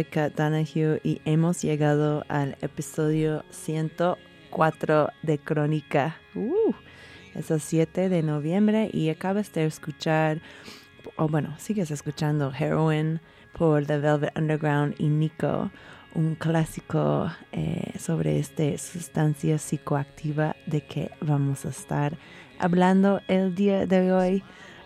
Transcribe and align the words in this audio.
soy 0.00 0.04
Kat 0.04 0.40
y 1.02 1.20
hemos 1.26 1.60
llegado 1.60 2.24
al 2.28 2.56
episodio 2.62 3.44
104 3.50 5.10
de 5.22 5.38
Crónica. 5.38 6.16
Uh, 6.34 6.72
es 7.34 7.50
el 7.50 7.60
7 7.60 8.08
de 8.08 8.22
noviembre 8.22 8.88
y 8.94 9.10
acabas 9.10 9.52
de 9.52 9.66
escuchar, 9.66 10.40
o 11.16 11.28
bueno, 11.28 11.54
sigues 11.58 11.90
escuchando 11.90 12.50
Heroin 12.58 13.20
por 13.58 13.84
The 13.84 13.98
Velvet 13.98 14.38
Underground 14.38 14.94
y 14.98 15.08
Nico, 15.08 15.70
un 16.14 16.34
clásico 16.34 17.30
eh, 17.52 17.92
sobre 17.98 18.38
esta 18.38 18.78
sustancia 18.78 19.58
psicoactiva 19.58 20.56
de 20.64 20.80
que 20.80 21.10
vamos 21.20 21.66
a 21.66 21.70
estar 21.70 22.16
hablando 22.58 23.20
el 23.28 23.54
día 23.54 23.84
de 23.84 24.12
hoy. 24.12 24.42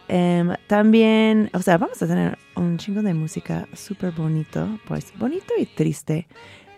Em, 0.08 0.54
también, 0.66 1.50
o 1.54 1.62
sea, 1.62 1.78
vamos 1.78 2.02
a 2.02 2.06
tener 2.06 2.38
un 2.56 2.76
chingo 2.76 3.02
de 3.02 3.14
música 3.14 3.66
súper 3.72 4.12
bonito, 4.12 4.78
pues 4.86 5.12
bonito 5.18 5.54
y 5.58 5.66
triste 5.66 6.28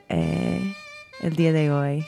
eh, 0.08 0.74
el 1.22 1.34
día 1.34 1.52
de 1.52 1.70
hoy. 1.70 2.04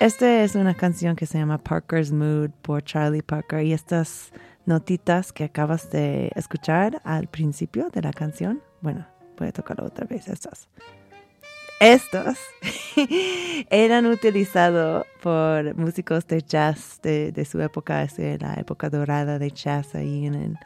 Esta 0.00 0.42
es 0.42 0.54
una 0.54 0.74
canción 0.74 1.14
que 1.14 1.26
se 1.26 1.38
llama 1.38 1.58
Parker's 1.58 2.10
Mood 2.10 2.50
por 2.62 2.82
Charlie 2.82 3.22
Parker 3.22 3.64
y 3.64 3.72
estas 3.72 4.32
notitas 4.66 5.32
que 5.32 5.44
acabas 5.44 5.90
de 5.90 6.30
escuchar 6.34 7.00
al 7.04 7.28
principio 7.28 7.90
de 7.90 8.02
la 8.02 8.12
canción, 8.12 8.62
bueno, 8.80 9.06
voy 9.38 9.48
a 9.48 9.52
tocarlo 9.52 9.84
otra 9.84 10.06
vez, 10.06 10.28
estas. 10.28 10.68
Estos 11.80 12.38
eran 13.70 14.06
utilizados 14.06 15.06
por 15.22 15.74
músicos 15.74 16.26
de 16.26 16.42
jazz 16.42 17.00
de, 17.02 17.32
de 17.32 17.44
su 17.44 17.60
época, 17.60 18.06
de 18.06 18.38
la 18.38 18.54
época 18.54 18.88
dorada 18.90 19.38
de 19.38 19.50
jazz 19.50 19.94
ahí 19.94 20.26
en 20.26 20.34
el, 20.34 20.58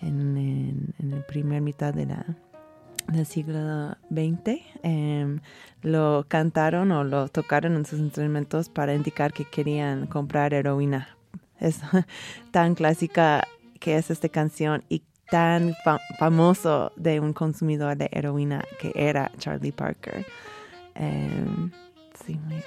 en, 0.00 0.36
en, 0.36 0.94
en 0.98 1.12
el 1.12 1.24
primer 1.24 1.60
mitad 1.62 1.92
de 1.92 2.06
la, 2.06 2.24
del 3.12 3.26
siglo 3.26 3.96
XX. 4.10 4.60
Em, 4.82 5.40
lo 5.82 6.26
cantaron 6.28 6.90
o 6.92 7.04
lo 7.04 7.28
tocaron 7.28 7.76
en 7.76 7.84
sus 7.84 7.98
instrumentos 7.98 8.68
para 8.68 8.94
indicar 8.94 9.32
que 9.32 9.44
querían 9.44 10.06
comprar 10.06 10.54
heroína. 10.54 11.16
Es 11.60 11.80
tan 12.50 12.74
clásica 12.74 13.46
que 13.80 13.96
es 13.96 14.10
esta 14.10 14.28
canción 14.28 14.84
y 14.88 15.02
tan 15.30 15.74
fa- 15.84 16.00
famoso 16.18 16.92
de 16.96 17.20
un 17.20 17.32
consumidor 17.32 17.96
de 17.96 18.08
heroína 18.12 18.64
que 18.80 18.92
era 18.94 19.30
Charlie 19.38 19.72
Parker. 19.72 20.24
Em, 20.94 21.70
sí, 22.24 22.38
muy. 22.44 22.62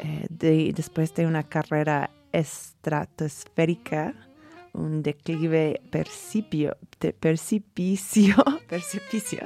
Eh, 0.00 0.26
de- 0.30 0.72
después 0.74 1.14
de 1.14 1.26
una 1.26 1.42
carrera 1.42 2.10
estratosférica, 2.32 4.14
un 4.72 5.02
declive 5.02 5.80
percipio, 5.90 6.76
de 7.00 7.12
percipicio, 7.12 8.34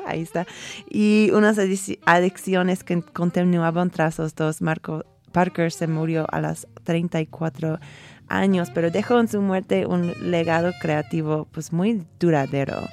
ahí 0.06 0.22
está, 0.22 0.46
y 0.88 1.30
unas 1.32 1.58
adicciones 1.58 2.82
que 2.84 3.02
continuaban 3.02 3.90
tras 3.90 4.18
los 4.18 4.34
dos 4.34 4.62
marco- 4.62 5.04
Parker 5.32 5.70
se 5.70 5.86
murió 5.86 6.26
a 6.32 6.40
los 6.40 6.66
34 6.84 7.78
años, 8.28 8.70
pero 8.72 8.90
dejó 8.90 9.18
en 9.20 9.28
su 9.28 9.40
muerte 9.40 9.86
un 9.86 10.12
legado 10.30 10.72
creativo 10.80 11.46
pues 11.52 11.72
muy 11.72 12.04
duradero 12.18 12.88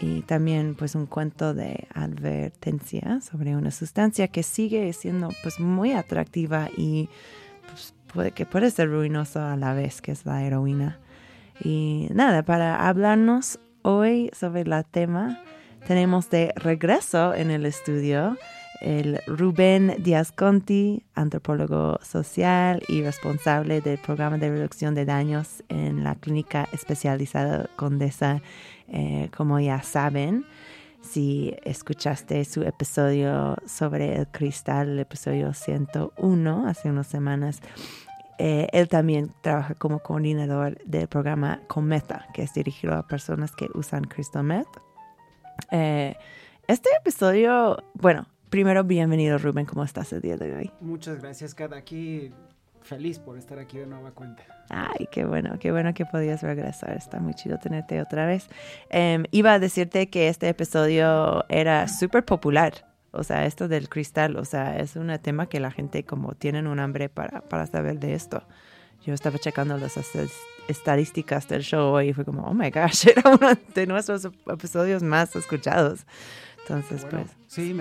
y 0.00 0.22
también 0.22 0.74
pues 0.74 0.94
un 0.94 1.06
cuento 1.06 1.54
de 1.54 1.86
advertencia 1.94 3.20
sobre 3.20 3.56
una 3.56 3.70
sustancia 3.70 4.28
que 4.28 4.42
sigue 4.42 4.92
siendo 4.92 5.30
pues 5.42 5.60
muy 5.60 5.92
atractiva 5.92 6.68
y 6.76 7.08
pues, 7.68 7.94
puede, 8.12 8.30
que 8.32 8.46
puede 8.46 8.70
ser 8.70 8.90
ruinosa 8.90 9.52
a 9.52 9.56
la 9.56 9.74
vez, 9.74 10.02
que 10.02 10.12
es 10.12 10.26
la 10.26 10.42
heroína. 10.42 10.98
Y 11.62 12.08
nada, 12.12 12.42
para 12.42 12.88
hablarnos 12.88 13.60
hoy 13.82 14.30
sobre 14.38 14.62
el 14.62 14.84
tema, 14.90 15.40
tenemos 15.86 16.30
de 16.30 16.52
regreso 16.56 17.34
en 17.34 17.50
el 17.50 17.66
estudio 17.66 18.36
el 18.84 19.20
Rubén 19.26 19.96
Díaz 19.98 20.30
Conti, 20.30 21.02
antropólogo 21.14 21.98
social 22.02 22.82
y 22.86 23.02
responsable 23.02 23.80
del 23.80 23.98
programa 23.98 24.36
de 24.36 24.50
reducción 24.50 24.94
de 24.94 25.06
daños 25.06 25.64
en 25.70 26.04
la 26.04 26.14
clínica 26.16 26.68
especializada 26.72 27.70
Condesa 27.76 28.42
eh, 28.88 29.30
como 29.34 29.58
ya 29.58 29.82
saben, 29.82 30.44
si 31.00 31.56
escuchaste 31.64 32.44
su 32.44 32.62
episodio 32.62 33.56
sobre 33.66 34.16
el 34.16 34.28
cristal, 34.28 34.90
el 34.90 34.98
episodio 34.98 35.54
101, 35.54 36.66
hace 36.68 36.90
unas 36.90 37.06
semanas, 37.06 37.60
eh, 38.38 38.68
él 38.72 38.88
también 38.88 39.32
trabaja 39.40 39.74
como 39.74 40.00
coordinador 40.00 40.78
del 40.84 41.08
programa 41.08 41.60
Cometa, 41.68 42.26
que 42.34 42.42
es 42.42 42.52
dirigido 42.52 42.94
a 42.94 43.06
personas 43.06 43.52
que 43.52 43.68
usan 43.74 44.04
Crystal 44.04 44.44
Meth. 44.44 44.68
Eh, 45.70 46.16
este 46.66 46.90
episodio, 46.98 47.82
bueno, 47.94 48.26
primero 48.54 48.84
bienvenido 48.84 49.36
Rubén, 49.36 49.66
¿cómo 49.66 49.82
estás 49.82 50.12
el 50.12 50.20
día 50.20 50.36
de 50.36 50.54
hoy? 50.54 50.70
Muchas 50.80 51.20
gracias, 51.20 51.56
cada 51.56 51.76
aquí 51.76 52.30
feliz 52.82 53.18
por 53.18 53.36
estar 53.36 53.58
aquí 53.58 53.78
de 53.78 53.86
nueva 53.86 54.12
cuenta. 54.12 54.44
Ay, 54.68 55.08
qué 55.10 55.24
bueno, 55.24 55.58
qué 55.58 55.72
bueno 55.72 55.92
que 55.92 56.06
podías 56.06 56.40
regresar. 56.40 56.96
Está 56.96 57.18
muy 57.18 57.34
chido 57.34 57.58
tenerte 57.58 58.00
otra 58.00 58.26
vez. 58.26 58.46
Em, 58.90 59.24
iba 59.32 59.54
a 59.54 59.58
decirte 59.58 60.08
que 60.08 60.28
este 60.28 60.48
episodio 60.48 61.44
era 61.48 61.88
súper 61.88 62.24
popular. 62.24 62.86
O 63.10 63.24
sea, 63.24 63.44
esto 63.44 63.66
del 63.66 63.88
cristal, 63.88 64.36
o 64.36 64.44
sea, 64.44 64.78
es 64.78 64.94
un 64.94 65.12
tema 65.18 65.48
que 65.48 65.58
la 65.58 65.72
gente 65.72 66.04
como 66.04 66.34
tienen 66.34 66.68
un 66.68 66.78
hambre 66.78 67.08
para, 67.08 67.40
para 67.40 67.66
saber 67.66 67.98
de 67.98 68.14
esto. 68.14 68.44
Yo 69.04 69.14
estaba 69.14 69.36
checando 69.36 69.76
las 69.78 69.98
estadísticas 70.68 71.48
del 71.48 71.62
show 71.62 72.00
y 72.00 72.12
fue 72.12 72.24
como, 72.24 72.44
oh 72.44 72.54
my 72.54 72.70
gosh, 72.70 73.08
era 73.16 73.30
uno 73.30 73.48
de 73.74 73.86
nuestros 73.88 74.28
episodios 74.46 75.02
más 75.02 75.34
escuchados. 75.34 76.06
Entonces, 76.66 77.06
pues. 77.10 77.30
Sí, 77.46 77.76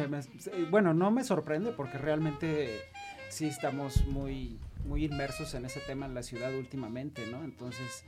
bueno, 0.70 0.94
no 0.94 1.12
me 1.12 1.24
sorprende 1.24 1.72
porque 1.72 1.98
realmente 1.98 2.82
sí 3.30 3.48
estamos 3.48 4.06
muy 4.08 4.60
muy 4.86 5.06
inmersos 5.06 5.54
en 5.54 5.66
ese 5.66 5.80
tema 5.80 6.06
en 6.06 6.14
la 6.14 6.24
ciudad 6.24 6.54
últimamente, 6.54 7.26
¿no? 7.28 7.44
Entonces, 7.44 8.04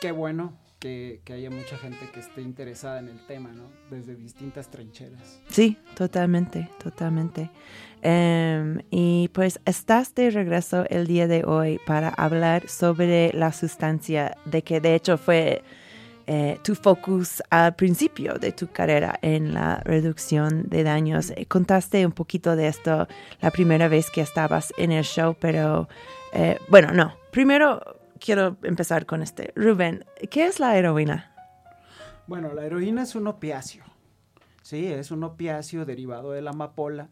qué 0.00 0.12
bueno 0.12 0.54
que, 0.78 1.20
haya 1.32 1.50
mucha 1.50 1.76
gente 1.78 1.98
que 2.12 2.20
esté 2.20 2.42
interesada 2.42 2.98
en 2.98 3.08
el 3.08 3.18
tema, 3.26 3.50
¿no? 3.52 3.64
Desde 3.90 4.14
distintas 4.14 4.70
trincheras. 4.70 5.40
Sí, 5.48 5.78
totalmente, 5.94 6.68
totalmente. 6.82 7.50
Em, 8.02 8.80
y 8.90 9.28
pues 9.32 9.60
estás 9.64 10.14
de 10.14 10.30
regreso 10.30 10.84
el 10.90 11.06
día 11.06 11.26
de 11.26 11.44
hoy 11.44 11.80
para 11.86 12.10
hablar 12.10 12.68
sobre 12.68 13.32
la 13.32 13.52
sustancia 13.52 14.36
de 14.44 14.62
que 14.62 14.80
de 14.80 14.94
hecho 14.94 15.18
fue 15.18 15.62
eh, 16.28 16.58
tu 16.64 16.74
focus 16.74 17.40
al 17.50 17.76
principio 17.76 18.34
de 18.34 18.50
tu 18.50 18.66
carrera 18.66 19.16
en 19.22 19.54
la 19.54 19.76
reducción 19.84 20.68
de 20.68 20.82
daños. 20.82 21.30
Eh, 21.30 21.46
contaste 21.46 22.04
un 22.04 22.10
poquito 22.10 22.56
de 22.56 22.66
esto 22.66 23.06
la 23.40 23.52
primera 23.52 23.86
vez 23.86 24.10
que 24.10 24.22
estabas 24.22 24.72
en 24.76 24.90
el 24.90 25.04
show, 25.04 25.36
pero 25.38 25.88
eh, 26.32 26.58
bueno, 26.68 26.92
no. 26.92 27.14
Primero 27.30 27.80
quiero 28.18 28.56
empezar 28.64 29.06
con 29.06 29.22
este. 29.22 29.52
Rubén, 29.54 30.04
¿qué 30.28 30.46
es 30.46 30.58
la 30.58 30.76
heroína? 30.76 31.32
Bueno, 32.26 32.52
la 32.54 32.66
heroína 32.66 33.04
es 33.04 33.14
un 33.14 33.28
opiáceo. 33.28 33.84
Sí, 34.62 34.84
es 34.88 35.12
un 35.12 35.22
opiáceo 35.22 35.84
derivado 35.84 36.32
de 36.32 36.42
la 36.42 36.50
amapola 36.50 37.08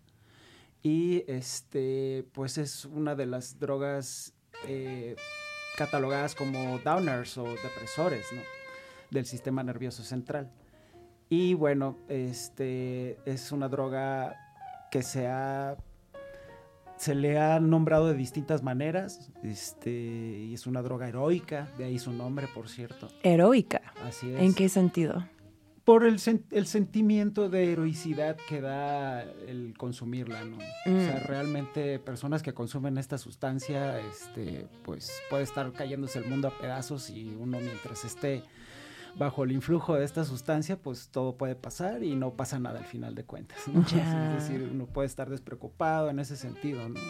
y 0.82 1.22
este, 1.28 2.26
pues 2.32 2.58
es 2.58 2.84
una 2.84 3.14
de 3.14 3.26
las 3.26 3.60
drogas 3.60 4.34
catalogadas 5.76 6.34
como 6.34 6.80
downers 6.80 7.38
o 7.38 7.44
depresores, 7.44 8.26
¿no? 8.32 8.63
Del 9.14 9.24
sistema 9.24 9.62
nervioso 9.62 10.02
central. 10.02 10.50
Y 11.30 11.54
bueno, 11.54 11.96
este 12.08 13.18
es 13.24 13.50
una 13.52 13.68
droga 13.68 14.36
que 14.90 15.02
se 15.02 15.26
ha 15.26 15.76
se 16.96 17.14
le 17.14 17.38
ha 17.38 17.58
nombrado 17.58 18.06
de 18.06 18.14
distintas 18.14 18.62
maneras, 18.62 19.32
este, 19.42 19.90
y 19.90 20.54
es 20.54 20.66
una 20.66 20.80
droga 20.80 21.08
heroica, 21.08 21.68
de 21.76 21.84
ahí 21.84 21.98
su 21.98 22.12
nombre, 22.12 22.46
por 22.54 22.68
cierto. 22.68 23.08
Heroica. 23.22 23.82
Así 24.04 24.30
es. 24.30 24.40
¿En 24.40 24.54
qué 24.54 24.68
sentido? 24.68 25.26
Por 25.84 26.06
el, 26.06 26.18
el 26.52 26.66
sentimiento 26.66 27.50
de 27.50 27.72
heroicidad 27.72 28.36
que 28.48 28.60
da 28.60 29.22
el 29.22 29.74
consumirla, 29.76 30.44
¿no? 30.44 30.56
O 30.56 31.00
sea, 31.00 31.20
mm. 31.22 31.26
realmente 31.26 31.98
personas 31.98 32.42
que 32.42 32.54
consumen 32.54 32.96
esta 32.96 33.18
sustancia, 33.18 33.98
este, 33.98 34.66
pues 34.84 35.12
puede 35.28 35.42
estar 35.42 35.72
cayéndose 35.72 36.20
el 36.20 36.26
mundo 36.26 36.48
a 36.48 36.58
pedazos 36.58 37.10
y 37.10 37.36
uno 37.38 37.58
mientras 37.58 38.04
esté 38.04 38.44
bajo 39.16 39.44
el 39.44 39.52
influjo 39.52 39.94
de 39.94 40.04
esta 40.04 40.24
sustancia, 40.24 40.76
pues 40.76 41.08
todo 41.08 41.36
puede 41.36 41.54
pasar 41.54 42.02
y 42.02 42.14
no 42.14 42.32
pasa 42.32 42.58
nada 42.58 42.78
al 42.78 42.84
final 42.84 43.14
de 43.14 43.24
cuentas. 43.24 43.58
¿no? 43.68 43.80
Es 43.80 44.48
decir, 44.48 44.68
uno 44.72 44.86
puede 44.86 45.06
estar 45.06 45.30
despreocupado 45.30 46.10
en 46.10 46.18
ese 46.18 46.36
sentido, 46.36 46.88
¿no? 46.88 47.00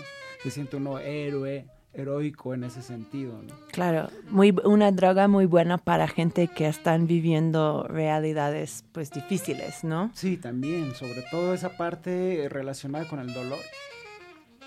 Se 0.43 0.51
siente 0.51 0.77
uno 0.77 0.99
héroe, 0.99 1.67
heroico 1.95 2.55
en 2.55 2.65
ese 2.65 2.83
sentido, 2.83 3.41
¿no? 3.43 3.55
Claro, 3.71 4.11
muy, 4.29 4.55
una 4.65 4.91
droga 4.93 5.29
muy 5.29 5.47
buena 5.47 5.79
para 5.79 6.09
gente 6.09 6.49
que 6.49 6.67
están 6.67 7.07
viviendo 7.07 7.85
realidades 7.89 8.85
pues 8.93 9.11
difíciles, 9.11 9.85
¿no? 9.85 10.11
Sí, 10.15 10.37
también, 10.37 10.95
sobre 10.95 11.23
todo 11.31 11.55
esa 11.55 11.77
parte 11.77 12.49
relacionada 12.51 13.09
con 13.09 13.21
el 13.21 13.33
dolor 13.33 13.61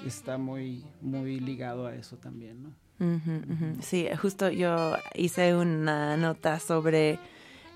está 0.06 0.38
muy, 0.38 0.86
muy 1.02 1.40
ligado 1.40 1.88
a 1.88 1.96
eso 1.96 2.18
también, 2.18 2.64
¿no? 2.64 2.87
Sí, 3.82 4.08
justo 4.20 4.50
yo 4.50 4.96
hice 5.14 5.56
una 5.56 6.18
nota 6.18 6.60
sobre 6.60 7.20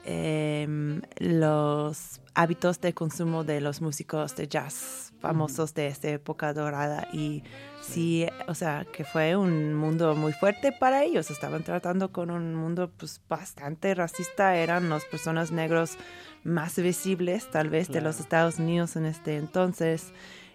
em, 0.03 1.01
los 1.17 2.21
hábitos 2.33 2.81
de 2.81 2.93
consumo 2.93 3.43
de 3.43 3.61
los 3.61 3.81
músicos 3.81 4.35
de 4.35 4.47
jazz 4.47 5.11
famosos 5.21 5.73
de 5.73 5.87
esta 5.87 6.09
época 6.09 6.53
dorada. 6.53 7.07
Y 7.13 7.43
sí, 7.81 8.25
o 8.47 8.55
sea, 8.55 8.85
que 8.91 9.05
fue 9.05 9.37
un 9.37 9.73
mundo 9.75 10.15
muy 10.15 10.33
fuerte 10.33 10.71
para 10.71 11.03
ellos. 11.03 11.29
Estaban 11.31 11.63
tratando 11.63 12.11
con 12.11 12.31
un 12.31 12.55
mundo 12.55 12.91
pues 12.97 13.21
bastante 13.29 13.93
racista, 13.95 14.55
eran 14.55 14.89
las 14.89 15.05
personas 15.05 15.51
negros 15.51 15.97
más 16.43 16.75
visibles 16.77 17.49
tal 17.51 17.69
vez 17.69 17.89
de 17.89 18.01
los 18.01 18.19
Estados 18.19 18.57
Unidos 18.59 18.95
en 18.95 19.05
este 19.05 19.37
entonces. 19.37 20.11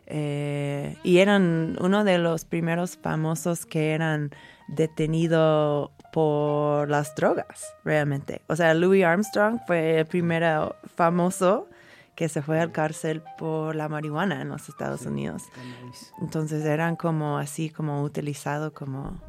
Eh, 0.09 0.97
y 1.03 1.19
eran 1.19 1.77
uno 1.81 2.05
de 2.05 2.19
los 2.19 2.45
primeros 2.45 2.97
famosos 2.97 3.67
que 3.67 3.93
eran 3.93 4.31
detenido 4.69 5.93
por 6.13 6.89
las 6.89 7.15
drogas, 7.15 7.75
realmente. 7.85 8.43
O 8.49 8.57
sea, 8.57 8.75
Louis 8.75 9.05
Armstrong 9.05 9.61
fue 9.67 10.01
el 10.01 10.07
primero 10.07 10.77
famoso 10.95 11.69
que 12.15 12.29
se 12.29 12.41
fue 12.41 12.59
al 12.61 12.73
cárcel 12.73 13.23
por 13.37 13.77
la 13.77 13.89
marihuana 13.89 14.41
en 14.41 14.49
los 14.49 14.69
Estados 14.69 15.03
Unidos. 15.03 15.43
Entonces 16.21 16.65
eran 16.65 16.97
como 16.97 17.39
así, 17.39 17.69
como 17.69 18.03
utilizado 18.03 18.73
como 18.73 19.21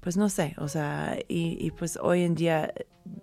pues 0.00 0.16
no 0.16 0.28
sé, 0.28 0.54
o 0.58 0.68
sea, 0.68 1.18
y, 1.28 1.70
pues 1.72 1.98
hoy 2.00 2.22
en 2.22 2.34
día 2.34 2.72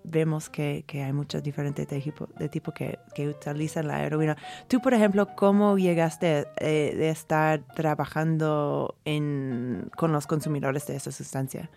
vemos 0.03 0.49
que, 0.49 0.83
hay 0.93 1.13
muchos 1.13 1.43
diferentes 1.43 1.87
de 1.87 2.01
tipo, 2.01 2.27
de 2.37 2.49
tipo 2.49 2.71
que, 2.73 2.99
utilizan 3.17 3.87
la 3.87 4.03
heroína. 4.03 4.37
Tú, 4.67 4.81
por 4.81 4.93
ejemplo, 4.93 5.27
¿cómo 5.35 5.77
llegaste 5.77 6.47
eh, 6.57 6.95
de 6.95 7.09
estar 7.09 7.61
trabajando 7.75 8.95
con 9.03 10.11
los 10.11 10.27
consumidores 10.27 10.87
de 10.87 10.95
esa 10.95 11.11
sustancia? 11.11 11.69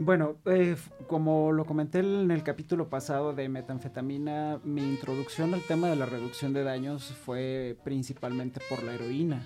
Bueno, 0.00 0.36
eh, 0.44 0.76
como 1.08 1.50
lo 1.50 1.64
comenté 1.64 1.98
en 1.98 2.30
el 2.30 2.44
capítulo 2.44 2.88
pasado 2.88 3.32
de 3.32 3.48
metanfetamina, 3.48 4.60
mi 4.62 4.82
introducción 4.82 5.54
al 5.54 5.62
tema 5.62 5.88
de 5.88 5.96
la 5.96 6.06
reducción 6.06 6.52
de 6.52 6.62
daños 6.62 7.12
fue 7.24 7.76
principalmente 7.82 8.60
por 8.70 8.84
la 8.84 8.94
heroína. 8.94 9.44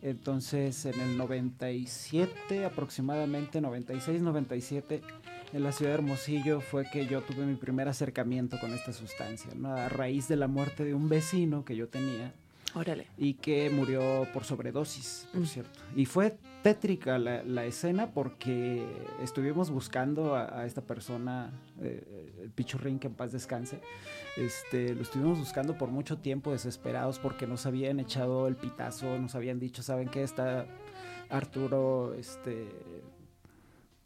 Entonces, 0.00 0.86
en 0.86 0.98
el 1.00 1.18
97, 1.18 2.64
aproximadamente 2.64 3.60
96, 3.60 4.22
97, 4.22 5.02
en 5.52 5.62
la 5.62 5.72
ciudad 5.72 5.92
de 5.92 5.98
Hermosillo 5.98 6.60
fue 6.60 6.84
que 6.90 7.06
yo 7.06 7.22
tuve 7.22 7.44
mi 7.44 7.56
primer 7.56 7.88
acercamiento 7.88 8.58
con 8.60 8.72
esta 8.72 8.92
sustancia, 8.92 9.50
a 9.64 9.88
raíz 9.88 10.28
de 10.28 10.36
la 10.36 10.46
muerte 10.46 10.84
de 10.84 10.94
un 10.94 11.08
vecino 11.08 11.64
que 11.64 11.76
yo 11.76 11.88
tenía. 11.88 12.32
Órale. 12.74 13.08
Y 13.18 13.34
que 13.34 13.68
murió 13.68 14.28
por 14.32 14.44
sobredosis, 14.44 15.26
por 15.32 15.42
mm. 15.42 15.46
cierto. 15.46 15.80
Y 15.96 16.06
fue 16.06 16.36
tétrica 16.62 17.18
la, 17.18 17.64
escena 17.64 18.12
porque 18.12 18.86
estuvimos 19.22 19.70
buscando 19.70 20.36
a, 20.36 20.64
esta 20.66 20.80
persona, 20.80 21.50
eh, 21.80 22.32
el 22.42 22.50
Pichurrín, 22.50 23.00
que 23.00 23.08
en 23.08 23.14
paz 23.14 23.32
descanse. 23.32 23.80
Este, 24.36 24.94
lo 24.94 25.02
estuvimos 25.02 25.38
buscando 25.38 25.76
por 25.76 25.88
mucho 25.88 26.18
tiempo, 26.18 26.52
desesperados, 26.52 27.18
porque 27.18 27.48
nos 27.48 27.66
habían 27.66 27.98
echado 27.98 28.46
el 28.46 28.54
pitazo, 28.54 29.18
nos 29.18 29.34
habían 29.34 29.58
dicho, 29.58 29.82
¿saben 29.82 30.08
qué? 30.08 30.22
Está, 30.22 30.66
Arturo 31.28 32.14
este, 32.14 32.68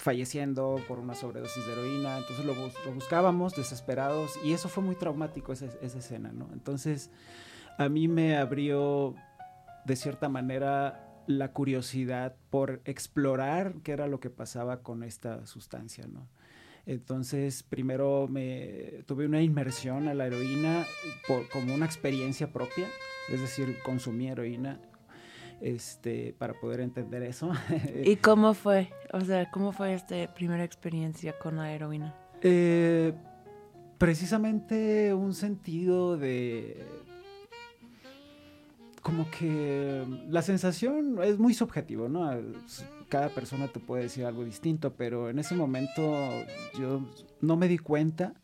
falleciendo 0.05 0.77
por 0.87 0.99
una 0.99 1.15
sobredosis 1.15 1.65
de 1.67 1.73
heroína, 1.73 2.19
entonces 2.19 2.45
lo, 2.45 2.55
buscábamos 2.93 3.57
desesperados 3.57 4.39
y 4.45 4.53
eso 4.53 4.69
fue 4.69 4.85
muy 4.85 4.97
traumático 4.97 5.55
esa, 5.55 5.65
escena, 5.81 6.31
¿no? 6.31 6.51
Entonces 6.53 7.11
a 7.79 7.89
mí 7.89 8.07
me 8.07 8.37
abrió 8.37 9.15
de 9.87 9.97
cierta 9.97 10.29
manera 10.29 11.09
la 11.27 11.53
curiosidad 11.53 12.37
por 12.51 12.83
explorar 12.85 13.77
qué 13.83 13.93
era 13.93 14.07
lo 14.07 14.21
que 14.21 14.29
pasaba 14.29 14.83
con 14.83 15.05
esta 15.05 15.47
sustancia, 15.47 16.07
¿no? 16.07 16.29
Entonces, 16.85 17.63
primero 17.63 18.29
me 18.29 19.05
tuve 19.07 19.25
una 19.25 19.41
inmersión 19.41 20.07
a 20.07 20.13
la 20.13 20.27
heroína 20.27 20.85
como 21.51 21.75
una 21.75 21.87
experiencia 21.87 22.53
propia, 22.53 22.87
es 23.33 23.41
decir, 23.41 23.79
consumí 23.83 24.29
heroína 24.29 24.83
este, 25.65 26.35
para 26.37 26.53
poder 26.53 26.81
entender 26.81 27.23
eso. 27.23 27.51
¿Y 28.05 28.17
cómo 28.17 28.53
fue? 28.53 28.91
O 29.15 29.23
sea, 29.23 29.51
¿cómo 29.51 29.73
fue 29.73 29.95
esta 29.95 30.33
primera 30.35 30.63
experiencia 30.63 31.39
con 31.39 31.57
la 31.57 31.73
heroína? 31.73 32.15
Eh, 32.43 33.15
precisamente 33.97 35.15
un 35.15 35.33
sentido 35.33 36.19
de, 36.19 36.87
como 39.01 39.31
que 39.31 40.05
la 40.29 40.43
sensación 40.43 41.19
es 41.23 41.39
muy 41.39 41.55
subjetivo, 41.55 42.11
¿no? 42.11 42.31
Cada 43.09 43.31
persona 43.31 43.69
te 43.69 43.81
puede 43.81 44.03
decir 44.03 44.27
algo 44.27 44.45
distinto, 44.45 44.93
pero 44.93 45.31
en 45.31 45.39
ese 45.39 45.55
momento 45.55 46.29
yo 46.79 47.09
no 47.41 47.57
me 47.57 47.69
di 47.69 47.79
cuenta 47.79 48.35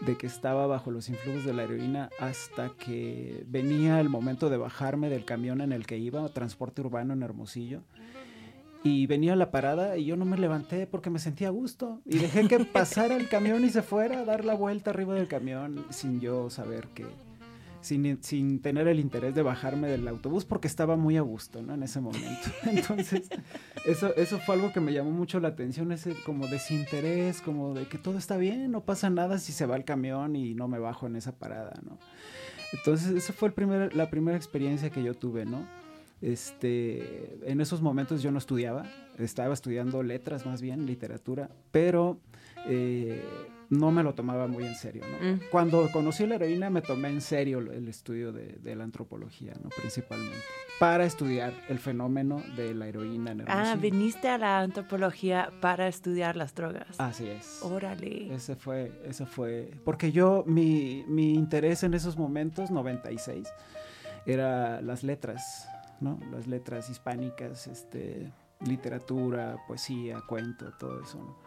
de 0.00 0.16
que 0.16 0.26
estaba 0.26 0.66
bajo 0.66 0.90
los 0.90 1.08
influjos 1.08 1.44
de 1.44 1.54
la 1.54 1.64
heroína 1.64 2.10
hasta 2.18 2.70
que 2.70 3.44
venía 3.46 4.00
el 4.00 4.08
momento 4.08 4.50
de 4.50 4.56
bajarme 4.56 5.08
del 5.08 5.24
camión 5.24 5.60
en 5.60 5.72
el 5.72 5.86
que 5.86 5.98
iba, 5.98 6.28
transporte 6.28 6.80
urbano 6.80 7.12
en 7.14 7.22
Hermosillo. 7.22 7.82
Y 8.82 9.06
venía 9.06 9.34
la 9.34 9.50
parada 9.50 9.96
y 9.96 10.04
yo 10.04 10.16
no 10.16 10.26
me 10.26 10.36
levanté 10.36 10.86
porque 10.86 11.08
me 11.08 11.18
sentía 11.18 11.48
a 11.48 11.52
gusto. 11.52 12.02
Y 12.04 12.18
dejé 12.18 12.46
que 12.48 12.58
pasara 12.60 13.16
el 13.16 13.28
camión 13.28 13.64
y 13.64 13.70
se 13.70 13.80
fuera 13.80 14.20
a 14.20 14.24
dar 14.26 14.44
la 14.44 14.54
vuelta 14.54 14.90
arriba 14.90 15.14
del 15.14 15.26
camión 15.26 15.86
sin 15.88 16.20
yo 16.20 16.50
saber 16.50 16.88
que, 16.88 17.06
sin, 17.84 18.60
tener 18.60 18.88
el 18.88 18.98
interés 18.98 19.34
de 19.34 19.42
bajarme 19.42 19.88
del 19.88 20.08
autobús 20.08 20.44
porque 20.44 20.66
estaba 20.66 20.96
muy 20.96 21.16
a 21.16 21.20
gusto, 21.20 21.62
¿no? 21.62 21.74
En 21.74 21.82
ese 21.82 22.00
momento. 22.00 22.50
Entonces, 22.64 23.28
eso, 23.84 24.14
eso 24.16 24.38
fue 24.38 24.54
algo 24.56 24.72
que 24.72 24.80
me 24.80 24.92
llamó 24.92 25.10
mucho 25.10 25.40
la 25.40 25.48
atención, 25.48 25.92
ese 25.92 26.14
como 26.24 26.46
desinterés, 26.46 27.40
como 27.40 27.74
de 27.74 27.86
que 27.86 27.98
todo 27.98 28.18
está 28.18 28.36
bien, 28.36 28.70
no 28.70 28.80
pasa 28.82 29.10
nada 29.10 29.38
si 29.38 29.52
se 29.52 29.66
va 29.66 29.76
el 29.76 29.84
camión 29.84 30.34
y 30.36 30.54
no 30.54 30.68
me 30.68 30.78
bajo 30.78 31.06
en 31.06 31.16
esa 31.16 31.32
parada, 31.32 31.74
¿no? 31.84 31.98
Entonces, 32.72 33.10
esa 33.10 33.32
fue 33.32 33.48
el 33.48 33.54
primer, 33.54 33.94
la 33.94 34.10
primera 34.10 34.36
experiencia 34.36 34.90
que 34.90 35.02
yo 35.02 35.14
tuve, 35.14 35.44
¿no? 35.44 35.64
Este, 36.20 37.38
en 37.50 37.60
esos 37.60 37.82
momentos 37.82 38.22
yo 38.22 38.30
no 38.30 38.38
estudiaba, 38.38 38.86
estaba 39.18 39.52
estudiando 39.52 40.02
letras 40.02 40.46
más 40.46 40.62
bien, 40.62 40.86
literatura, 40.86 41.50
pero 41.70 42.18
eh, 42.66 43.22
no 43.78 43.90
me 43.90 44.02
lo 44.02 44.14
tomaba 44.14 44.46
muy 44.46 44.64
en 44.64 44.74
serio, 44.74 45.04
¿no? 45.10 45.34
Mm. 45.34 45.40
Cuando 45.50 45.90
conocí 45.90 46.26
la 46.26 46.36
heroína 46.36 46.70
me 46.70 46.82
tomé 46.82 47.08
en 47.08 47.20
serio 47.20 47.58
el 47.58 47.88
estudio 47.88 48.32
de, 48.32 48.74
la 48.74 48.84
antropología, 48.84 49.54
¿no? 49.62 49.68
Principalmente, 49.70 50.36
para 50.78 51.04
estudiar 51.04 51.52
el 51.68 51.78
fenómeno 51.78 52.42
de 52.56 52.74
la 52.74 52.88
heroína 52.88 53.32
en 53.32 53.44
Ah, 53.46 53.76
viniste 53.76 54.28
a 54.28 54.38
la 54.38 54.60
antropología 54.60 55.50
para 55.60 55.88
estudiar 55.88 56.36
las 56.36 56.54
drogas. 56.54 56.98
Así 56.98 57.28
es. 57.28 57.60
Órale. 57.62 58.34
Ese 58.34 58.56
fue, 58.56 58.92
ese 59.04 59.26
fue, 59.26 59.70
porque 59.84 60.12
yo, 60.12 60.44
mi, 60.46 61.04
mi 61.08 61.34
interés 61.34 61.82
en 61.82 61.94
esos 61.94 62.16
momentos, 62.16 62.70
96, 62.70 63.48
era 64.26 64.80
las 64.80 65.02
letras, 65.02 65.68
¿no? 66.00 66.18
Las 66.32 66.46
letras 66.46 66.88
hispánicas, 66.90 67.66
este, 67.66 68.32
literatura, 68.60 69.56
poesía, 69.66 70.22
cuento, 70.26 70.72
todo 70.78 71.02
eso, 71.02 71.18
¿no? 71.18 71.43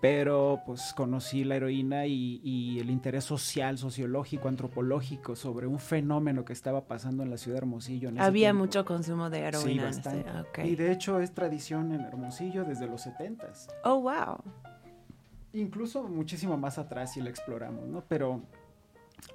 Pero 0.00 0.60
pues 0.66 0.92
conocí 0.94 1.44
la 1.44 1.56
heroína 1.56 2.06
y, 2.06 2.78
el 2.78 2.90
interés 2.90 3.24
social, 3.24 3.78
sociológico, 3.78 4.48
antropológico 4.48 5.36
sobre 5.36 5.66
un 5.66 5.78
fenómeno 5.78 6.44
que 6.44 6.52
estaba 6.52 6.86
pasando 6.86 7.22
en 7.22 7.30
la 7.30 7.38
ciudad 7.38 7.56
de 7.56 7.58
Hermosillo. 7.58 8.10
Había 8.18 8.52
mucho 8.52 8.84
consumo 8.84 9.30
de 9.30 9.40
heroína. 9.40 9.92
Sí, 9.92 10.00
bastante. 10.00 10.66
Y 10.66 10.76
de 10.76 10.92
hecho 10.92 11.20
es 11.20 11.32
tradición 11.32 11.92
en 11.92 12.02
Hermosillo 12.02 12.64
desde 12.64 12.86
los 12.86 13.02
70 13.02 13.52
Oh, 13.84 14.00
wow. 14.00 14.38
Incluso 15.52 16.02
muchísimo 16.04 16.56
más 16.58 16.78
atrás 16.78 17.14
si 17.14 17.20
la 17.20 17.30
exploramos, 17.30 17.86
¿no? 17.86 18.02
Pero 18.06 18.42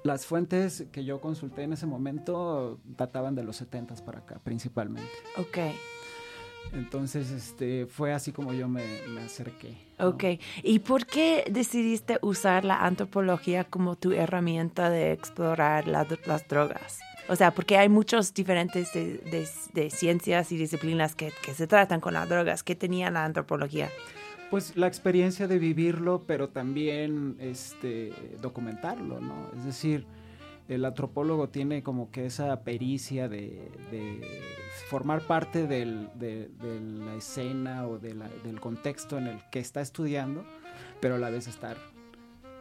las 0.04 0.26
fuentes 0.26 0.86
que 0.92 1.04
yo 1.04 1.20
consulté 1.20 1.62
en 1.64 1.72
ese 1.72 1.86
momento 1.86 2.80
databan 2.84 3.34
de 3.34 3.42
los 3.42 3.56
70 3.56 3.96
para 4.04 4.20
acá, 4.20 4.40
principalmente. 4.42 5.10
Ok. 5.36 5.58
Entonces, 6.72 7.30
este, 7.30 7.86
fue 7.86 8.12
así 8.12 8.32
como 8.32 8.52
yo 8.52 8.68
me, 8.68 8.82
acerqué. 9.24 9.76
Ok. 9.98 10.24
¿Y 10.62 10.78
por 10.80 11.06
qué 11.06 11.44
decidiste 11.50 12.18
usar 12.22 12.64
la 12.64 12.84
antropología 12.84 13.64
como 13.64 13.96
tu 13.96 14.12
herramienta 14.12 14.90
de 14.90 15.12
explorar 15.12 15.86
las 15.86 16.48
drogas? 16.48 17.00
O 17.28 17.36
sea, 17.36 17.52
porque 17.52 17.76
hay 17.76 17.88
muchos 17.88 18.34
diferentes 18.34 18.92
de, 18.92 19.90
ciencias 19.90 20.50
y 20.52 20.56
disciplinas 20.56 21.14
que, 21.14 21.32
que, 21.42 21.54
se 21.54 21.66
tratan 21.66 22.00
con 22.00 22.14
las 22.14 22.28
drogas. 22.28 22.62
¿Qué 22.62 22.74
tenía 22.74 23.10
la 23.10 23.24
antropología? 23.24 23.90
Pues 24.50 24.76
la 24.76 24.86
experiencia 24.86 25.46
de 25.46 25.58
vivirlo, 25.58 26.24
pero 26.26 26.48
también 26.48 27.36
este, 27.38 28.12
documentarlo, 28.42 29.20
¿no? 29.20 29.50
Es 29.56 29.64
decir, 29.64 30.04
el 30.74 30.84
antropólogo 30.84 31.48
tiene 31.48 31.82
como 31.82 32.10
que 32.10 32.26
esa 32.26 32.62
pericia 32.62 33.28
de, 33.28 33.70
formar 34.88 35.26
parte 35.26 35.66
de, 35.66 35.84
la 35.84 37.14
escena 37.14 37.86
o 37.86 37.98
del 37.98 38.60
contexto 38.60 39.18
en 39.18 39.26
el 39.26 39.38
que 39.50 39.58
está 39.58 39.80
estudiando, 39.80 40.44
pero 41.00 41.16
a 41.16 41.18
la 41.18 41.30
vez 41.30 41.46
estar 41.46 41.76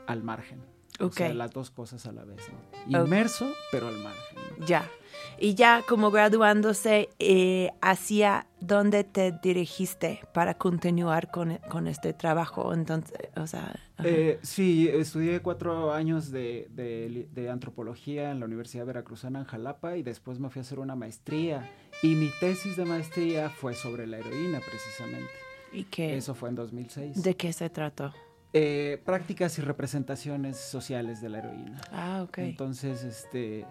al 0.08 0.24
margen. 0.24 0.71
O 1.02 1.12
sea, 1.12 1.34
las 1.34 1.52
dos 1.52 1.72
cosas 1.72 2.06
a 2.06 2.12
la 2.12 2.24
vez, 2.24 2.42
¿no? 2.88 3.04
Inmerso, 3.04 3.52
pero 3.72 3.88
al 3.88 3.98
margen. 3.98 4.38
Ya. 4.66 4.90
Y 5.38 5.56
ya 5.56 5.84
como 5.88 6.12
graduándose, 6.12 7.10
eh, 7.20 7.72
¿hacia 7.82 8.48
dónde 8.60 9.04
te 9.04 9.32
dirigiste 9.32 10.22
para 10.34 10.54
continuar 10.54 11.32
con, 11.32 11.58
con 11.70 11.88
este 11.88 12.14
trabajo? 12.14 12.74
Entonces, 12.74 13.18
o 13.36 13.48
sea... 13.48 13.76
Eh, 14.04 14.40
sí, 14.42 14.88
estudié 14.88 15.42
cuatro 15.42 15.94
años 15.94 16.32
de, 16.32 16.68
de, 16.72 17.28
de, 17.32 17.50
antropología 17.50 18.32
en 18.32 18.40
la 18.40 18.46
Universidad 18.48 18.86
Veracruzana 18.86 19.40
en 19.40 19.46
Jalapa 19.46 19.98
y 19.98 20.04
después 20.04 20.40
me 20.40 20.50
fui 20.50 20.60
a 20.60 20.64
hacer 20.64 20.80
una 20.80 20.96
maestría. 20.96 21.70
Y 22.02 22.16
mi 22.16 22.32
tesis 22.40 22.78
de 22.78 22.86
maestría 22.86 23.50
fue 23.50 23.76
sobre 23.76 24.08
la 24.08 24.18
heroína, 24.18 24.60
precisamente. 24.60 25.32
¿Y 25.72 25.84
qué? 25.86 26.18
Eso 26.18 26.34
fue 26.34 26.50
en 26.50 26.56
2006. 26.56 27.22
¿De 27.22 27.36
qué 27.36 27.54
se 27.54 27.70
trató? 27.70 28.14
Eh, 28.54 29.02
prácticas 29.06 29.58
y 29.60 29.62
representaciones 29.62 30.58
sociales 30.58 31.22
de 31.22 31.30
la 31.30 31.40
heroína. 31.40 31.82
Ah, 31.92 32.24
ok. 32.28 32.40
Entonces, 32.40 33.04
este, 33.04 33.66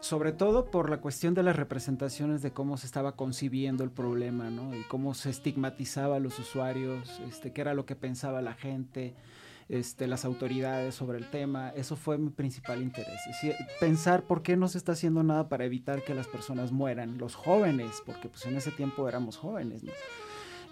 sobre 0.00 0.32
todo 0.32 0.70
por 0.70 0.90
la 0.90 1.00
cuestión 1.00 1.34
de 1.34 1.44
las 1.44 1.54
representaciones 1.54 2.42
de 2.42 2.52
cómo 2.52 2.76
se 2.76 2.86
estaba 2.86 3.14
concibiendo 3.14 3.84
el 3.84 3.90
problema, 3.90 4.50
¿no? 4.50 4.74
Y 4.74 4.82
cómo 4.84 5.14
se 5.14 5.30
estigmatizaba 5.30 6.16
a 6.16 6.20
los 6.20 6.38
usuarios, 6.40 7.20
este, 7.28 7.52
qué 7.52 7.60
era 7.60 7.74
lo 7.74 7.86
que 7.86 7.94
pensaba 7.94 8.42
la 8.42 8.54
gente, 8.54 9.14
este, 9.68 10.08
las 10.08 10.24
autoridades 10.24 10.96
sobre 10.96 11.18
el 11.18 11.30
tema. 11.30 11.70
Eso 11.76 11.94
fue 11.94 12.18
mi 12.18 12.30
principal 12.30 12.82
interés. 12.82 13.20
pensar 13.78 14.24
por 14.24 14.42
qué 14.42 14.56
no 14.56 14.66
se 14.66 14.78
está 14.78 14.92
haciendo 14.92 15.22
nada 15.22 15.48
para 15.48 15.66
evitar 15.66 16.02
que 16.02 16.14
las 16.14 16.26
personas 16.26 16.72
mueran, 16.72 17.16
los 17.16 17.36
jóvenes, 17.36 18.02
porque 18.04 18.28
pues 18.28 18.44
en 18.46 18.56
ese 18.56 18.72
tiempo 18.72 19.08
éramos 19.08 19.36
jóvenes, 19.36 19.84
¿no? 19.84 19.92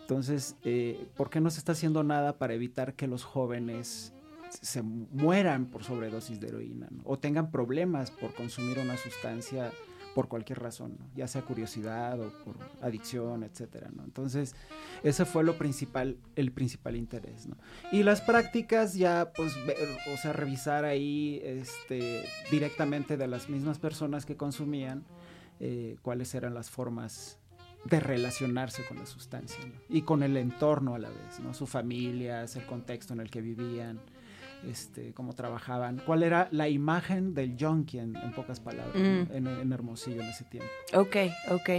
Entonces, 0.09 0.57
eh, 0.65 1.07
¿por 1.19 1.29
qué 1.29 1.39
no 1.39 1.51
se 1.51 1.59
está 1.59 1.73
haciendo 1.73 2.03
nada 2.03 2.39
para 2.39 2.55
evitar 2.55 2.95
que 2.95 3.07
los 3.07 3.25
jóvenes 3.25 4.15
se 4.49 4.81
mueran 4.81 5.67
por 5.67 5.85
sobredosis 5.85 6.41
de 6.41 6.49
heroína 6.49 6.89
o 7.05 7.19
tengan 7.19 7.51
problemas 7.51 8.11
por 8.11 8.33
consumir 8.35 8.79
una 8.79 8.97
sustancia 8.97 9.71
por 10.15 10.29
cualquier 10.29 10.61
razón, 10.61 10.97
ya 11.15 11.29
sea 11.29 11.43
curiosidad 11.43 12.19
o 12.19 12.33
por 12.43 12.57
adicción, 12.81 13.45
etcétera, 13.45 13.91
¿no? 13.95 14.03
Entonces, 14.03 14.55
ese 15.03 15.27
fue 15.27 15.45
lo 15.45 15.59
principal, 15.59 16.17
el 16.37 16.53
principal 16.53 16.97
interés, 16.97 17.47
¿no? 17.47 17.59
Y 17.93 18.03
las 18.03 18.23
prácticas 18.23 18.95
ya, 18.95 19.31
pues, 19.37 19.53
o 20.11 20.17
sea, 20.17 20.33
revisar 20.33 20.87
ahí, 20.87 21.39
este, 21.45 22.25
directamente 22.51 23.19
de 23.19 23.27
las 23.27 23.51
mismas 23.51 23.79
personas 23.79 24.25
que 24.25 24.39
consumían, 24.39 25.05
eh, 25.61 25.99
cuáles 26.01 26.35
eran 26.35 26.55
las 26.55 26.71
formas 26.71 27.39
de 27.85 28.01
relacionarse 28.01 28.85
con 28.85 28.99
la 28.99 29.07
sustancia 29.07 29.65
y 29.89 30.03
con 30.03 30.23
el 30.23 30.37
entorno 30.37 30.95
a 30.95 30.99
la 30.99 31.09
vez, 31.09 31.41
¿no? 31.41 31.55
Su 31.55 31.67
familia, 31.67 32.43
el 32.43 32.67
contexto 32.67 33.15
en 33.15 33.21
el 33.21 33.31
que 33.31 33.41
vivían, 33.41 34.01
este, 34.67 35.13
cómo 35.15 35.35
trabajaban, 35.35 36.03
cuál 36.05 36.23
era 36.23 36.49
la 36.51 36.69
imagen 36.69 37.35
del 37.35 37.57
junkie 37.59 37.99
en, 37.99 38.15
pocas 38.35 38.61
palabras, 38.61 38.95
mm. 38.95 39.33
en, 39.33 39.73
Hermosillo 39.73 40.23
en 40.23 40.29
ese 40.29 40.45
tiempo. 40.45 40.71
Ok, 40.95 41.17
ok, 41.51 41.71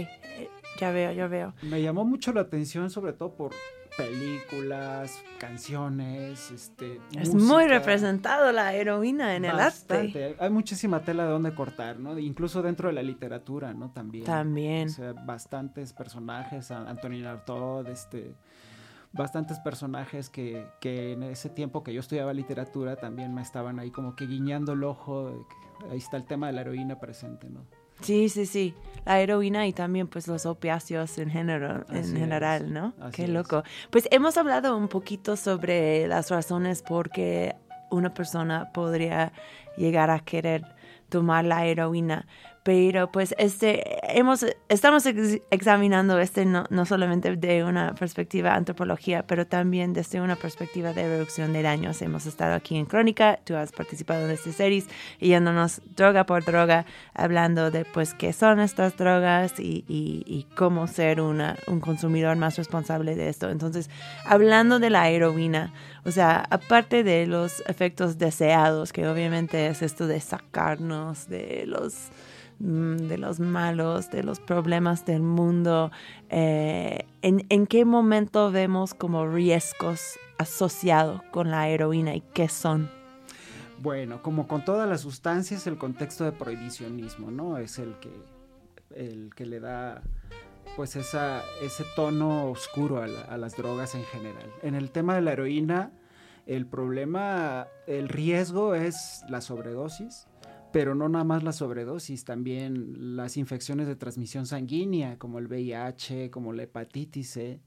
ya 0.78 0.90
veo, 0.90 1.12
ya 1.12 1.26
veo. 1.26 1.54
Me 1.62 1.82
llamó 1.82 2.04
mucho 2.04 2.32
la 2.32 2.40
atención 2.42 2.90
sobre 2.90 3.12
todo 3.12 3.34
por 3.34 3.52
películas, 4.00 5.22
canciones, 5.38 6.50
este. 6.50 7.00
Es 7.18 7.34
muy 7.34 7.66
representado 7.66 8.52
la 8.52 8.74
heroína 8.74 9.36
en 9.36 9.44
el 9.44 9.58
arte. 9.58 10.36
Hay 10.38 10.50
muchísima 10.50 11.00
tela 11.02 11.24
de 11.24 11.30
donde 11.30 11.54
cortar, 11.54 11.98
¿no? 11.98 12.18
Incluso 12.18 12.62
dentro 12.62 12.88
de 12.88 12.94
la 12.94 13.02
literatura, 13.02 13.74
¿no? 13.74 13.90
También. 13.90 14.24
También. 14.24 14.88
O 14.88 14.92
sea, 14.92 15.12
bastantes 15.12 15.92
personajes, 15.92 16.70
Antonina 16.70 17.32
Artaud, 17.32 17.86
este 17.88 18.34
bastantes 19.12 19.58
personajes 19.58 20.30
que, 20.30 20.68
que, 20.80 21.12
en 21.12 21.24
ese 21.24 21.50
tiempo 21.50 21.82
que 21.82 21.92
yo 21.92 21.98
estudiaba 21.98 22.32
literatura 22.32 22.94
también 22.94 23.34
me 23.34 23.42
estaban 23.42 23.80
ahí 23.80 23.90
como 23.90 24.14
que 24.14 24.26
guiñando 24.26 24.72
el 24.72 24.84
ojo. 24.84 25.46
Ahí 25.90 25.98
está 25.98 26.16
el 26.16 26.26
tema 26.26 26.46
de 26.46 26.52
la 26.52 26.60
heroína 26.60 27.00
presente, 27.00 27.50
¿no? 27.50 27.66
Sí, 28.00 28.28
sí, 28.28 28.46
sí. 28.46 28.74
La 29.04 29.20
heroína 29.20 29.66
y 29.66 29.72
también 29.72 30.08
pues 30.08 30.28
los 30.28 30.46
opiáceos 30.46 31.18
en, 31.18 31.30
general, 31.30 31.86
en 31.90 32.16
general, 32.16 32.72
¿no? 32.72 32.92
Qué 33.12 33.26
loco. 33.28 33.62
Pues 33.90 34.06
hemos 34.10 34.36
hablado 34.36 34.76
un 34.76 34.88
poquito 34.88 35.36
sobre 35.36 36.06
las 36.06 36.30
razones 36.30 36.82
por 36.82 37.10
qué 37.10 37.56
una 37.90 38.14
persona 38.14 38.70
podría 38.72 39.32
llegar 39.76 40.10
a 40.10 40.20
querer 40.20 40.64
tomar 41.08 41.44
la 41.44 41.66
heroína 41.66 42.26
pero 42.62 43.10
pues 43.10 43.34
este, 43.38 44.18
hemos, 44.18 44.44
estamos 44.68 45.06
examinando 45.06 46.18
este 46.18 46.44
no, 46.44 46.64
no, 46.68 46.84
solamente 46.84 47.34
de 47.36 47.64
una 47.64 47.94
perspectiva 47.94 48.54
antropología, 48.54 49.26
pero 49.26 49.46
también 49.46 49.94
desde 49.94 50.20
una 50.20 50.36
perspectiva 50.36 50.92
de 50.92 51.08
reducción 51.08 51.54
de 51.54 51.62
daños. 51.62 52.02
Hemos 52.02 52.26
estado 52.26 52.54
aquí 52.54 52.76
en 52.76 52.84
Crónica, 52.84 53.38
tú 53.44 53.56
has 53.56 53.72
participado 53.72 54.26
en 54.26 54.32
esta 54.32 54.52
series, 54.52 54.86
yéndonos 55.20 55.80
droga 55.96 56.26
por 56.26 56.44
droga, 56.44 56.84
hablando 57.14 57.70
de 57.70 57.86
pues 57.86 58.12
qué 58.12 58.32
son 58.34 58.60
estas 58.60 58.96
drogas 58.96 59.58
y, 59.58 59.84
y, 59.88 60.46
cómo 60.56 60.86
ser 60.86 61.20
una, 61.20 61.56
un 61.66 61.80
consumidor 61.80 62.36
más 62.36 62.56
responsable 62.56 63.14
de 63.14 63.28
esto. 63.28 63.48
Entonces, 63.48 63.88
hablando 64.26 64.78
de 64.78 64.90
la 64.90 65.08
heroína, 65.08 65.72
o 66.04 66.10
sea, 66.10 66.46
aparte 66.50 67.04
de 67.04 67.26
los 67.26 67.62
efectos 67.66 68.18
deseados, 68.18 68.92
que 68.92 69.08
obviamente 69.08 69.68
es 69.68 69.80
esto 69.82 70.06
de 70.06 70.20
sacarnos 70.20 71.28
de 71.28 71.64
los 71.66 72.10
de 72.60 73.16
los 73.16 73.40
malos, 73.40 74.10
de 74.10 74.22
los 74.22 74.38
problemas 74.38 75.06
del 75.06 75.22
mundo, 75.22 75.90
eh, 76.28 77.06
¿en, 77.22 77.66
qué 77.66 77.86
momento 77.86 78.52
vemos 78.52 78.92
como 78.92 79.26
riesgos 79.26 80.18
asociados 80.36 81.22
con 81.30 81.50
la 81.50 81.68
heroína 81.70 82.14
y 82.14 82.20
qué 82.20 82.48
son? 82.48 82.90
Bueno, 83.78 84.22
como 84.22 84.46
con 84.46 84.62
todas 84.62 84.86
las 84.86 85.00
sustancias, 85.00 85.66
el 85.66 85.78
contexto 85.78 86.24
de 86.24 86.32
prohibicionismo, 86.32 87.30
¿no? 87.30 87.56
Es 87.56 87.78
el 87.78 87.94
que, 87.98 88.12
el 88.94 89.30
que 89.34 89.46
le 89.46 89.58
da 89.58 90.02
pues 90.76 90.96
esa, 90.96 91.42
ese 91.62 91.84
tono 91.96 92.50
oscuro 92.50 92.98
a, 92.98 93.06
a 93.32 93.38
las 93.38 93.56
drogas 93.56 93.94
en 93.94 94.04
general. 94.04 94.50
En 94.62 94.74
el 94.74 94.90
tema 94.90 95.14
de 95.14 95.22
la 95.22 95.32
heroína, 95.32 95.92
el 96.44 96.66
problema, 96.66 97.68
el 97.86 98.10
riesgo 98.10 98.74
es 98.74 99.24
la 99.30 99.40
sobredosis, 99.40 100.26
pero 100.72 100.94
no 100.94 101.08
nada 101.08 101.24
más 101.24 101.42
la 101.42 101.52
sobredosis, 101.52 102.24
también 102.24 103.16
las 103.16 103.36
infecciones 103.36 103.86
de 103.86 103.96
transmisión 103.96 104.46
sanguínea, 104.46 105.18
como 105.18 105.38
el 105.38 105.46
VIH, 105.46 106.30
como 106.30 106.52
la 106.52 106.64
hepatitis 106.64 107.30
C. 107.30 107.60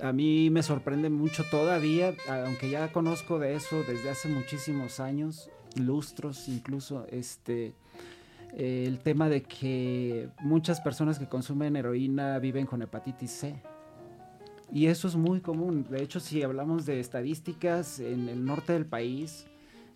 A 0.00 0.12
mí 0.12 0.50
me 0.50 0.62
sorprende 0.62 1.10
mucho 1.10 1.44
todavía, 1.50 2.14
aunque 2.28 2.70
ya 2.70 2.90
conozco 2.92 3.38
de 3.38 3.54
eso 3.54 3.82
desde 3.84 4.10
hace 4.10 4.28
muchísimos 4.28 4.98
años, 4.98 5.50
lustros 5.76 6.48
incluso, 6.48 7.06
este, 7.10 7.74
el 8.56 8.98
tema 9.00 9.28
de 9.28 9.42
que 9.42 10.30
muchas 10.40 10.80
personas 10.80 11.18
que 11.18 11.28
consumen 11.28 11.76
heroína 11.76 12.38
viven 12.38 12.66
con 12.66 12.82
hepatitis 12.82 13.30
C. 13.30 13.62
Y 14.72 14.86
eso 14.86 15.08
es 15.08 15.16
muy 15.16 15.40
común. 15.40 15.86
De 15.90 16.02
hecho, 16.02 16.20
si 16.20 16.42
hablamos 16.42 16.86
de 16.86 17.00
estadísticas 17.00 17.98
en 17.98 18.28
el 18.28 18.44
norte 18.44 18.72
del 18.72 18.86
país, 18.86 19.49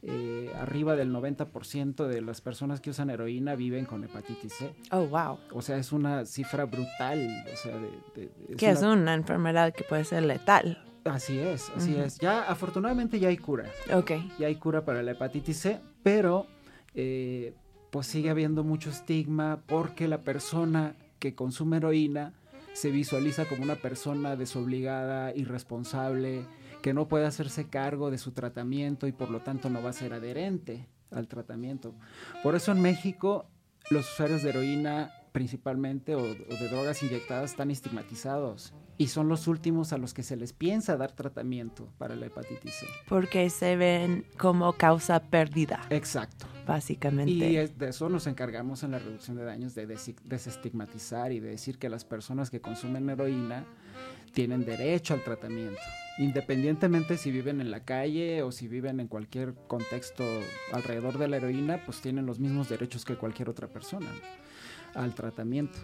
eh, 0.06 0.52
arriba 0.60 0.96
del 0.96 1.10
90% 1.10 2.06
de 2.06 2.20
las 2.20 2.42
personas 2.42 2.82
que 2.82 2.90
usan 2.90 3.08
heroína 3.08 3.54
viven 3.54 3.86
con 3.86 4.04
hepatitis 4.04 4.52
C. 4.52 4.74
Oh, 4.90 5.06
wow. 5.06 5.38
O 5.52 5.62
sea, 5.62 5.78
es 5.78 5.92
una 5.92 6.26
cifra 6.26 6.66
brutal. 6.66 7.44
O 7.50 7.56
sea, 7.56 7.74
de, 8.14 8.30
que 8.58 8.68
es 8.68 8.82
una 8.82 9.14
enfermedad 9.14 9.72
que 9.72 9.82
puede 9.82 10.04
ser 10.04 10.24
letal. 10.24 10.84
Así 11.04 11.38
es, 11.38 11.70
así 11.74 11.96
es. 11.96 12.18
Ya, 12.18 12.42
afortunadamente 12.42 13.18
ya 13.18 13.28
hay 13.28 13.38
cura. 13.38 13.64
Ok. 13.94 14.12
Ya 14.38 14.48
hay 14.48 14.56
cura 14.56 14.84
para 14.84 15.02
la 15.02 15.12
hepatitis 15.12 15.58
C, 15.58 15.80
pero 16.02 16.46
eh, 16.94 17.54
pues 17.90 18.06
sigue 18.06 18.28
habiendo 18.28 18.62
mucho 18.62 18.90
estigma 18.90 19.62
porque 19.66 20.06
la 20.06 20.22
persona 20.22 20.96
que 21.18 21.34
consume 21.34 21.78
heroína 21.78 22.34
se 22.74 22.90
visualiza 22.90 23.46
como 23.46 23.62
una 23.62 23.76
persona 23.76 24.36
desobligada, 24.36 25.34
irresponsable, 25.34 26.44
que 26.84 26.92
no 26.92 27.08
puede 27.08 27.24
hacerse 27.24 27.70
cargo 27.70 28.10
de 28.10 28.18
su 28.18 28.32
tratamiento 28.32 29.06
y 29.06 29.12
por 29.12 29.30
lo 29.30 29.40
tanto 29.40 29.70
no 29.70 29.82
va 29.82 29.88
a 29.88 29.94
ser 29.94 30.12
adherente 30.12 30.86
al 31.10 31.28
tratamiento. 31.28 31.94
Por 32.42 32.54
eso 32.56 32.72
en 32.72 32.82
México 32.82 33.46
los 33.88 34.12
usuarios 34.12 34.42
de 34.42 34.50
heroína 34.50 35.10
principalmente 35.32 36.14
o, 36.14 36.22
de 36.22 36.68
drogas 36.68 37.02
inyectadas 37.02 37.52
están 37.52 37.70
estigmatizados 37.70 38.74
y 38.98 39.06
son 39.06 39.30
los 39.30 39.48
últimos 39.48 39.94
a 39.94 39.96
los 39.96 40.12
que 40.12 40.22
se 40.22 40.36
les 40.36 40.52
piensa 40.52 40.98
dar 40.98 41.12
tratamiento 41.12 41.88
para 41.96 42.16
la 42.16 42.26
hepatitis 42.26 42.74
C. 42.74 42.86
Porque 43.08 43.48
se 43.48 43.76
ven 43.76 44.26
como 44.36 44.74
causa 44.74 45.20
perdida. 45.20 45.80
Exacto. 45.88 46.44
Básicamente. 46.66 47.32
Y 47.32 47.66
de 47.66 47.88
eso 47.88 48.10
nos 48.10 48.26
encargamos 48.26 48.82
en 48.82 48.90
la 48.90 48.98
reducción 48.98 49.38
de 49.38 49.44
daños, 49.44 49.74
de 49.74 49.86
desestigmatizar 49.86 51.32
y 51.32 51.40
de 51.40 51.48
decir 51.48 51.78
que 51.78 51.88
las 51.88 52.04
personas 52.04 52.50
que 52.50 52.60
consumen 52.60 53.08
heroína 53.08 53.64
tienen 54.34 54.66
derecho 54.66 55.14
al 55.14 55.24
tratamiento, 55.24 55.80
independientemente 56.18 57.16
si 57.16 57.30
viven 57.30 57.60
en 57.60 57.70
la 57.70 57.80
calle 57.80 58.42
o 58.42 58.52
si 58.52 58.68
viven 58.68 59.00
en 59.00 59.08
cualquier 59.08 59.54
contexto 59.66 60.24
alrededor 60.72 61.18
de 61.18 61.28
la 61.28 61.36
heroína, 61.38 61.82
pues 61.84 62.00
tienen 62.00 62.26
los 62.26 62.38
mismos 62.38 62.68
derechos 62.68 63.04
que 63.04 63.16
cualquier 63.16 63.48
otra 63.48 63.68
persona 63.68 64.08
al 64.94 65.14
tratamiento. 65.14 65.78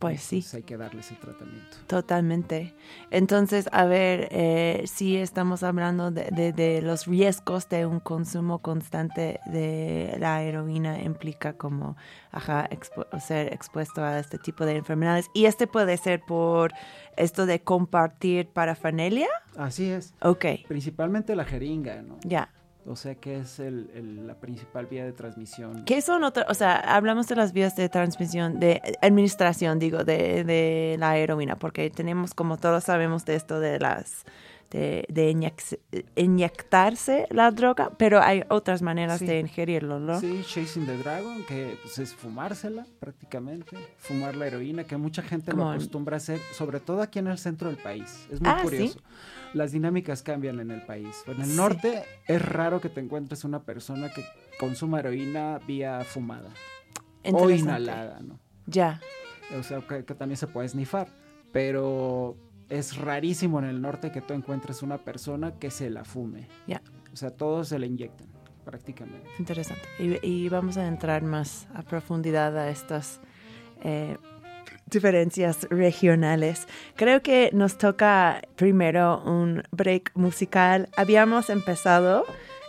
Pues 0.00 0.22
sí. 0.22 0.42
hay 0.54 0.62
que 0.62 0.78
darles 0.78 1.10
el 1.10 1.18
tratamiento. 1.18 1.76
Totalmente. 1.86 2.74
Entonces, 3.10 3.68
a 3.70 3.84
ver, 3.84 4.28
eh, 4.30 4.84
si 4.86 5.18
estamos 5.18 5.62
hablando 5.62 6.10
de, 6.10 6.52
de, 6.54 6.80
los 6.80 7.06
riesgos 7.06 7.68
de 7.68 7.84
un 7.84 8.00
consumo 8.00 8.60
constante 8.60 9.40
de 9.44 10.16
la 10.18 10.42
heroína, 10.42 11.02
implica 11.02 11.52
como 11.52 11.98
ajá, 12.32 12.66
ser 13.20 13.52
expuesto 13.52 14.02
a 14.02 14.18
este 14.18 14.38
tipo 14.38 14.64
de 14.64 14.76
enfermedades. 14.76 15.26
Y 15.34 15.44
este 15.44 15.66
puede 15.66 15.98
ser 15.98 16.22
por 16.26 16.72
esto 17.18 17.44
de 17.44 17.60
compartir 17.60 18.48
parafernalia. 18.48 19.28
Así 19.58 19.90
es. 19.90 20.14
Ok. 20.22 20.46
Principalmente 20.66 21.36
la 21.36 21.44
jeringa, 21.44 22.00
¿no? 22.00 22.18
Ya. 22.22 22.48
O 22.86 22.96
sea 22.96 23.14
que 23.14 23.38
es 23.38 23.60
el, 23.60 24.26
la 24.26 24.34
principal 24.34 24.86
vía 24.86 25.04
de 25.04 25.12
transmisión. 25.12 25.84
¿Qué 25.84 26.00
son 26.00 26.24
otras? 26.24 26.46
O 26.48 26.54
sea, 26.54 26.76
hablamos 26.76 27.28
de 27.28 27.36
las 27.36 27.52
vías 27.52 27.76
de 27.76 27.88
transmisión, 27.88 28.58
de 28.58 28.80
administración, 29.02 29.78
digo, 29.78 30.04
de, 30.04 30.44
de 30.44 30.96
la 30.98 31.16
heroína, 31.18 31.56
porque 31.56 31.90
tenemos, 31.90 32.34
como 32.34 32.56
todos 32.56 32.84
sabemos, 32.84 33.24
de 33.24 33.36
esto 33.36 33.60
de 33.60 33.78
las 33.78 34.24
de, 34.70 35.04
de 35.08 35.52
inyectarse 36.14 37.26
la 37.30 37.50
droga, 37.50 37.90
pero 37.96 38.20
hay 38.22 38.44
otras 38.48 38.82
maneras 38.82 39.20
de 39.20 39.40
ingerirlo, 39.40 39.98
¿no? 39.98 40.20
Sí, 40.20 40.42
Chasing 40.46 40.86
the 40.86 40.96
Dragon, 40.96 41.44
que 41.44 41.76
pues, 41.82 41.98
es 41.98 42.14
fumársela 42.14 42.86
prácticamente, 43.00 43.76
fumar 43.98 44.36
la 44.36 44.46
heroína, 44.46 44.84
que 44.84 44.96
mucha 44.96 45.22
gente 45.22 45.52
lo 45.52 45.68
acostumbra 45.68 46.16
a 46.16 46.18
hacer, 46.18 46.40
sobre 46.52 46.78
todo 46.78 47.02
aquí 47.02 47.18
en 47.18 47.26
el 47.26 47.38
centro 47.38 47.68
del 47.68 47.78
país. 47.78 48.26
Es 48.30 48.40
muy 48.40 48.50
ah, 48.50 48.60
curioso. 48.62 49.00
Las 49.54 49.72
dinámicas 49.72 50.22
cambian 50.22 50.60
en 50.60 50.70
el 50.70 50.82
país. 50.82 51.24
En 51.26 51.40
el 51.40 51.56
norte 51.56 52.04
es 52.26 52.40
raro 52.42 52.80
que 52.80 52.88
te 52.88 53.00
encuentres 53.00 53.44
una 53.44 53.62
persona 53.62 54.10
que 54.10 54.24
consuma 54.58 55.00
heroína 55.00 55.58
vía 55.66 56.04
fumada 56.04 56.50
o 57.32 57.50
inhalada, 57.50 58.20
¿no? 58.20 58.38
Ya. 58.66 59.00
O 59.58 59.62
sea, 59.62 59.80
que, 59.80 60.04
que 60.04 60.14
también 60.14 60.36
se 60.36 60.46
puede 60.46 60.68
snifar, 60.68 61.08
pero 61.52 62.36
es 62.70 62.96
rarísimo 62.96 63.58
en 63.58 63.66
el 63.66 63.82
norte 63.82 64.10
que 64.12 64.20
tú 64.20 64.32
encuentres 64.32 64.82
una 64.82 64.98
persona 64.98 65.58
que 65.58 65.70
se 65.70 65.90
la 65.90 66.04
fume. 66.04 66.48
Ya. 66.66 66.80
O 67.12 67.16
sea, 67.16 67.30
todos 67.30 67.68
se 67.68 67.78
la 67.78 67.86
inyectan, 67.86 68.28
prácticamente. 68.64 69.28
Interesante. 69.38 69.82
Y, 70.22 70.48
vamos 70.48 70.76
a 70.76 70.86
entrar 70.86 71.22
más 71.22 71.66
a 71.74 71.82
profundidad 71.82 72.56
a 72.56 72.70
estas 72.70 73.20
eh, 73.82 74.16
diferencias 74.90 75.66
regionales. 75.70 76.66
Creo 76.96 77.22
que 77.22 77.50
nos 77.52 77.78
toca 77.78 78.42
primero 78.56 79.22
un 79.24 79.62
break 79.70 80.12
musical. 80.14 80.88
Habíamos 80.96 81.50
empezado 81.50 82.24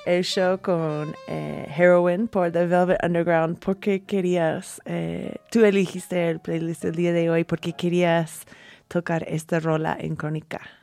el 0.05 0.23
show 0.23 0.59
con 0.59 1.15
eh, 1.27 1.67
Heroin 1.75 2.27
por 2.27 2.51
The 2.51 2.65
Velvet 2.65 3.03
Underground. 3.03 3.59
¿Por 3.59 3.77
qué 3.77 4.03
querías, 4.03 4.81
eh, 4.85 5.35
tú 5.51 5.63
elegiste 5.63 6.29
el 6.29 6.39
playlist 6.39 6.83
del 6.83 6.95
día 6.95 7.13
de 7.13 7.29
hoy, 7.29 7.43
porque 7.43 7.73
querías 7.73 8.45
tocar 8.87 9.25
esta 9.27 9.59
rola 9.59 9.95
en 9.99 10.15
Crónica? 10.15 10.80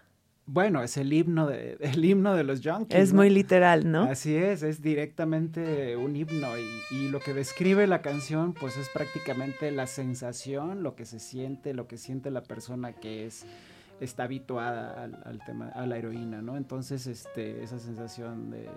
Bueno, 0.51 0.83
es 0.83 0.97
el 0.97 1.13
himno 1.13 1.47
de, 1.47 1.77
el 1.81 2.05
himno 2.05 2.35
de 2.35 2.43
los 2.43 2.61
Junkies. 2.65 2.99
Es 2.99 3.13
muy 3.13 3.31
literal, 3.31 3.91
¿no? 3.91 4.03
Así 4.05 4.35
es, 4.35 4.63
es 4.63 4.83
directamente 4.83 5.97
un 5.97 6.17
himno 6.17 6.49
y, 6.59 6.97
y, 6.97 7.09
lo 7.09 7.21
que 7.21 7.35
describe 7.35 7.87
la 7.87 8.01
canción 8.01 8.55
pues 8.55 8.77
es 8.77 8.89
prácticamente 8.89 9.71
la 9.71 9.87
sensación, 9.87 10.83
lo 10.83 10.97
que 10.97 11.05
se 11.05 11.21
siente, 11.21 11.75
lo 11.75 11.87
que 11.87 11.99
siente 11.99 12.31
la 12.31 12.43
persona 12.43 12.95
que 12.95 13.27
es 13.27 13.47
está 14.01 14.25
habituada 14.25 15.05
al, 15.25 15.41
tema, 15.45 15.69
a 15.69 15.87
la 15.87 15.97
heroína, 15.99 16.43
¿no? 16.43 16.57
Entonces, 16.57 17.07
este, 17.07 17.63
esa 17.63 17.79
sensación 17.79 18.51
de, 18.51 18.69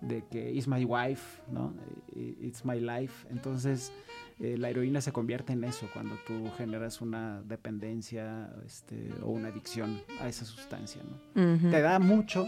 de 0.00 0.24
que 0.30 0.52
it's 0.52 0.68
my 0.68 0.84
wife, 0.84 1.40
¿no? 1.50 1.72
It's 2.14 2.64
my 2.64 2.80
life. 2.80 3.26
Entonces, 3.30 3.92
eh, 4.40 4.56
la 4.56 4.70
heroína 4.70 5.00
se 5.00 5.12
convierte 5.12 5.52
en 5.52 5.64
eso 5.64 5.88
cuando 5.92 6.16
tú 6.26 6.50
generas 6.56 7.00
una 7.00 7.42
dependencia 7.42 8.50
este, 8.64 9.10
o 9.22 9.30
una 9.30 9.48
adicción 9.48 10.00
a 10.20 10.28
esa 10.28 10.44
sustancia, 10.44 11.02
¿no? 11.02 11.70
Te 11.70 11.80
da 11.80 11.98
mucho, 11.98 12.46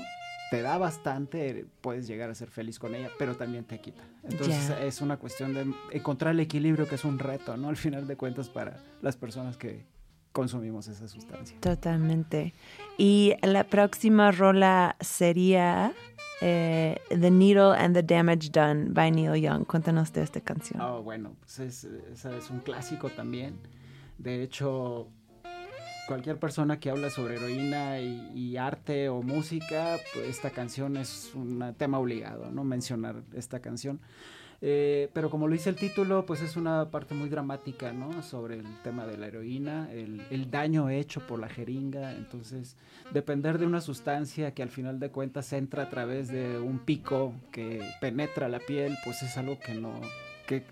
te 0.51 0.63
da 0.63 0.79
bastante, 0.79 1.67
puedes 1.81 2.07
llegar 2.07 2.31
a 2.31 2.35
ser 2.35 2.49
feliz 2.49 2.79
con 2.79 2.95
ella, 2.95 3.11
pero 3.19 3.37
también 3.37 3.65
te 3.65 3.81
quita. 3.81 4.03
Entonces 4.23 4.71
es 4.83 5.01
una 5.01 5.17
cuestión 5.17 5.53
de 5.53 5.73
encontrar 5.93 6.35
el 6.35 6.41
equilibrio 6.41 6.87
que 6.89 6.95
es 6.95 7.05
un 7.05 7.19
reto, 7.19 7.57
¿no? 7.57 7.69
Al 7.71 7.77
final 7.77 8.07
de 8.07 8.17
cuentas 8.17 8.49
para 8.49 8.79
las 9.03 9.17
personas 9.17 9.57
que 9.57 9.85
consumimos 10.33 10.87
esa 10.87 11.09
sustancia. 11.09 11.57
Totalmente. 11.61 12.55
Y 12.99 13.35
la 13.43 13.65
próxima 13.65 14.31
rola 14.31 14.97
sería 15.01 15.93
eh, 16.41 16.97
the 17.11 17.31
Needle 17.31 17.73
and 17.73 17.95
the 17.95 18.03
Damage 18.03 18.51
Done 18.51 18.93
by 18.93 19.11
Neil 19.11 19.37
Young. 19.37 19.65
Cuéntanos 19.65 20.13
de 20.13 20.23
esta 20.23 20.41
canción. 20.41 20.81
Oh, 20.81 21.03
bueno, 21.03 21.37
pues 21.41 21.59
es, 21.61 21.85
es 21.85 22.51
un 22.51 22.61
clásico 22.61 23.11
también. 23.11 23.59
De 24.19 24.43
hecho, 24.43 25.09
cualquier 26.11 26.41
persona 26.41 26.81
que 26.81 26.91
habla 26.91 27.09
sobre 27.09 27.37
heroína 27.37 28.01
y, 28.01 28.57
arte 28.57 29.09
o 29.09 29.23
música, 29.23 29.97
pues 30.13 30.27
esta 30.27 30.51
canción 30.51 30.97
es 30.97 31.31
un 31.37 31.75
tema 31.79 32.01
obligado, 32.01 32.51
¿no? 32.51 32.65
Mencionar 32.65 33.23
esta 33.33 33.61
canción. 33.61 34.01
Eh, 34.63 35.09
pero 35.15 35.31
como 35.31 35.49
lo 35.49 35.55
dice 35.55 35.71
el 35.71 35.77
título, 35.77 36.27
pues 36.27 36.43
es 36.43 36.57
una 36.57 36.91
parte 36.91 37.15
muy 37.15 37.31
dramática, 37.31 37.93
¿no? 37.93 38.23
Sobre 38.23 38.57
el 38.57 38.67
tema 38.83 39.07
de 39.07 39.17
la 39.17 39.29
heroína, 39.29 39.91
el, 39.91 40.51
daño 40.51 40.91
hecho 40.91 41.27
por 41.27 41.39
la 41.39 41.49
jeringa. 41.49 42.13
Entonces, 42.13 42.77
depender 43.13 43.59
de 43.59 43.67
una 43.67 43.81
sustancia 43.81 44.53
que 44.53 44.63
al 44.63 44.69
final 44.69 45.01
de 45.01 45.11
cuentas 45.11 45.53
entra 45.53 45.85
a 45.85 45.91
través 45.91 46.29
de 46.29 46.59
un 46.59 46.79
pico 46.79 47.33
que 47.53 47.83
penetra 48.01 48.49
la 48.49 48.59
piel, 48.59 48.97
pues 49.05 49.23
es 49.23 49.37
algo 49.39 49.59
que 49.59 49.75
no, 49.75 49.99
que 50.47 50.65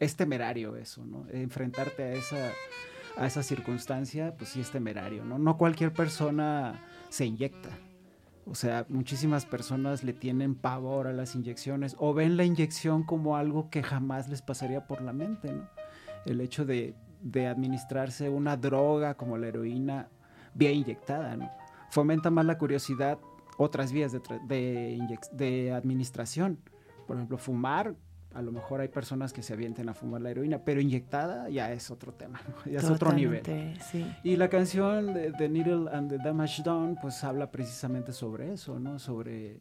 es 0.00 0.16
temerario 0.16 0.76
eso, 0.76 1.04
¿no? 1.04 1.26
Enfrentarte 1.30 2.02
a 2.02 2.12
esa, 2.12 2.52
a 3.16 3.26
esa 3.26 3.42
circunstancia, 3.42 4.34
pues 4.38 4.50
sí 4.50 4.60
es 4.60 4.70
temerario, 4.70 5.24
¿no? 5.24 5.38
No 5.38 5.58
cualquier 5.58 5.92
persona 5.92 6.80
se 7.10 7.26
inyecta. 7.26 7.68
O 8.46 8.54
sea, 8.54 8.84
muchísimas 8.88 9.46
personas 9.46 10.04
le 10.04 10.12
tienen 10.12 10.54
pavor 10.54 11.06
a 11.06 11.12
las 11.12 11.34
inyecciones 11.34 11.96
o 11.98 12.12
ven 12.12 12.36
la 12.36 12.44
inyección 12.44 13.02
como 13.02 13.36
algo 13.36 13.70
que 13.70 13.82
jamás 13.82 14.28
les 14.28 14.42
pasaría 14.42 14.86
por 14.86 15.00
la 15.00 15.12
mente, 15.12 15.52
¿no? 15.52 15.68
El 16.26 16.40
hecho 16.40 16.64
de, 16.64 16.94
administrarse 17.48 18.28
una 18.28 18.56
droga 18.58 19.14
como 19.14 19.38
la 19.38 19.48
heroína 19.48 20.08
vía 20.54 20.72
inyectada, 20.72 21.36
¿no? 21.36 21.50
Fomenta 21.90 22.30
más 22.30 22.44
la 22.44 22.58
curiosidad 22.58 23.18
otras 23.56 23.92
vías 23.92 24.12
de, 24.12 25.72
administración. 25.74 26.58
Por 27.06 27.16
ejemplo, 27.16 27.38
fumar 27.38 27.94
a 28.34 28.42
lo 28.42 28.50
mejor 28.50 28.80
hay 28.80 28.88
personas 28.88 29.32
que 29.32 29.42
se 29.42 29.52
avienten 29.52 29.88
a 29.88 29.94
fumar 29.94 30.20
la 30.20 30.30
heroína, 30.30 30.58
pero 30.58 30.80
inyectada 30.80 31.48
ya 31.48 31.72
es 31.72 31.90
otro 31.90 32.12
tema, 32.12 32.40
ya 32.66 32.80
es 32.80 32.84
otro 32.84 33.12
nivel. 33.12 33.42
Y 34.22 34.36
la 34.36 34.48
canción 34.48 35.14
de 35.14 35.32
The 35.32 35.48
Needle 35.48 35.90
and 35.92 36.10
the 36.10 36.18
Damage 36.18 36.62
Done, 36.62 36.96
pues 37.00 37.22
habla 37.22 37.50
precisamente 37.50 38.12
sobre 38.12 38.52
eso, 38.52 38.80
¿no? 38.80 38.98
Sobre 38.98 39.60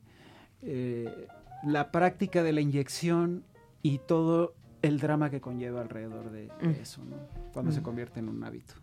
eh, 0.63 1.27
la 1.63 1.91
práctica 1.91 2.41
de 2.41 2.51
la 2.51 2.61
inyección 2.61 3.43
y 3.83 3.99
todo 3.99 4.55
el 4.81 4.99
drama 4.99 5.29
que 5.29 5.39
conlleva 5.39 5.81
alrededor 5.81 6.31
de, 6.31 6.49
mm. 6.61 6.81
eso, 6.81 7.03
¿no? 7.05 7.17
Cuando 7.53 7.71
se 7.71 7.81
mm. 7.81 7.83
convierte 7.83 8.19
en 8.19 8.29
un 8.29 8.43
hábito. 8.43 8.73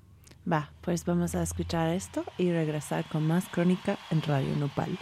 Va, 0.50 0.72
pues 0.80 1.04
vamos 1.04 1.34
a 1.34 1.42
escuchar 1.42 1.90
esto 1.90 2.24
y 2.38 2.50
regresar 2.50 3.04
con 3.08 3.26
más 3.26 3.48
crónica 3.48 3.98
en 4.10 4.22
Radio 4.22 4.56
Nopal. 4.56 4.98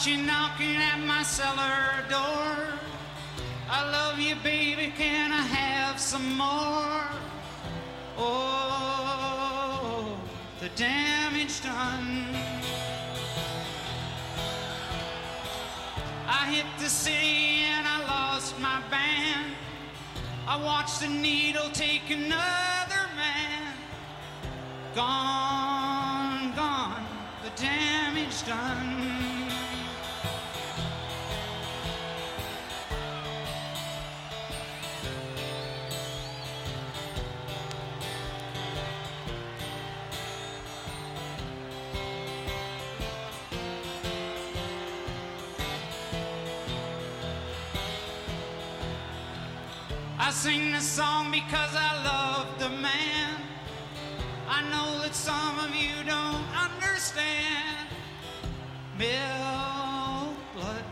Caught 0.00 0.08
you 0.08 0.22
knocking 0.22 0.76
at 0.76 0.98
my 1.00 1.22
cellar 1.22 2.02
door. 2.08 2.56
I 3.68 3.90
love 3.92 4.18
you, 4.18 4.34
baby, 4.42 4.94
can 4.96 5.30
I 5.30 5.42
have 5.42 6.00
some 6.00 6.38
more? 6.38 7.04
Oh, 8.16 8.56
the 10.58 10.70
damage 10.70 11.62
done. 11.62 12.28
I 16.26 16.50
hit 16.50 16.64
the 16.78 16.88
city 16.88 17.64
and 17.76 17.86
I 17.86 18.00
lost 18.06 18.58
my 18.58 18.80
band. 18.90 19.54
I 20.48 20.56
watched 20.62 21.00
the 21.00 21.08
needle 21.08 21.68
take 21.74 22.08
another 22.08 23.04
man. 23.16 23.74
Gone, 24.94 26.54
gone, 26.56 27.04
the 27.44 27.50
damage 27.60 28.46
done. 28.46 29.09
I 50.30 50.32
sing 50.32 50.70
this 50.70 50.88
song 50.88 51.32
because 51.32 51.74
I 51.74 52.04
love 52.04 52.46
the 52.60 52.68
man. 52.68 53.34
I 54.48 54.62
know 54.70 55.02
that 55.02 55.12
some 55.12 55.58
of 55.58 55.74
you 55.74 56.04
don't 56.06 56.46
understand. 56.54 57.88
Milk 58.96 60.36
blood 60.54 60.84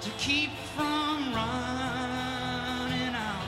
to 0.00 0.10
keep 0.16 0.48
from 0.74 1.34
running 1.34 3.14
out. 3.14 3.44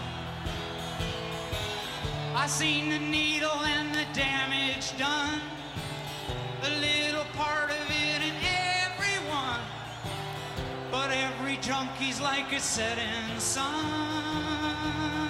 I 2.37 2.47
seen 2.47 2.91
the 2.91 2.99
needle 2.99 3.65
and 3.65 3.95
the 3.95 4.05
damage 4.13 4.95
done. 4.99 5.41
A 6.65 6.71
little 6.81 7.25
part 7.33 7.71
of 7.71 7.87
it 7.89 8.21
in 8.29 8.35
everyone. 8.85 9.63
But 10.91 11.11
every 11.13 11.57
junkie's 11.63 12.21
like 12.21 12.53
a 12.53 12.61
setting 12.61 13.39
sun. 13.39 15.30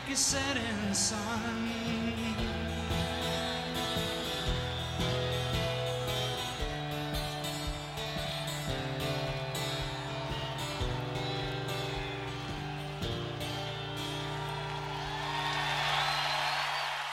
Like 0.00 0.12
a 0.12 0.16
setting 0.16 0.94
sun. 0.94 1.70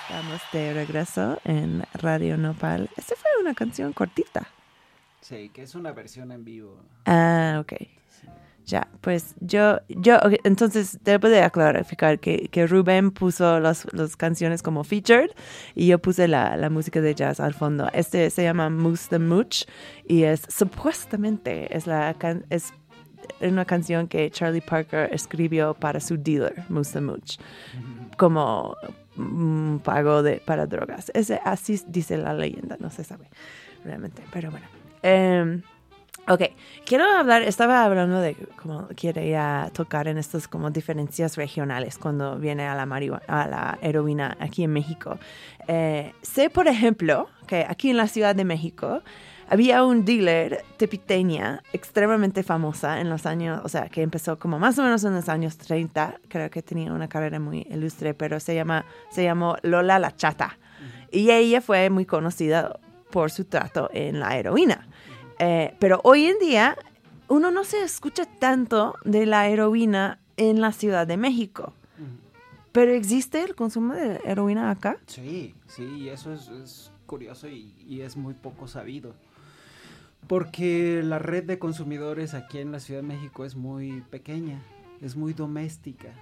Estamos 0.10 0.41
de 0.52 0.73
regreso 0.73 1.39
en 1.43 1.84
Radio 1.93 2.38
Nopal. 2.38 2.89
Esta 2.97 3.15
fue 3.15 3.30
una 3.39 3.54
canción 3.54 3.93
cortita. 3.93 4.47
Sí, 5.21 5.50
que 5.50 5.63
es 5.63 5.76
una 5.76 5.91
versión 5.91 6.32
en 6.32 6.43
vivo. 6.43 6.78
Ah, 7.06 7.60
ok. 7.62 7.73
Ya, 8.67 8.86
pues 8.99 9.34
yo, 9.39 9.80
yo, 9.88 10.19
entonces 10.43 10.99
debo 11.01 11.30
de 11.30 11.49
clarificar 11.51 12.19
que, 12.19 12.49
que 12.49 12.67
Rubén 12.67 13.12
puso 13.12 13.62
las, 13.62 13.88
canciones 14.17 14.62
como 14.62 14.84
featured 14.84 15.30
y 15.73 15.88
yo 15.88 15.99
puse 15.99 16.27
la, 16.27 16.58
la, 16.58 16.69
música 16.69 16.99
de 16.99 17.15
jazz 17.15 17.39
al 17.39 17.53
fondo. 17.53 17.88
Este 17.93 18.30
se 18.30 18.43
llama 18.43 18.69
Moose 18.69 19.08
the 19.10 19.19
Mooch 19.19 19.63
y 20.06 20.23
es 20.23 20.41
supuestamente 20.49 21.73
es, 21.75 21.88
la, 21.88 22.13
es 22.49 22.73
una 23.39 23.63
canción 23.63 24.10
que 24.10 24.30
Charlie 24.32 24.60
Parker 24.60 25.13
escribió 25.13 25.73
para 25.73 26.01
su 26.01 26.17
dealer, 26.17 26.65
Moose 26.67 26.91
the 26.91 26.99
Mooch, 26.99 27.39
como 28.17 28.75
un 29.15 29.80
pago 29.82 30.23
de, 30.23 30.41
para 30.45 30.65
drogas. 30.67 31.10
Ese, 31.13 31.39
así 31.45 31.82
dice 31.88 32.17
la 32.17 32.34
leyenda, 32.34 32.75
no 32.82 32.89
se 32.89 33.06
sabe 33.06 33.30
realmente, 33.86 34.23
pero 34.30 34.51
bueno. 34.51 34.67
Eh, 35.03 35.62
Ok, 36.30 36.42
quiero 36.86 37.06
hablar, 37.06 37.44
estaba 37.44 37.86
hablando 37.86 38.20
de 38.20 38.36
cómo 38.62 38.90
quería 38.98 39.72
tocar 39.74 40.10
en 40.10 40.18
estas 40.18 40.50
como 40.50 40.70
diferencias 40.70 41.38
regionales 41.38 41.98
cuando 41.98 42.38
viene 42.38 42.68
a 42.68 42.76
la, 42.76 42.86
marihuana, 42.86 43.24
a 43.30 43.48
la 43.48 43.80
heroína 43.82 44.36
aquí 44.42 44.66
en 44.66 44.74
México. 44.74 45.18
Eh, 45.70 46.12
sé, 46.22 46.50
por 46.50 46.68
ejemplo, 46.68 47.30
que 47.48 47.66
aquí 47.66 47.92
en 47.92 47.96
la 47.96 48.10
Ciudad 48.10 48.36
de 48.36 48.44
México 48.44 49.04
había 49.48 49.86
un 49.86 50.04
dealer 50.04 50.66
tepiteña 50.76 51.63
extremadamente 51.72 52.44
famosa 52.44 53.00
en 53.00 53.10
los 53.10 53.26
años, 53.26 53.62
o 53.63 53.70
sea, 53.70 53.88
que 53.88 54.02
empezó 54.02 54.38
como 54.38 54.60
más 54.60 54.78
o 54.80 54.84
menos 54.84 55.06
en 55.06 55.16
los 55.16 55.30
años 55.30 55.58
30, 55.58 56.20
creo 56.28 56.50
que 56.50 56.62
tenía 56.62 56.92
una 56.92 57.08
carrera 57.08 57.40
muy 57.40 57.66
ilustre, 57.70 58.13
pero 58.13 58.42
se, 58.42 58.54
llama, 58.54 58.84
se 59.12 59.24
llamó 59.24 59.56
Lola 59.62 59.98
la 59.98 60.13
Chata. 60.13 60.58
Y 61.10 61.32
ella 61.32 61.62
fue 61.62 61.90
muy 61.90 62.06
conocida 62.06 62.78
por 63.12 63.32
su 63.32 63.46
trato 63.46 63.90
en 63.94 64.20
la 64.20 64.38
heroína. 64.38 64.90
Eh, 65.39 65.76
pero 65.80 66.02
hoy 66.04 66.26
en 66.26 66.39
día 66.39 66.78
uno 67.28 67.52
no 67.52 67.63
se 67.63 67.84
escucha 67.84 68.26
tanto 68.26 68.95
de 69.04 69.26
la 69.26 69.47
heroína 69.47 70.19
en 70.38 70.62
la 70.62 70.71
Ciudad 70.71 71.06
de 71.08 71.17
México. 71.17 71.73
Pero 72.71 72.91
existe 72.91 73.41
el 73.41 73.56
consumo 73.56 73.95
de 73.95 74.19
heroína 74.23 74.69
acá. 74.69 74.97
Sí, 75.08 75.56
sí, 75.65 75.84
y 75.84 76.10
eso 76.10 76.32
es, 76.32 76.47
es 76.50 76.91
curioso 77.08 77.47
y, 77.47 77.73
y 77.88 78.02
es 78.02 78.15
muy 78.15 78.36
poco 78.36 78.67
sabido. 78.67 79.15
Porque 80.28 81.02
la 81.04 81.17
red 81.17 81.45
de 81.45 81.58
consumidores 81.58 82.34
aquí 82.34 82.60
en 82.60 82.71
la 82.71 82.80
Ciudad 82.80 83.02
de 83.02 83.08
México 83.08 83.45
es 83.45 83.56
muy 83.56 84.02
pequeña, 84.12 84.62
es 85.02 85.15
muy 85.15 85.34
doméstica 85.34 86.13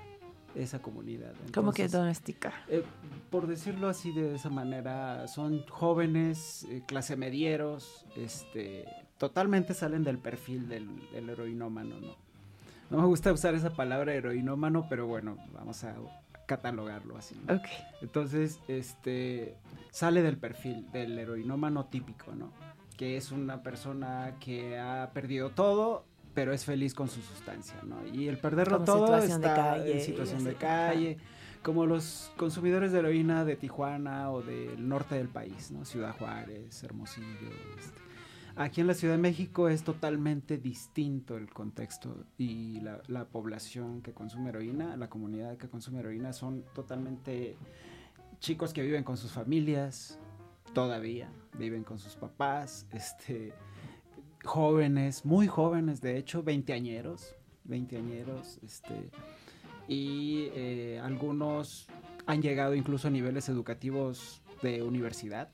esa 0.56 0.82
comunidad. 0.82 1.34
Como 1.54 1.73
que 1.73 1.88
doméstica. 1.88 2.54
eh, 2.69 2.84
por 3.30 3.47
decirlo 3.47 3.89
así 3.89 4.13
de 4.13 4.36
esa 4.36 4.49
manera, 4.49 5.28
son 5.28 5.65
jóvenes, 5.67 6.65
eh, 6.69 6.84
clase 6.86 7.17
medieros, 7.17 8.06
este, 8.15 8.86
totalmente 9.17 9.73
salen 9.73 10.04
del 10.04 10.17
perfil 10.17 10.67
del, 10.67 10.88
del 11.12 11.30
heroinómano, 11.30 11.99
¿no? 11.99 12.25
No 12.89 12.99
me 12.99 13.06
gusta 13.06 13.34
usar 13.34 13.56
esa 13.56 13.71
palabra 13.71 14.13
heroinómano, 14.13 14.88
pero 14.88 15.08
bueno, 15.08 15.38
vamos 15.54 15.84
a 15.84 15.95
catalogarlo 16.45 17.17
así. 17.17 17.36
¿no? 17.47 17.56
Ok. 17.56 17.65
Entonces, 18.01 18.60
este, 18.67 19.56
sale 19.91 20.21
del 20.21 20.38
perfil 20.38 20.91
del 20.91 21.17
heroinómano 21.17 21.86
típico, 21.86 22.34
¿no? 22.34 22.51
Que 22.95 23.17
es 23.17 23.32
una 23.32 23.63
persona 23.63 24.36
que 24.39 24.78
ha 24.78 25.10
perdido 25.13 25.49
todo, 25.49 26.06
pero 26.34 26.54
es 26.54 26.63
feliz 26.65 26.93
con 26.93 27.10
su 27.10 27.21
sustancia, 27.21 27.78
¿no? 27.84 28.06
Y 28.08 28.28
el 28.28 28.38
perderlo 28.38 28.78
Como 28.78 28.86
todo 28.86 29.08
situación 29.08 29.41
de 29.41 29.47
está 29.47 29.56
calle 29.56 29.93
en 29.93 30.01
situación 30.01 30.43
de 30.43 30.56
calle, 30.56 31.17
como 31.63 31.88
los 31.88 32.32
consumidores 32.38 32.91
de 32.91 32.99
heroína 32.99 33.43
de 33.45 33.56
Tijuana 33.56 34.32
o 34.32 34.43
del 34.43 34.88
norte 34.88 35.15
del 35.15 35.30
país, 35.30 35.71
¿no? 35.71 35.84
Ciudad 35.86 36.15
Juárez, 36.17 36.84
Hermosillo, 36.84 37.49
este. 37.80 38.05
Aquí 38.58 38.80
en 38.80 38.88
la 38.88 38.94
Ciudad 38.94 39.15
de 39.15 39.22
México 39.22 39.68
es 39.68 39.84
totalmente 39.84 40.58
distinto 40.58 41.36
el 41.36 41.50
contexto 41.52 42.26
y 42.38 42.80
la, 42.80 43.02
la 43.08 43.26
población 43.26 44.02
que 44.02 44.13
consume 44.13 44.50
heroína, 44.50 44.96
la 44.96 45.10
comunidad 45.10 45.58
que 45.58 45.68
consume 45.68 46.00
heroína 46.00 46.32
son 46.32 46.63
totalmente 46.74 47.58
chicos 48.39 48.72
que 48.72 48.82
viven 48.82 49.04
con 49.04 49.18
sus 49.18 49.32
familias, 49.32 50.20
todavía 50.74 51.30
viven 51.58 51.84
con 51.84 52.00
sus 52.00 52.15
papás, 52.15 52.88
este, 52.94 53.52
jóvenes, 54.46 55.26
muy 55.26 55.48
jóvenes, 55.48 56.00
de 56.00 56.18
hecho, 56.18 56.41
veinteañeros, 56.41 57.36
veinteañeros, 57.65 58.60
este, 58.63 59.10
y 59.88 60.50
eh, 60.54 61.02
algunos 61.04 61.88
han 62.26 62.41
llegado 62.41 62.74
incluso 62.76 63.08
a 63.10 63.12
niveles 63.12 63.50
educativos 63.50 64.41
de 64.62 64.82
universidad, 64.82 65.50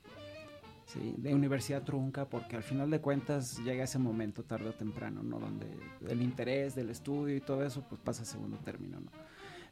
¿sí? 0.92 1.14
de 1.16 1.34
universidad 1.34 1.82
trunca, 1.82 2.28
porque 2.28 2.56
al 2.56 2.62
final 2.62 2.90
de 2.90 3.00
cuentas 3.00 3.58
llega 3.58 3.84
ese 3.84 3.98
momento 3.98 4.42
tarde 4.42 4.68
o 4.68 4.72
temprano, 4.72 5.22
¿no? 5.22 5.38
Donde 5.38 5.66
el 6.08 6.22
interés 6.22 6.74
del 6.74 6.90
estudio 6.90 7.36
y 7.36 7.40
todo 7.40 7.64
eso, 7.64 7.84
pues 7.88 8.00
pasa 8.00 8.22
a 8.22 8.26
segundo 8.26 8.58
término, 8.58 9.00
¿no? 9.00 9.10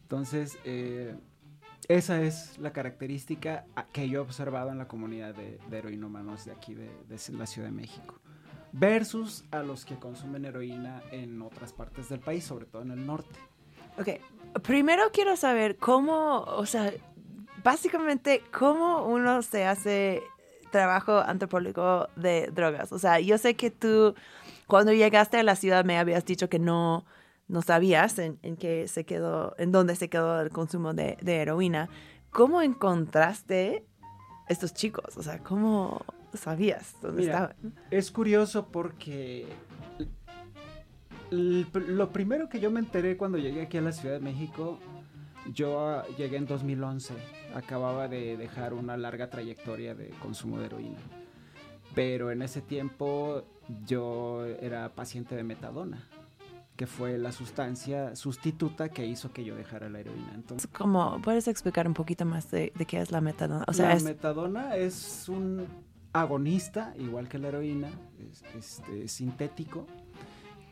Entonces, 0.02 0.58
eh, 0.64 1.14
esa 1.88 2.22
es 2.22 2.58
la 2.58 2.72
característica 2.72 3.64
que 3.92 4.08
yo 4.08 4.20
he 4.20 4.22
observado 4.22 4.70
en 4.70 4.78
la 4.78 4.88
comunidad 4.88 5.34
de, 5.34 5.58
de 5.68 5.78
heroinómanos 5.78 6.44
de 6.44 6.52
aquí, 6.52 6.74
de, 6.74 6.90
de 7.08 7.38
la 7.38 7.46
Ciudad 7.46 7.68
de 7.68 7.74
México. 7.74 8.20
Versus 8.72 9.44
a 9.50 9.62
los 9.62 9.84
que 9.84 9.96
consumen 9.96 10.44
heroína 10.44 11.02
en 11.10 11.42
otras 11.42 11.72
partes 11.72 12.08
del 12.08 12.20
país, 12.20 12.44
sobre 12.44 12.66
todo 12.66 12.82
en 12.82 12.92
el 12.92 13.04
norte. 13.04 13.38
Ok, 13.98 14.08
primero 14.62 15.10
quiero 15.12 15.36
saber 15.36 15.76
cómo, 15.76 16.42
o 16.42 16.66
sea, 16.66 16.92
básicamente 17.64 18.42
cómo 18.56 19.06
uno 19.06 19.42
se 19.42 19.64
hace 19.64 20.22
trabajo 20.70 21.18
antropológico 21.18 22.08
de 22.16 22.48
drogas. 22.48 22.92
O 22.92 22.98
sea, 22.98 23.20
yo 23.20 23.38
sé 23.38 23.54
que 23.54 23.70
tú 23.70 24.14
cuando 24.66 24.92
llegaste 24.92 25.38
a 25.38 25.42
la 25.42 25.56
ciudad 25.56 25.84
me 25.84 25.98
habías 25.98 26.24
dicho 26.24 26.48
que 26.48 26.58
no, 26.58 27.04
no 27.48 27.62
sabías 27.62 28.18
en, 28.18 28.38
en 28.42 28.56
qué 28.56 28.88
se 28.88 29.04
quedó, 29.04 29.54
en 29.58 29.72
dónde 29.72 29.96
se 29.96 30.08
quedó 30.08 30.40
el 30.40 30.50
consumo 30.50 30.94
de, 30.94 31.18
de 31.20 31.36
heroína. 31.36 31.88
¿Cómo 32.30 32.62
encontraste 32.62 33.84
estos 34.48 34.72
chicos? 34.72 35.16
O 35.16 35.22
sea, 35.22 35.40
¿cómo 35.40 36.04
sabías 36.32 36.94
dónde 37.02 37.22
Mira, 37.22 37.34
estaban? 37.34 37.74
Es 37.90 38.10
curioso 38.10 38.68
porque 38.68 39.48
lo 41.30 42.10
primero 42.10 42.48
que 42.48 42.60
yo 42.60 42.70
me 42.70 42.80
enteré 42.80 43.16
cuando 43.16 43.38
llegué 43.38 43.62
aquí 43.62 43.78
a 43.78 43.82
la 43.82 43.92
Ciudad 43.92 44.14
de 44.14 44.20
México, 44.20 44.78
yo 45.52 45.80
ah, 45.80 46.04
llegué 46.16 46.36
en 46.36 46.46
2011, 46.46 47.14
acababa 47.54 48.08
de 48.08 48.36
dejar 48.36 48.74
una 48.74 48.96
larga 48.96 49.30
trayectoria 49.30 49.94
de 49.94 50.10
consumo 50.20 50.58
de 50.58 50.66
heroína. 50.66 50.98
Pero 51.94 52.30
en 52.30 52.42
ese 52.42 52.60
tiempo 52.62 53.42
yo 53.84 54.44
era 54.60 54.94
paciente 54.94 55.34
de 55.34 55.42
metadona, 55.42 56.06
que 56.76 56.86
fue 56.86 57.18
la 57.18 57.32
sustancia 57.32 58.14
sustituta 58.14 58.88
que 58.88 59.06
hizo 59.06 59.32
que 59.32 59.44
yo 59.44 59.56
dejara 59.56 59.88
la 59.88 60.00
heroína. 60.00 60.32
Entonces, 60.34 60.70
¿Cómo, 60.72 61.20
¿Puedes 61.22 61.48
explicar 61.48 61.88
un 61.88 61.94
poquito 61.94 62.24
más 62.24 62.50
de, 62.50 62.72
de 62.76 62.86
qué 62.86 63.00
es 63.00 63.10
la 63.10 63.20
metadona? 63.20 63.64
O 63.66 63.72
sea, 63.72 63.88
la 63.88 63.94
es, 63.94 64.04
metadona 64.04 64.76
es 64.76 65.28
un 65.28 65.66
agonista, 66.12 66.94
igual 66.98 67.28
que 67.28 67.38
la 67.38 67.48
heroína, 67.48 67.90
es, 68.18 68.42
este, 68.56 69.08
sintético, 69.08 69.86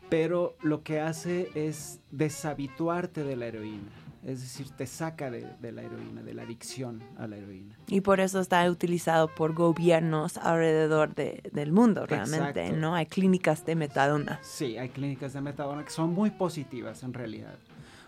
pero 0.09 0.55
lo 0.61 0.83
que 0.83 0.99
hace 0.99 1.49
es 1.53 2.01
deshabituarte 2.11 3.23
de 3.23 3.35
la 3.35 3.47
heroína. 3.47 3.91
Es 4.25 4.41
decir, 4.41 4.69
te 4.71 4.85
saca 4.85 5.31
de, 5.31 5.47
de 5.61 5.71
la 5.71 5.81
heroína, 5.81 6.21
de 6.23 6.33
la 6.33 6.41
adicción 6.43 7.01
a 7.17 7.25
la 7.27 7.37
heroína. 7.37 7.75
Y 7.87 8.01
por 8.01 8.19
eso 8.19 8.41
está 8.41 8.69
utilizado 8.69 9.27
por 9.33 9.53
gobiernos 9.53 10.37
alrededor 10.37 11.15
de- 11.15 11.41
del 11.53 11.71
mundo, 11.71 12.05
realmente, 12.05 12.59
Exacto. 12.61 12.77
¿no? 12.81 12.95
Hay 12.95 13.05
clínicas 13.05 13.65
de 13.65 13.75
metadona. 13.75 14.39
Sí, 14.43 14.77
hay 14.77 14.89
clínicas 14.89 15.31
de 15.33 15.41
metadona 15.41 15.83
que 15.85 15.91
son 15.91 16.13
muy 16.13 16.31
positivas 16.31 17.01
en 17.03 17.13
realidad. 17.13 17.55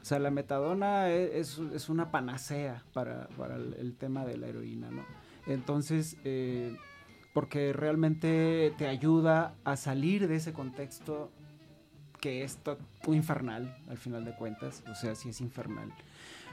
O 0.02 0.06
sea, 0.06 0.20
la 0.20 0.32
metadona 0.32 1.10
e- 1.10 1.40
es, 1.40 1.60
es 1.74 1.88
una 1.88 2.12
panacea 2.12 2.84
para, 2.94 3.28
para 3.38 3.56
el, 3.56 3.76
el 3.80 3.96
tema 3.96 4.26
de 4.26 4.36
la 4.38 4.48
heroína, 4.48 4.92
¿no? 4.92 5.06
Entonces, 5.48 6.18
eh, 6.26 6.76
porque 7.34 7.72
realmente 7.72 8.74
te 8.78 8.88
ayuda 8.88 9.54
a 9.64 9.78
salir 9.78 10.28
de 10.28 10.36
ese 10.36 10.52
contexto 10.54 11.32
que 12.22 12.44
es 12.44 12.58
infernal, 13.08 13.76
al 13.90 13.98
final 13.98 14.24
de 14.24 14.34
cuentas. 14.34 14.84
O 14.90 14.96
sea, 14.96 15.16
sí 15.16 15.30
es 15.30 15.42
infernal. 15.42 15.92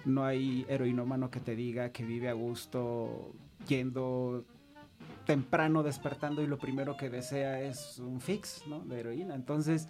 No 0.05 0.25
hay 0.25 0.65
heroinómano 0.69 1.31
que 1.31 1.41
te 1.41 1.55
diga 1.55 1.91
que 1.91 2.05
vive 2.05 2.29
a 2.29 2.33
gusto 2.33 3.33
yendo 3.69 4.45
temprano 5.27 5.83
despertando 5.83 6.43
y 6.43 6.47
lo 6.47 6.59
primero 6.59 6.97
que 6.97 7.11
desea 7.11 7.61
es 7.61 7.99
un 7.99 8.21
fix, 8.21 8.67
¿no? 8.67 8.81
De 8.81 8.99
heroína. 8.99 9.35
Entonces, 9.35 9.89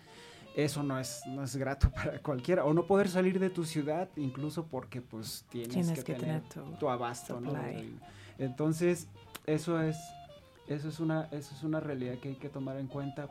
eso 0.57 0.83
no 0.83 0.99
es, 0.99 1.23
no 1.29 1.45
es 1.45 1.55
grato 1.55 1.91
para 1.95 2.19
cualquiera. 2.19 2.65
O 2.65 2.75
no 2.75 2.87
poder 2.87 3.09
salir 3.09 3.39
de 3.39 3.49
tu 3.49 3.65
ciudad, 3.65 4.09
incluso 4.17 4.67
porque 4.67 5.01
pues 5.01 5.47
tienes, 5.49 5.71
Tienes 5.71 6.05
que, 6.05 6.13
que 6.13 6.21
tener, 6.21 6.43
tu 6.43 6.63
tu 6.73 6.89
abasto, 6.89 7.41
¿no? 7.41 7.55
Entonces, 8.39 9.09
eso 9.47 9.81
es, 9.81 9.97
eso 10.67 10.89
es 10.89 10.99
una, 10.99 11.29
eso 11.31 11.55
es 11.55 11.63
una 11.63 11.79
realidad 11.79 12.19
que 12.19 12.31
hay 12.31 12.35
que 12.35 12.49
tomar 12.49 12.77
en 12.79 12.89
cuenta. 12.89 13.29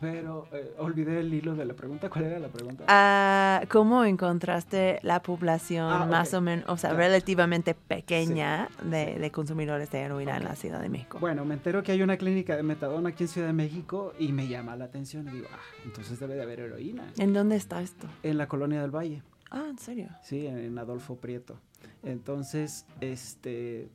Pero 0.00 0.46
eh, 0.52 0.74
olvidé 0.78 1.20
el 1.20 1.32
hilo 1.32 1.54
de 1.54 1.64
la 1.64 1.74
pregunta. 1.74 2.10
¿Cuál 2.10 2.24
era 2.26 2.38
la 2.38 2.48
pregunta? 2.48 2.84
Ah, 2.88 3.62
¿Cómo 3.70 4.04
encontraste 4.04 4.98
la 5.02 5.22
población 5.22 5.90
Ah, 5.92 6.06
más 6.06 6.34
o 6.34 6.40
menos, 6.40 6.64
o 6.68 6.76
sea, 6.76 6.92
relativamente 6.92 7.74
pequeña 7.74 8.68
de, 8.82 9.14
sí. 9.14 9.20
de 9.20 9.30
consumidores 9.30 9.90
de 9.90 10.00
heroína 10.00 10.36
en 10.36 10.44
la 10.44 10.56
Ciudad 10.56 10.80
de 10.80 10.88
México? 10.88 11.18
Bueno, 11.20 11.44
me 11.44 11.54
entero 11.54 11.82
que 11.82 11.92
hay 11.92 12.02
una 12.02 12.16
clínica 12.16 12.56
de 12.56 12.62
metadona 12.62 13.10
aquí 13.10 13.24
en 13.24 13.28
Ciudad 13.28 13.46
de 13.46 13.52
México 13.52 14.12
y 14.18 14.32
me 14.32 14.48
llama 14.48 14.76
la 14.76 14.84
atención. 14.86 15.28
Y 15.28 15.32
digo, 15.32 15.46
ah, 15.52 15.58
entonces 15.84 16.18
debe 16.18 16.34
de 16.34 16.42
haber 16.42 16.60
heroína. 16.60 17.04
¿En 17.18 17.32
dónde 17.32 17.56
está 17.56 17.80
esto? 17.82 18.06
En 18.22 18.38
la 18.38 18.46
colonia 18.48 18.80
del 18.82 18.90
Valle. 18.90 19.22
Ah, 19.50 19.66
¿en 19.70 19.78
serio? 19.78 20.08
Sí, 20.22 20.46
en, 20.46 20.58
en 20.58 20.78
Adolfo 20.78 21.16
Prieto. 21.16 21.58
Entonces, 22.02 22.86
este, 23.00 23.88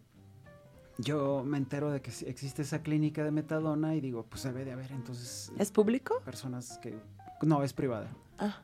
yo 0.99 1.43
me 1.45 1.57
entero 1.57 1.91
de 1.91 2.01
que 2.01 2.11
existe 2.27 2.61
esa 2.61 2.81
clínica 2.83 3.23
de 3.23 3.31
metadona 3.31 3.95
y 3.95 4.01
digo, 4.01 4.25
pues 4.29 4.43
debe 4.43 4.65
de 4.65 4.73
haber 4.73 4.91
entonces 4.91 5.51
¿Es 5.57 5.71
público? 5.71 6.21
personas 6.25 6.77
que, 6.79 6.99
no, 7.41 7.63
es 7.63 7.73
privada. 7.73 8.09
Ah, 8.37 8.61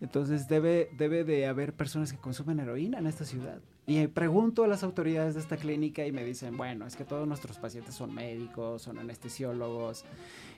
Entonces 0.00 0.48
debe, 0.48 0.90
debe 0.96 1.22
de 1.24 1.46
haber 1.46 1.74
personas 1.74 2.12
que 2.12 2.18
consumen 2.18 2.60
heroína 2.60 2.98
en 2.98 3.06
esta 3.06 3.24
ciudad. 3.24 3.60
Y 3.88 4.04
pregunto 4.08 4.64
a 4.64 4.66
las 4.66 4.82
autoridades 4.82 5.34
de 5.34 5.40
esta 5.40 5.56
clínica 5.56 6.04
y 6.04 6.10
me 6.10 6.24
dicen, 6.24 6.56
bueno, 6.56 6.86
es 6.86 6.96
que 6.96 7.04
todos 7.04 7.28
nuestros 7.28 7.56
pacientes 7.58 7.94
son 7.94 8.12
médicos, 8.12 8.82
son 8.82 8.98
anestesiólogos 8.98 10.04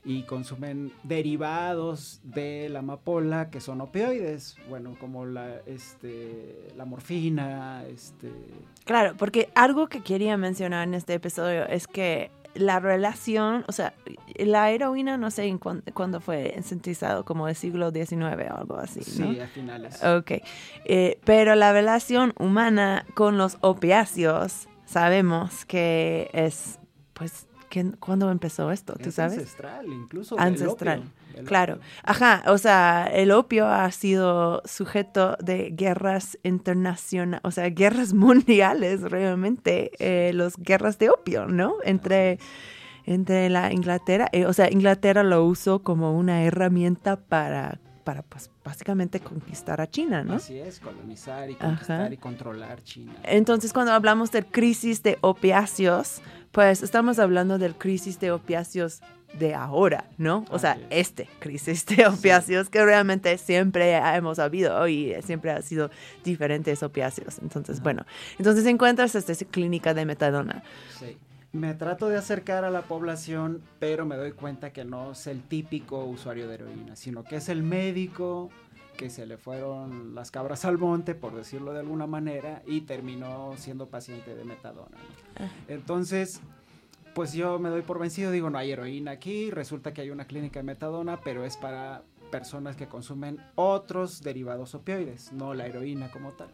y 0.03 0.23
consumen 0.23 0.93
derivados 1.03 2.21
de 2.25 2.71
la 2.71 2.79
amapola 2.79 3.51
que 3.51 3.61
son 3.61 3.83
opioides, 3.83 4.57
bueno, 4.71 4.97
como 4.99 5.27
la, 5.27 5.61
este, 5.67 6.69
la 6.75 6.87
morfina, 6.87 7.85
este... 7.87 8.33
Claro, 8.87 9.15
porque 9.19 9.51
algo 9.55 9.89
que 9.89 10.01
quería 10.01 10.39
mencionar 10.39 10.89
en 10.89 10.95
este 10.95 11.13
episodio 11.13 11.67
es 11.67 11.87
que 11.87 12.31
la 12.59 12.81
relación, 12.81 13.65
o 13.69 13.73
sea, 13.73 13.95
la 14.37 14.71
heroína 14.71 15.17
no 15.17 15.31
sé 15.31 15.45
en 15.45 15.59
cuándo 15.59 16.21
fue 16.21 16.55
sintetizado, 16.63 17.25
como 17.25 17.49
el 17.49 17.55
siglo 17.55 17.91
XIX 17.91 18.51
o 18.51 18.57
algo 18.57 18.77
así, 18.77 19.01
¿no? 19.21 19.33
Sí, 19.33 19.41
a 19.41 19.47
finales. 19.49 20.03
Ok, 20.05 20.33
eh, 20.85 21.19
pero 21.25 21.55
la 21.55 21.73
relación 21.73 22.35
humana 22.39 23.07
con 23.15 23.39
los 23.39 23.59
opiáceos 23.61 24.69
sabemos 24.85 25.65
que 25.65 26.31
es, 26.33 26.79
pues, 27.13 27.48
¿cuándo 28.01 28.31
empezó 28.31 28.71
esto? 28.73 28.95
¿Tú 28.95 29.09
es 29.11 29.15
sabes? 29.15 29.39
Ancestral, 29.39 29.87
incluso. 29.87 30.39
Ancestral. 30.39 31.01
Opio, 31.01 31.45
Claro, 31.45 31.75
opio. 31.75 31.85
ajá, 32.03 32.43
o 32.47 32.59
sea, 32.59 33.09
el 33.13 33.31
opio 33.31 33.67
ha 33.69 33.91
sido 33.93 34.63
sujeto 34.65 35.37
de 35.41 35.71
guerras 35.71 36.39
internacionales, 36.43 37.41
o 37.45 37.51
sea, 37.51 37.69
guerras 37.71 38.13
mundiales 38.15 39.03
realmente, 39.03 39.91
eh, 39.99 40.33
las 40.35 40.57
guerras 40.57 40.99
de 40.99 41.11
opio, 41.11 41.47
¿no? 41.47 41.75
Entre, 41.85 42.39
entre 43.05 43.49
la 43.51 43.73
Inglaterra, 43.73 44.29
eh, 44.33 44.47
o 44.47 44.53
sea, 44.53 44.71
Inglaterra 44.71 45.23
lo 45.23 45.45
usó 45.45 45.83
como 45.83 46.17
una 46.19 46.43
herramienta 46.43 47.17
para, 47.17 47.79
para 48.09 48.23
pues, 48.23 48.51
básicamente 48.65 49.21
conquistar 49.21 49.83
a 49.83 49.87
China, 49.87 50.25
¿no? 50.25 50.37
Así 50.37 50.59
es, 50.59 50.81
colonizar 50.81 51.51
y 51.51 51.57
conquistar 51.57 52.01
Ajá. 52.01 52.15
y 52.15 52.17
controlar 52.17 52.83
China. 52.83 53.15
Entonces, 53.23 53.75
cuando 53.75 53.93
hablamos 53.93 54.33
de 54.33 54.45
crisis 54.45 55.03
de 55.03 55.19
opiáceos, 55.21 56.23
pues 56.51 56.83
estamos 56.83 57.19
hablando 57.19 57.59
del 57.59 57.75
crisis 57.75 58.19
de 58.19 58.33
opiáceos 58.33 59.03
de 59.39 59.55
ahora, 59.55 60.07
¿no? 60.17 60.47
O 60.49 60.59
sea, 60.59 60.79
este 60.89 61.29
crisis 61.39 61.85
de 61.85 62.07
opiáceos 62.07 62.71
que 62.71 62.83
realmente 62.83 63.37
siempre 63.37 63.99
hemos 63.99 64.39
habido 64.39 64.89
y 64.89 65.15
siempre 65.21 65.51
ha 65.51 65.61
sido 65.61 65.91
diferentes 66.25 66.83
opiáceos. 66.83 67.41
Entonces, 67.41 67.83
bueno, 67.83 68.07
entonces 68.39 68.65
encuentras 68.65 69.15
esta 69.17 69.35
clínica 69.45 69.93
de 69.93 70.07
metadona. 70.07 70.63
Sí. 70.99 71.19
Me 71.53 71.75
trato 71.75 72.09
de 72.09 72.19
acercar 72.19 72.65
a 72.65 72.71
la 72.71 72.83
población, 72.83 73.63
pero 73.79 74.05
me 74.05 74.17
doy 74.17 74.33
cuenta 74.33 74.73
que 74.73 74.85
no 74.85 75.13
es 75.13 75.27
el 75.27 75.43
típico 75.43 76.05
usuario 76.05 76.47
de 76.47 76.55
heroína, 76.55 76.95
sino 76.95 77.25
que 77.25 77.37
es 77.37 77.49
el 77.49 77.63
médico 77.63 78.51
que 78.99 79.09
se 79.09 79.27
le 79.27 79.39
fueron 79.39 80.15
las 80.15 80.31
cabras 80.31 80.65
al 80.65 80.77
monte, 80.77 81.15
por 81.15 81.35
decirlo 81.35 81.73
de 81.73 81.81
alguna 81.81 82.07
manera, 82.07 82.63
y 82.67 82.83
terminó 82.83 83.55
siendo 83.57 83.87
paciente 83.87 84.35
de 84.35 84.45
metadona. 84.45 84.97
¿no? 84.97 85.45
Ah. 85.45 85.49
Entonces, 85.69 86.41
pues 87.15 87.33
yo 87.33 87.59
me 87.59 87.71
doy 87.71 87.83
por 87.83 87.99
vencido, 87.99 88.31
digo, 88.31 88.51
no 88.51 88.59
hay 88.59 88.73
heroína 88.73 89.13
aquí, 89.13 89.51
resulta 89.51 89.95
que 89.95 90.03
hay 90.03 90.11
una 90.11 90.27
clínica 90.27 90.61
de 90.61 90.65
metadona, 90.65 91.21
pero 91.21 91.45
es 91.45 91.57
para 91.57 92.03
personas 92.31 92.77
que 92.77 92.89
consumen 92.89 93.39
otros 93.55 94.23
derivados 94.23 94.75
opioides, 94.75 95.33
no 95.33 95.55
la 95.55 95.67
heroína 95.67 96.11
como 96.11 96.33
tal. 96.33 96.49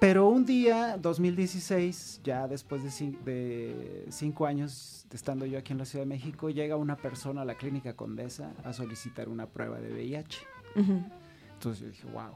Pero 0.00 0.28
un 0.28 0.44
día, 0.46 0.96
2016, 0.96 2.20
ya 2.22 2.46
después 2.46 2.84
de, 2.84 2.88
cin- 2.90 3.18
de 3.24 4.06
cinco 4.10 4.46
años 4.46 5.04
de 5.10 5.16
estando 5.16 5.44
yo 5.44 5.58
aquí 5.58 5.72
en 5.72 5.78
la 5.78 5.84
Ciudad 5.84 6.04
de 6.04 6.08
México, 6.08 6.50
llega 6.50 6.76
una 6.76 6.96
persona 6.96 7.42
a 7.42 7.44
la 7.44 7.56
clínica 7.56 7.94
Condesa 7.94 8.52
a 8.64 8.72
solicitar 8.72 9.28
una 9.28 9.46
prueba 9.46 9.80
de 9.80 9.92
VIH. 9.92 10.38
Entonces 10.76 11.80
yo 11.82 11.88
dije, 11.88 12.06
wow. 12.12 12.32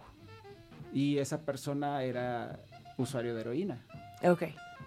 Y 0.92 1.18
esa 1.18 1.42
persona 1.44 2.02
era 2.02 2.58
usuario 2.98 3.34
de 3.34 3.42
heroína. 3.42 3.80
Ok, 4.24 4.42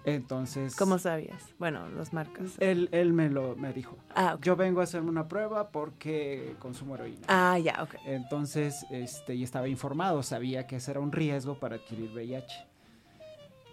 Entonces, 0.05 0.75
¿cómo 0.75 0.99
sabías? 0.99 1.41
Bueno, 1.57 1.89
los 1.89 2.13
marcas. 2.13 2.53
él, 2.59 2.89
él 2.91 3.11
me 3.13 3.29
lo 3.29 3.55
me 3.55 3.73
dijo, 3.73 3.97
Ah, 4.13 4.35
ok. 4.35 4.43
yo 4.43 4.55
vengo 4.55 4.81
a 4.81 4.83
hacerme 4.83 5.09
una 5.09 5.27
prueba 5.27 5.69
porque 5.71 6.55
consumo 6.59 6.95
heroína. 6.95 7.25
Ah, 7.27 7.57
ya, 7.59 7.81
ok. 7.83 7.95
Entonces, 8.05 8.85
este, 8.91 9.35
y 9.35 9.43
estaba 9.43 9.67
informado, 9.67 10.21
sabía 10.23 10.67
que 10.67 10.75
ese 10.77 10.91
era 10.91 10.99
un 10.99 11.11
riesgo 11.11 11.59
para 11.59 11.77
adquirir 11.77 12.11
VIH. 12.13 12.67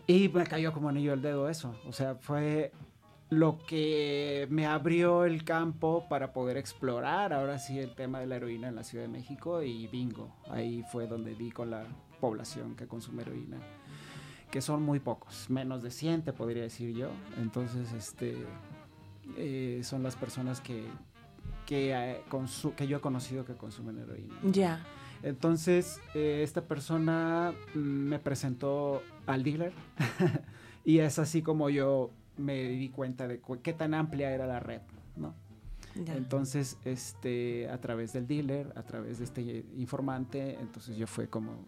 Y 0.07 0.29
me 0.31 0.45
cayó 0.47 0.73
como 0.73 0.89
anillo 0.89 1.13
al 1.13 1.23
dedo 1.23 1.49
eso. 1.49 1.75
O 1.87 1.93
sea, 1.93 2.17
fue 2.17 2.73
lo 3.31 3.59
que 3.67 4.47
me 4.51 4.67
abrió 4.67 5.25
el 5.25 5.45
campo 5.45 6.07
para 6.09 6.33
poder 6.33 6.57
explorar 6.57 7.33
ahora 7.33 7.59
sí 7.59 7.79
el 7.79 7.95
tema 7.95 8.21
de 8.21 8.27
la 8.27 8.37
heroína 8.37 8.69
en 8.69 8.75
la 8.77 8.85
Ciudad 8.85 9.05
de 9.05 9.09
México 9.11 9.63
y 9.63 9.87
bingo. 9.87 10.35
Ahí 10.51 10.85
fue 10.91 11.07
donde 11.07 11.35
di 11.35 11.51
con 11.51 11.71
la 11.71 11.85
población 12.21 12.75
que 12.77 12.87
consume 12.87 13.23
heroína, 13.23 13.59
que 14.53 14.61
son 14.61 14.83
muy 14.83 15.01
pocos, 15.01 15.49
menos 15.49 15.83
de 15.83 15.91
100 15.91 16.25
te 16.25 16.33
podría 16.35 16.63
decir 16.63 16.95
yo. 16.95 17.09
Entonces, 17.39 17.91
este, 17.95 18.37
eh, 19.39 19.81
son 19.83 20.03
las 20.03 20.15
personas 20.15 20.61
que, 20.61 20.85
que, 21.65 21.95
eh, 21.95 22.23
que 22.77 22.87
yo 22.87 22.99
he 22.99 23.01
conocido 23.01 23.47
que 23.47 23.55
consumen 23.55 23.99
heroína. 23.99 24.35
Ya. 24.45 24.85
Entonces, 25.23 26.03
eh, 26.15 26.43
esta 26.45 26.61
persona 26.67 27.55
mm, 27.75 27.79
me 27.79 28.19
presentó 28.19 29.03
al 29.27 29.43
dealer 29.43 29.73
y 30.85 30.99
es 30.99 31.19
así 31.19 31.41
como 31.41 31.71
yo 31.71 32.11
me 32.37 32.69
di 32.69 32.91
cuenta 32.91 33.27
de 33.27 33.41
qué 33.63 33.73
tan 33.73 33.95
amplia 33.95 34.33
era 34.33 34.47
la 34.47 34.61
red, 34.61 34.83
¿no? 35.17 35.35
Entonces, 35.95 36.79
este, 36.85 37.71
a 37.71 37.81
través 37.81 38.13
del 38.13 38.27
dealer, 38.27 38.71
a 38.77 38.83
través 38.83 39.19
de 39.19 39.25
este 39.25 39.65
informante, 39.77 40.59
entonces 40.61 40.97
yo 40.97 41.07
fue 41.07 41.29
como 41.29 41.65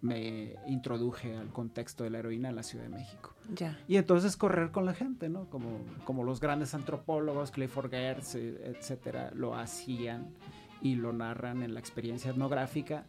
me 0.00 0.54
introduje 0.66 1.36
al 1.36 1.48
contexto 1.48 2.04
de 2.04 2.10
la 2.10 2.18
heroína 2.18 2.48
en 2.48 2.56
la 2.56 2.62
Ciudad 2.62 2.84
de 2.84 2.90
México. 2.90 3.34
ya. 3.54 3.78
Y 3.88 3.96
entonces 3.96 4.36
correr 4.36 4.70
con 4.70 4.84
la 4.84 4.94
gente, 4.94 5.28
¿no? 5.28 5.48
Como, 5.50 5.80
como 6.04 6.24
los 6.24 6.40
grandes 6.40 6.74
antropólogos, 6.74 7.50
Clifford 7.50 7.90
Geertz, 7.90 8.34
eh, 8.34 8.74
etcétera, 8.76 9.30
lo 9.34 9.54
hacían 9.54 10.34
y 10.80 10.94
lo 10.94 11.12
narran 11.12 11.62
en 11.62 11.74
la 11.74 11.80
experiencia 11.80 12.30
etnográfica, 12.30 13.04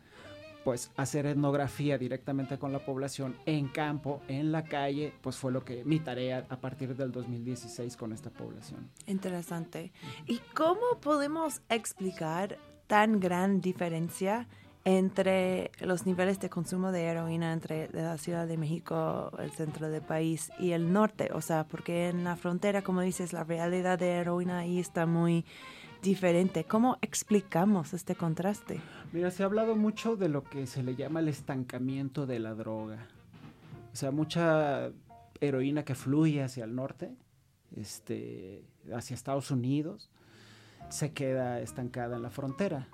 pues 0.64 0.92
hacer 0.98 1.26
etnografía 1.26 1.98
directamente 1.98 2.60
con 2.60 2.74
la 2.74 2.80
población 2.80 3.38
en 3.46 3.70
campo, 3.70 4.22
en 4.28 4.52
la 4.52 4.64
calle, 4.66 5.14
pues 5.22 5.38
fue 5.38 5.52
lo 5.52 5.64
que 5.64 5.86
mi 5.86 6.00
tarea 6.00 6.46
a 6.50 6.58
partir 6.58 6.96
del 6.96 7.12
2016 7.12 7.96
con 7.96 8.12
esta 8.12 8.30
población. 8.30 8.90
Interesante. 9.06 9.94
¿Y 10.26 10.40
cómo 10.54 11.00
podemos 11.02 11.62
explicar 11.70 12.58
tan 12.88 13.20
gran 13.20 13.62
diferencia 13.62 14.48
entre 14.88 15.70
los 15.82 16.06
niveles 16.06 16.40
de 16.40 16.50
consumo 16.50 16.94
de 16.94 17.04
heroína 17.04 17.52
entre 17.52 17.90
la 17.92 18.18
Ciudad 18.18 18.48
de 18.48 18.56
México, 18.56 19.34
el 19.38 19.52
centro 19.52 19.90
del 19.90 20.02
país 20.02 20.50
y 20.60 20.72
el 20.72 20.94
norte? 20.94 21.30
O 21.34 21.42
sea, 21.42 21.66
porque 21.66 22.08
en 22.08 22.24
la 22.24 22.38
frontera, 22.38 22.82
como 22.82 23.02
dices, 23.02 23.34
la 23.34 23.44
realidad 23.44 24.00
de 24.00 24.12
heroína 24.12 24.60
ahí 24.60 24.80
está 24.80 25.06
muy 25.06 25.44
diferente. 26.02 26.64
¿Cómo 26.64 26.98
explicamos 27.02 27.94
este 27.94 28.16
contraste? 28.16 28.80
Mira, 29.12 29.30
se 29.30 29.44
ha 29.44 29.48
hablado 29.48 29.76
mucho 29.76 30.16
de 30.16 30.30
lo 30.30 30.46
que 30.46 30.66
se 30.68 30.84
le 30.84 30.96
llama 30.96 31.20
el 31.20 31.28
estancamiento 31.28 32.26
de 32.26 32.40
la 32.40 32.54
droga. 32.54 33.10
O 33.92 33.96
sea, 33.96 34.12
mucha 34.12 34.90
heroína 35.42 35.84
que 35.84 35.96
fluye 35.96 36.44
hacia 36.44 36.64
el 36.64 36.74
norte, 36.74 37.14
este, 37.76 38.64
hacia 38.96 39.16
Estados 39.16 39.52
Unidos, 39.52 40.10
se 40.88 41.12
queda 41.12 41.60
estancada 41.60 42.16
en 42.16 42.22
la 42.22 42.30
frontera, 42.30 42.88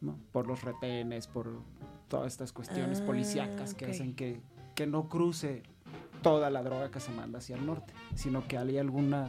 ¿no? 0.00 0.18
Por 0.32 0.46
los 0.46 0.62
retenes, 0.62 1.26
por 1.26 1.62
todas 2.08 2.32
estas 2.32 2.52
cuestiones 2.52 3.00
Ah, 3.00 3.06
policíacas 3.06 3.74
que 3.74 3.86
hacen 3.86 4.14
que, 4.14 4.40
que 4.74 4.86
no 4.86 5.08
cruce 5.08 5.62
toda 6.22 6.50
la 6.50 6.62
droga 6.62 6.90
que 6.90 7.00
se 7.00 7.10
manda 7.12 7.38
hacia 7.38 7.56
el 7.56 7.64
norte, 7.66 7.92
sino 8.14 8.46
que 8.46 8.58
hay 8.58 8.78
alguna 8.78 9.28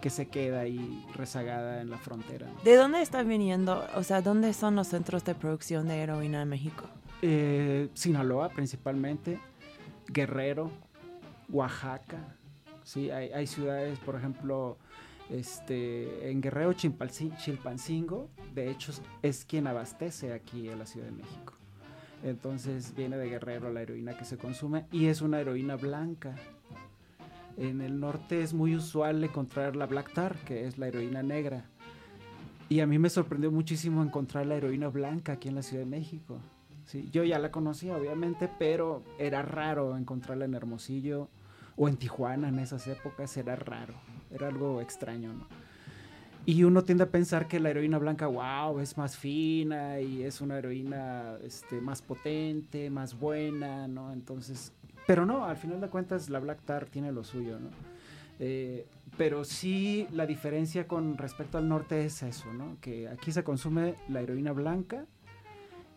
que 0.00 0.10
se 0.10 0.28
queda 0.28 0.60
ahí 0.60 1.06
rezagada 1.14 1.80
en 1.80 1.90
la 1.90 1.98
frontera. 1.98 2.48
¿De 2.64 2.74
dónde 2.76 3.02
está 3.02 3.22
viniendo? 3.22 3.84
O 3.94 4.02
sea, 4.02 4.20
¿dónde 4.20 4.52
son 4.52 4.74
los 4.74 4.88
centros 4.88 5.24
de 5.24 5.34
producción 5.34 5.86
de 5.86 5.98
heroína 6.00 6.42
en 6.42 6.48
México? 6.48 6.84
Eh, 7.22 7.88
Sinaloa 7.94 8.48
principalmente, 8.48 9.38
Guerrero, 10.08 10.70
Oaxaca, 11.50 12.36
sí, 12.82 13.10
hay, 13.10 13.30
hay 13.32 13.46
ciudades, 13.46 13.98
por 14.00 14.16
ejemplo, 14.16 14.76
este, 15.32 16.30
en 16.30 16.40
Guerrero, 16.40 16.74
Chilpancingo, 16.74 18.28
de 18.54 18.70
hecho 18.70 18.92
es 19.22 19.44
quien 19.44 19.66
abastece 19.66 20.32
aquí 20.32 20.68
en 20.68 20.78
la 20.78 20.86
Ciudad 20.86 21.06
de 21.06 21.12
México. 21.12 21.54
Entonces 22.22 22.94
viene 22.94 23.16
de 23.16 23.28
Guerrero 23.28 23.72
la 23.72 23.82
heroína 23.82 24.16
que 24.16 24.24
se 24.24 24.36
consume 24.36 24.84
y 24.92 25.06
es 25.06 25.22
una 25.22 25.40
heroína 25.40 25.76
blanca. 25.76 26.36
En 27.56 27.80
el 27.80 27.98
norte 27.98 28.42
es 28.42 28.54
muy 28.54 28.76
usual 28.76 29.24
encontrar 29.24 29.74
la 29.74 29.86
Black 29.86 30.12
Tar, 30.12 30.36
que 30.44 30.66
es 30.66 30.78
la 30.78 30.88
heroína 30.88 31.22
negra. 31.22 31.64
Y 32.68 32.80
a 32.80 32.86
mí 32.86 32.98
me 32.98 33.10
sorprendió 33.10 33.50
muchísimo 33.50 34.02
encontrar 34.02 34.46
la 34.46 34.54
heroína 34.54 34.88
blanca 34.88 35.32
aquí 35.32 35.48
en 35.48 35.56
la 35.56 35.62
Ciudad 35.62 35.84
de 35.84 35.90
México. 35.90 36.38
Yo 37.10 37.24
ya 37.24 37.38
la 37.38 37.50
conocía, 37.50 37.96
obviamente, 37.96 38.50
pero 38.58 39.02
era 39.18 39.42
raro 39.42 39.96
encontrarla 39.96 40.44
en 40.44 40.54
Hermosillo 40.54 41.28
o 41.76 41.88
en 41.88 41.96
Tijuana 41.96 42.48
en 42.48 42.58
esas 42.58 42.86
épocas, 42.86 43.36
era 43.36 43.56
raro, 43.56 43.94
era 44.34 44.48
algo 44.48 44.80
extraño, 44.80 45.32
¿no? 45.32 45.46
Y 46.44 46.64
uno 46.64 46.82
tiende 46.82 47.04
a 47.04 47.10
pensar 47.10 47.46
que 47.46 47.60
la 47.60 47.70
heroína 47.70 47.98
blanca, 47.98 48.26
wow, 48.26 48.80
es 48.80 48.98
más 48.98 49.16
fina 49.16 50.00
y 50.00 50.24
es 50.24 50.40
una 50.40 50.58
heroína 50.58 51.36
este, 51.44 51.80
más 51.80 52.02
potente, 52.02 52.90
más 52.90 53.16
buena, 53.16 53.86
¿no? 53.86 54.12
Entonces, 54.12 54.72
pero 55.06 55.24
no, 55.24 55.44
al 55.44 55.56
final 55.56 55.80
de 55.80 55.88
cuentas 55.88 56.28
la 56.30 56.40
Black 56.40 56.60
Tar 56.64 56.86
tiene 56.86 57.12
lo 57.12 57.22
suyo, 57.22 57.60
¿no? 57.60 57.68
Eh, 58.40 58.86
pero 59.16 59.44
sí 59.44 60.08
la 60.10 60.26
diferencia 60.26 60.88
con 60.88 61.16
respecto 61.16 61.58
al 61.58 61.68
norte 61.68 62.04
es 62.04 62.24
eso, 62.24 62.52
¿no? 62.52 62.76
Que 62.80 63.08
aquí 63.08 63.30
se 63.30 63.44
consume 63.44 63.94
la 64.08 64.20
heroína 64.20 64.50
blanca 64.50 65.06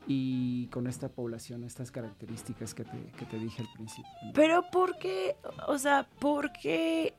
y 0.06 0.68
con 0.68 0.86
esta 0.86 1.10
población, 1.10 1.64
estas 1.64 1.92
características 1.92 2.76
que 2.76 2.84
te, 2.84 3.12
que 3.18 3.26
te 3.26 3.40
dije 3.40 3.64
al 3.64 3.70
principio. 3.74 4.12
¿no? 4.24 4.32
Pero 4.34 4.64
¿por 4.72 4.98
qué? 5.00 5.38
O 5.68 5.80
sea, 5.80 6.08
¿por 6.20 6.52
qué? 6.52 7.16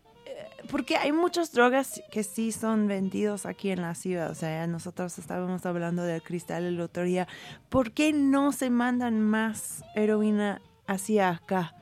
Porque 0.71 0.97
hay 0.97 1.13
muchas 1.13 1.53
drogas 1.53 2.03
que 2.11 2.25
sí 2.25 2.53
son 2.53 2.89
vendidos 2.89 3.47
aquí 3.47 3.71
en 3.71 3.83
la 3.83 3.95
ciudad. 3.95 4.31
O 4.31 4.35
sea, 4.35 4.67
nosotros 4.67 5.19
estábamos 5.19 5.65
hablando 5.67 6.03
del 6.03 6.23
cristal 6.23 6.65
el 6.65 6.81
otro 6.81 7.05
día. 7.05 7.29
¿Por 7.69 7.93
qué 7.93 8.13
no 8.13 8.53
se 8.53 8.71
mandan 8.71 9.21
más 9.21 9.85
heroína 9.95 10.61
hacia 10.87 11.31
acá? 11.31 11.75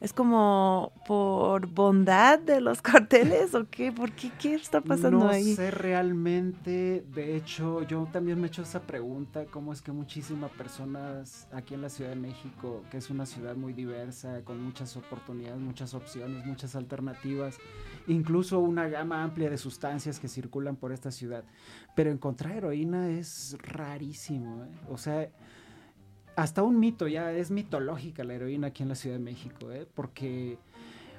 ¿Es 0.00 0.14
como 0.14 0.92
por 1.06 1.66
bondad 1.66 2.38
de 2.38 2.62
los 2.62 2.80
carteles 2.82 3.54
o 3.54 3.68
qué? 3.68 3.92
¿Por 3.92 4.12
qué? 4.12 4.32
¿Qué 4.40 4.54
está 4.54 4.80
pasando 4.80 5.18
no 5.18 5.28
ahí? 5.28 5.54
sé 5.54 5.70
realmente, 5.70 7.04
de 7.14 7.36
hecho, 7.36 7.82
yo 7.82 8.08
también 8.10 8.40
me 8.40 8.46
he 8.46 8.48
hecho 8.48 8.62
esa 8.62 8.80
pregunta, 8.80 9.44
cómo 9.50 9.74
es 9.74 9.82
que 9.82 9.92
muchísimas 9.92 10.50
personas 10.52 11.46
aquí 11.52 11.74
en 11.74 11.82
la 11.82 11.90
Ciudad 11.90 12.10
de 12.10 12.16
México, 12.16 12.82
que 12.90 12.96
es 12.96 13.10
una 13.10 13.26
ciudad 13.26 13.56
muy 13.56 13.74
diversa, 13.74 14.40
con 14.42 14.62
muchas 14.62 14.96
oportunidades, 14.96 15.60
muchas 15.60 15.92
opciones, 15.92 16.46
muchas 16.46 16.74
alternativas, 16.76 17.58
incluso 18.06 18.58
una 18.58 18.88
gama 18.88 19.22
amplia 19.22 19.50
de 19.50 19.58
sustancias 19.58 20.18
que 20.18 20.28
circulan 20.28 20.76
por 20.76 20.92
esta 20.92 21.10
ciudad, 21.10 21.44
pero 21.94 22.10
encontrar 22.10 22.56
heroína 22.56 23.10
es 23.10 23.54
rarísimo, 23.60 24.64
¿eh? 24.64 24.68
o 24.88 24.96
sea, 24.96 25.28
hasta 26.42 26.62
un 26.62 26.78
mito, 26.78 27.06
ya 27.08 27.32
es 27.32 27.50
mitológica 27.50 28.24
la 28.24 28.34
heroína 28.34 28.68
aquí 28.68 28.82
en 28.82 28.88
la 28.88 28.94
Ciudad 28.94 29.16
de 29.16 29.22
México, 29.22 29.70
¿eh? 29.72 29.86
porque 29.94 30.58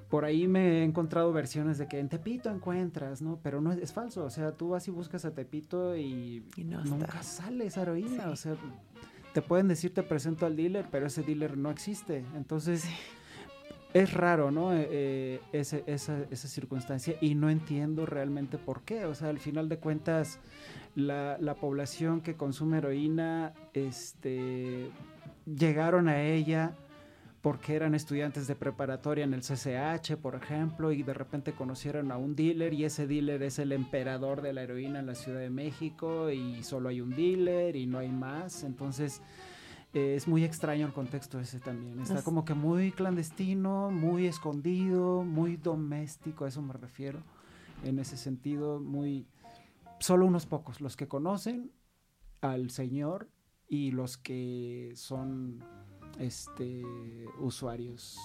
por 0.09 0.26
ahí 0.26 0.47
me 0.47 0.80
he 0.80 0.84
encontrado 0.84 1.32
versiones 1.32 1.78
de 1.78 1.88
que 1.88 1.99
en 1.99 2.09
Tepito 2.09 2.49
encuentras, 2.49 3.22
¿no? 3.22 3.39
Pero 3.41 3.61
no 3.61 3.72
es, 3.72 3.78
es 3.80 3.93
falso, 3.93 4.26
o 4.26 4.30
sea, 4.30 4.51
tú 4.51 4.69
vas 4.69 4.88
y 4.88 4.91
buscas 4.91 5.24
a 5.26 5.34
Tepito 5.34 5.95
y, 5.95 6.43
Y 6.57 6.63
no 6.63 6.84
nunca 6.84 7.24
sale 7.24 7.65
esa 7.67 7.84
heroína, 7.84 8.24
Sí. 8.26 8.30
o 8.32 8.36
sea, 8.36 8.55
te 9.34 9.41
pueden 9.41 9.67
decir 9.69 9.93
te 9.93 10.03
presento 10.03 10.45
al 10.45 10.55
dealer, 10.57 10.88
pero 10.91 11.05
ese 11.07 11.24
dealer 11.24 11.57
no 11.57 11.69
existe, 11.72 12.26
entonces 12.36 12.84
es 13.93 14.13
raro, 14.13 14.51
¿no? 14.51 14.74
Eh, 14.74 14.88
eh, 14.91 15.41
ese- 15.53 15.84
esa, 15.86 16.17
esa 16.30 16.47
circunstancia 16.47 17.15
y 17.22 17.36
no 17.36 17.49
entiendo 17.49 18.05
realmente 18.05 18.57
por 18.57 18.82
qué, 18.84 19.05
o 19.05 19.13
sea, 19.15 19.30
al 19.30 19.39
final 19.39 19.69
de 19.69 19.78
cuentas 19.80 20.39
la, 20.95 21.38
la 21.39 21.55
población 21.55 22.19
que 22.22 22.36
consume 22.36 22.80
heroína, 22.80 23.53
este, 23.74 24.89
llegaron 25.46 26.08
a 26.08 26.22
ella 26.22 26.74
porque 27.42 27.76
eran 27.76 27.96
estudiantes 27.96 28.46
de 28.48 28.56
preparatoria 28.56 29.24
en 29.24 29.34
el 29.34 29.42
CCH, 29.42 30.16
por 30.22 30.36
ejemplo, 30.36 30.92
y 30.92 31.02
de 31.02 31.14
repente 31.16 31.54
conocieron 31.54 32.12
a 32.12 32.18
un 32.18 32.36
dealer 32.36 32.72
y 32.74 32.86
ese 32.86 33.08
dealer 33.08 33.42
es 33.42 33.58
el 33.58 33.72
emperador 33.72 34.44
de 34.44 34.54
la 34.54 34.62
heroína 34.62 35.00
en 35.00 35.08
la 35.08 35.16
Ciudad 35.16 35.39
de 35.39 35.50
México 35.50 36.30
y 36.30 36.62
solo 36.64 36.89
hay 36.89 37.02
un 37.02 37.10
dealer 37.16 37.76
y 37.76 37.88
no 37.88 37.98
hay 37.98 38.10
más. 38.10 38.64
Entonces 38.64 39.24
eh, 39.96 40.14
es 40.16 40.28
muy 40.28 40.44
extraño 40.44 40.86
el 40.86 40.94
contexto 40.94 41.39
ese 41.39 41.60
también. 41.60 42.00
Está 42.02 42.20
Es- 42.20 42.24
como 42.24 42.46
que 42.46 42.54
muy 42.54 42.92
clandestino, 42.92 43.89
muy 43.89 44.28
escondido, 44.28 45.24
muy 45.24 45.58
doméstico, 45.58 46.46
a 46.46 46.50
eso 46.50 46.62
me 46.62 46.74
refiero. 46.74 47.20
En 47.84 47.98
ese 47.98 48.18
sentido, 48.18 48.80
muy... 48.80 49.26
Solo 50.00 50.28
unos 50.28 50.46
pocos, 50.46 50.80
los 50.80 50.96
que 50.96 51.08
conocen 51.08 51.72
al 52.42 52.70
Señor 52.70 53.28
y 53.72 53.91
los 53.91 54.17
que 54.17 54.91
son 54.95 55.63
este 56.19 56.84
usuarios 57.39 58.19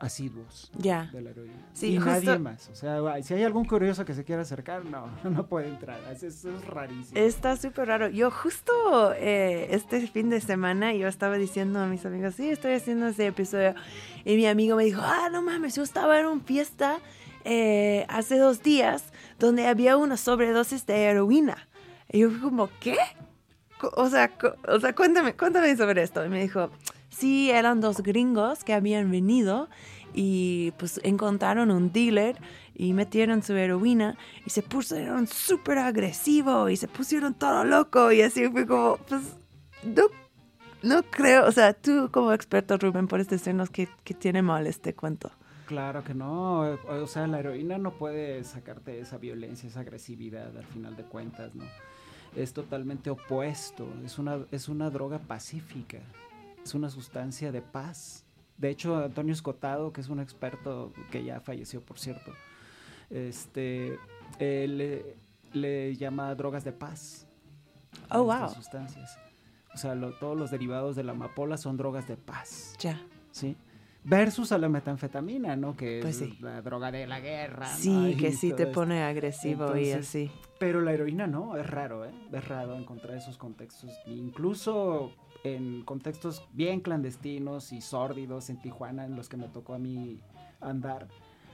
asiduos 0.00 0.70
Ya. 0.76 1.08
de 1.12 1.20
la 1.22 1.30
heroína. 1.30 1.54
Sí, 1.72 1.92
y 1.92 1.96
justo- 1.96 2.10
nadie 2.10 2.38
más. 2.38 2.68
O 2.70 2.74
sea, 2.74 3.22
si 3.22 3.34
hay 3.34 3.44
algún 3.44 3.64
curioso 3.64 4.04
que 4.04 4.14
se 4.14 4.22
quiera 4.24 4.42
acercar, 4.42 4.84
no, 4.84 5.06
no 5.24 5.46
puede 5.46 5.68
entrar. 5.68 5.98
Eso 6.12 6.26
es, 6.26 6.44
es 6.44 6.66
rarísimo. 6.66 7.18
Está 7.18 7.56
súper 7.56 7.86
raro. 7.88 8.08
Yo 8.08 8.30
justo 8.30 9.12
eh, 9.14 9.68
este 9.70 10.06
fin 10.08 10.28
de 10.28 10.40
semana 10.42 10.92
yo 10.92 11.08
estaba 11.08 11.38
diciendo 11.38 11.78
a 11.80 11.86
mis 11.86 12.04
amigos, 12.04 12.34
sí, 12.34 12.50
estoy 12.50 12.74
haciendo 12.74 13.06
ese 13.06 13.28
episodio. 13.28 13.74
Y 14.26 14.36
mi 14.36 14.46
amigo 14.46 14.76
me 14.76 14.84
dijo, 14.84 15.00
ah, 15.02 15.28
no 15.32 15.40
mames, 15.40 15.74
yo 15.76 15.84
estaba 15.84 16.18
en 16.20 16.26
una 16.26 16.42
fiesta 16.42 16.98
eh, 17.44 18.04
hace 18.08 18.36
dos 18.38 18.62
días 18.62 19.04
donde 19.38 19.66
había 19.68 19.96
una 19.96 20.16
sobredosis 20.18 20.84
de 20.84 21.04
heroína. 21.04 21.68
Y 22.10 22.18
yo 22.20 22.30
fui 22.30 22.40
como, 22.40 22.68
¿qué? 22.80 22.96
O 23.94 24.08
sea, 24.08 24.32
o 24.68 24.80
sea 24.80 24.94
cuéntame, 24.94 25.34
cuéntame 25.34 25.76
sobre 25.76 26.02
esto. 26.02 26.24
Y 26.24 26.28
me 26.28 26.42
dijo, 26.42 26.70
sí, 27.10 27.50
eran 27.50 27.80
dos 27.80 28.02
gringos 28.02 28.64
que 28.64 28.72
habían 28.72 29.10
venido 29.10 29.68
y 30.14 30.72
pues 30.78 31.00
encontraron 31.04 31.70
un 31.70 31.92
dealer 31.92 32.36
y 32.74 32.92
metieron 32.92 33.42
su 33.42 33.54
heroína 33.54 34.16
y 34.44 34.50
se 34.50 34.62
pusieron 34.62 35.26
súper 35.26 35.78
agresivo 35.78 36.68
y 36.68 36.76
se 36.76 36.88
pusieron 36.88 37.34
todo 37.34 37.64
loco 37.64 38.12
y 38.12 38.22
así 38.22 38.48
fue 38.48 38.66
como, 38.66 38.98
pues, 39.08 39.22
no, 39.84 40.04
no 40.82 41.02
creo, 41.04 41.46
o 41.46 41.52
sea, 41.52 41.72
tú 41.74 42.10
como 42.10 42.32
experto, 42.32 42.76
Rubén, 42.76 43.08
por 43.08 43.20
este 43.20 43.36
escenas 43.36 43.70
que, 43.70 43.88
que 44.04 44.14
tiene 44.14 44.42
mal 44.42 44.66
este 44.66 44.94
cuento. 44.94 45.30
Claro 45.66 46.04
que 46.04 46.12
no. 46.12 46.76
O 46.88 47.06
sea, 47.06 47.26
la 47.26 47.38
heroína 47.38 47.78
no 47.78 47.92
puede 47.92 48.44
sacarte 48.44 48.98
esa 48.98 49.16
violencia, 49.16 49.68
esa 49.68 49.80
agresividad 49.80 50.54
al 50.56 50.66
final 50.66 50.96
de 50.96 51.04
cuentas, 51.04 51.54
¿no? 51.54 51.64
Es 52.36 52.52
totalmente 52.52 53.10
opuesto. 53.10 53.86
Es 54.04 54.18
una, 54.18 54.44
es 54.50 54.68
una 54.68 54.90
droga 54.90 55.18
pacífica. 55.18 55.98
Es 56.64 56.74
una 56.74 56.88
sustancia 56.90 57.52
de 57.52 57.60
paz. 57.62 58.24
De 58.56 58.70
hecho, 58.70 58.96
Antonio 58.96 59.32
Escotado, 59.34 59.92
que 59.92 60.00
es 60.00 60.08
un 60.08 60.20
experto 60.20 60.92
que 61.10 61.24
ya 61.24 61.40
falleció, 61.40 61.80
por 61.80 61.98
cierto, 61.98 62.32
este, 63.10 63.98
él 64.38 64.78
le, 64.78 65.16
le 65.52 65.96
llama 65.96 66.34
drogas 66.34 66.64
de 66.64 66.72
paz. 66.72 67.26
a 68.08 68.20
Oh, 68.20 68.24
wow. 68.24 68.48
sustancias. 68.48 69.18
O 69.74 69.76
sea, 69.78 69.94
lo- 69.94 70.12
todos 70.12 70.36
los 70.38 70.50
derivados 70.50 70.96
de 70.96 71.02
la 71.02 71.12
amapola 71.12 71.56
son 71.56 71.76
drogas 71.76 72.06
de 72.06 72.16
paz. 72.16 72.74
Ya. 72.78 73.00
¿sí? 73.30 73.56
Versus 74.04 74.50
a 74.52 74.58
la 74.58 74.68
metanfetamina, 74.68 75.54
¿no? 75.54 75.76
Que 75.76 76.00
Pues 76.02 76.20
es 76.20 76.30
sí. 76.30 76.38
la 76.40 76.60
droga 76.60 76.90
de 76.90 77.06
la 77.06 77.20
guerra. 77.20 77.66
Sí, 77.66 78.16
que 78.18 78.32
sí 78.32 78.52
te 78.52 78.64
esto. 78.64 78.72
pone 78.74 79.02
agresivo 79.04 79.76
y 79.76 79.92
así. 79.92 80.30
Pero 80.58 80.80
la 80.80 80.92
heroína 80.92 81.26
no, 81.28 81.56
es 81.56 81.66
raro, 81.68 82.04
¿eh? 82.04 82.10
Es 82.32 82.48
raro 82.48 82.76
encontrar 82.76 83.16
esos 83.16 83.38
contextos. 83.38 83.90
Incluso 84.06 85.12
en 85.44 85.82
contextos 85.82 86.44
bien 86.52 86.80
clandestinos 86.80 87.72
y 87.72 87.80
sórdidos 87.80 88.50
en 88.50 88.60
Tijuana, 88.60 89.04
en 89.04 89.14
los 89.16 89.28
que 89.28 89.36
me 89.36 89.48
tocó 89.48 89.74
a 89.74 89.78
mí 89.78 90.20
andar, 90.60 91.06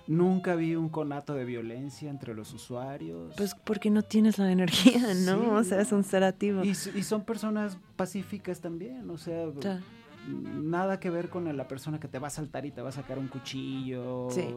nunca 0.07 0.55
vi 0.55 0.75
un 0.75 0.89
conato 0.89 1.35
de 1.35 1.45
violencia 1.45 2.09
entre 2.11 2.35
los 2.35 2.53
usuarios. 2.55 3.35
Pues 3.37 3.55
porque 3.55 3.91
no 3.91 4.03
tienes 4.03 4.39
la 4.39 4.51
energía, 4.51 5.01
¿no? 5.27 5.39
Sí, 5.41 5.47
o 5.53 5.65
sea, 5.65 5.81
es 5.83 5.93
un 5.93 6.03
sedativo. 6.05 6.63
y, 6.65 6.71
y 6.71 7.03
son 7.03 7.25
personas 7.25 7.79
pacíficas 7.97 8.61
también, 8.61 9.09
o 9.11 9.19
sea, 9.19 9.47
Ya. 9.61 9.81
Nada 10.29 11.01
que 11.01 11.11
ver 11.11 11.29
con 11.29 11.57
la 11.57 11.69
persona 11.69 11.99
que 11.99 12.09
te 12.09 12.19
va 12.19 12.29
a 12.29 12.31
saltar 12.31 12.67
y 12.67 12.71
te 12.71 12.83
va 12.83 12.91
a 12.91 12.93
sacar 12.93 13.19
un 13.19 13.29
cuchillo. 13.29 14.29
Sí. 14.31 14.55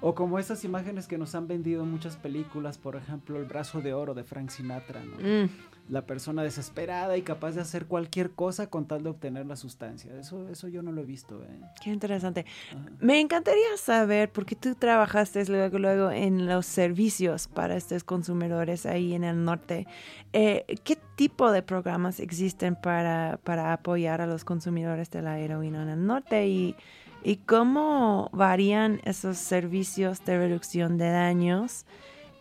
O 0.00 0.14
como 0.14 0.38
esas 0.38 0.64
imágenes 0.64 1.06
que 1.06 1.18
nos 1.18 1.34
han 1.34 1.46
vendido 1.48 1.82
en 1.82 1.90
muchas 1.90 2.16
películas, 2.16 2.78
por 2.78 2.96
ejemplo, 2.96 3.38
El 3.38 3.44
brazo 3.46 3.80
de 3.80 3.94
oro 3.94 4.14
de 4.14 4.24
Frank 4.24 4.50
Sinatra, 4.50 5.02
¿no? 5.04 5.16
Mm, 5.16 5.48
La 5.90 6.06
persona 6.06 6.42
desesperada 6.42 7.14
y 7.18 7.22
capaz 7.22 7.52
de 7.52 7.60
hacer 7.60 7.84
cualquier 7.84 8.30
cosa 8.30 8.68
con 8.70 8.86
tal 8.86 9.02
de 9.02 9.10
obtener 9.10 9.44
la 9.44 9.54
sustancia. 9.56 10.18
Eso, 10.18 10.48
eso 10.48 10.66
yo 10.68 10.82
no 10.82 10.92
lo 10.92 11.02
he 11.02 11.04
visto, 11.04 11.42
¿eh? 11.44 11.60
qué 11.82 11.90
interesante. 11.90 12.46
Ajá. 12.70 12.88
Me 13.00 13.20
encantaría 13.20 13.76
saber, 13.76 14.32
porque 14.32 14.56
tú 14.56 14.74
trabajaste 14.76 15.44
luego, 15.46 15.78
luego 15.78 16.10
en 16.10 16.46
los 16.46 16.64
servicios 16.64 17.48
para 17.48 17.76
estos 17.76 18.02
consumidores 18.02 18.86
ahí 18.86 19.12
en 19.12 19.24
el 19.24 19.44
norte, 19.44 19.86
eh, 20.32 20.64
¿qué 20.84 20.96
tipo 21.16 21.52
de 21.52 21.62
programas 21.62 22.18
existen 22.18 22.76
para, 22.76 23.38
para 23.44 23.74
apoyar 23.74 24.22
a 24.22 24.26
los 24.26 24.44
consumidores 24.46 25.10
de 25.10 25.20
la 25.20 25.38
heroína 25.38 25.82
en 25.82 25.90
el 25.90 26.06
norte 26.06 26.46
y, 26.48 26.76
y 27.22 27.36
cómo 27.36 28.30
varían 28.32 29.02
esos 29.04 29.36
servicios 29.36 30.24
de 30.24 30.38
reducción 30.38 30.96
de 30.96 31.10
daños 31.10 31.84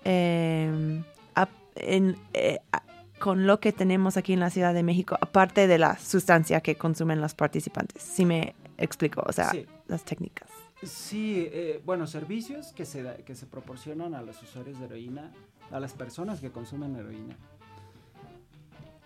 eh, 0.06 1.02
a- 1.36 1.50
en, 1.76 2.16
eh, 2.34 2.60
a- 2.72 2.84
con 3.24 3.48
lo 3.48 3.62
que 3.62 3.72
tenemos 3.72 4.18
aquí 4.18 4.34
en 4.34 4.42
la 4.42 4.50
Ciudad 4.50 4.74
de 4.74 4.84
México, 4.84 5.18
aparte 5.22 5.66
de 5.66 5.78
la 5.78 5.98
sustancia 5.98 6.60
que 6.60 6.76
consumen 6.76 7.22
los 7.22 7.34
participantes? 7.34 8.04
Si 8.04 8.26
me 8.26 8.54
explico, 8.78 9.24
o 9.26 9.32
sea, 9.32 9.50
Sí. 9.52 9.66
las 9.88 10.04
técnicas. 10.04 10.50
Sí, 10.84 11.48
eh, 11.54 11.82
bueno, 11.86 12.06
servicios 12.06 12.74
que 12.74 12.84
se, 12.86 13.02
da- 13.02 13.16
que 13.16 13.34
se 13.36 13.46
proporcionan 13.46 14.14
a 14.14 14.22
los 14.22 14.44
usuarios 14.44 14.78
de 14.78 14.88
heroína, 14.88 15.32
a 15.72 15.80
las 15.80 15.94
personas 15.94 16.42
que 16.42 16.52
consumen 16.52 16.98
heroína. 16.98 17.38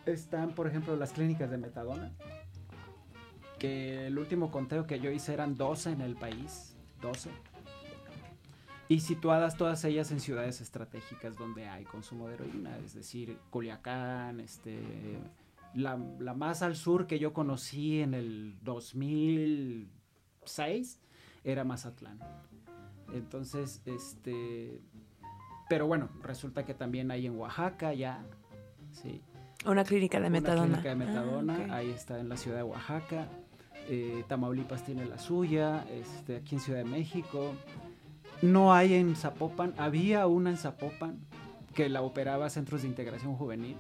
Están, 0.08 0.56
por 0.56 0.66
ejemplo, 0.66 0.96
las 0.96 1.12
clínicas 1.12 1.52
de 1.52 1.60
metadona, 1.60 2.12
que 3.60 4.08
el 4.08 4.18
último 4.18 4.50
conteo 4.50 4.88
que 4.88 5.00
yo 5.00 5.12
hice 5.12 5.32
eran 5.36 5.56
12 5.58 5.92
en 5.92 6.02
el 6.02 6.16
país, 6.16 6.76
12. 7.04 7.30
Y 8.90 9.02
situadas 9.02 9.58
todas 9.58 9.84
ellas 9.84 10.12
en 10.12 10.20
ciudades 10.20 10.62
estratégicas 10.62 11.36
donde 11.36 11.68
hay 11.68 11.84
consumo 11.84 12.28
de 12.30 12.36
heroína, 12.36 12.78
es 12.78 12.94
decir, 12.94 13.38
Culiacán, 13.50 14.40
este, 14.40 14.80
la, 15.74 15.98
la 16.20 16.34
más 16.34 16.62
al 16.62 16.78
sur 16.78 17.06
que 17.06 17.20
yo 17.20 17.34
conocí 17.34 18.00
en 18.02 18.14
el 18.14 18.56
2006 18.64 21.02
era 21.44 21.66
Mazatlán. 21.66 22.20
Entonces, 23.14 23.82
este, 23.86 24.82
pero 25.70 25.88
bueno, 25.88 26.10
resulta 26.22 26.66
que 26.66 26.74
también 26.74 27.12
hay 27.12 27.26
en 27.26 27.38
Oaxaca 27.38 27.94
ya, 27.94 28.26
sí. 28.92 29.22
Una 29.66 29.84
clínica 29.84 30.20
de 30.20 30.30
metadona. 30.30 30.66
Una 30.66 30.82
clínica 30.82 30.90
de 30.90 30.96
Ah, 30.96 30.98
metadona, 31.08 31.76
ahí 31.76 31.90
está 31.90 32.20
en 32.20 32.30
la 32.30 32.38
ciudad 32.38 32.58
de 32.58 32.64
Oaxaca. 32.64 33.28
Eh, 33.90 34.24
Tamaulipas 34.28 34.86
tiene 34.86 35.06
la 35.06 35.18
suya, 35.18 35.86
este, 35.90 36.38
aquí 36.38 36.56
en 36.56 36.62
Ciudad 36.62 36.80
de 36.80 36.86
México. 36.86 37.54
No 38.42 38.74
hay 38.74 38.94
en 38.94 39.16
Zapopan, 39.16 39.74
había 39.78 40.28
una 40.28 40.50
en 40.52 40.58
Zapopan 40.58 41.18
que 41.74 41.90
la 41.90 42.02
operaba 42.02 42.50
Centros 42.50 42.82
de 42.84 42.88
Integración 42.88 43.36
Juvenil, 43.36 43.76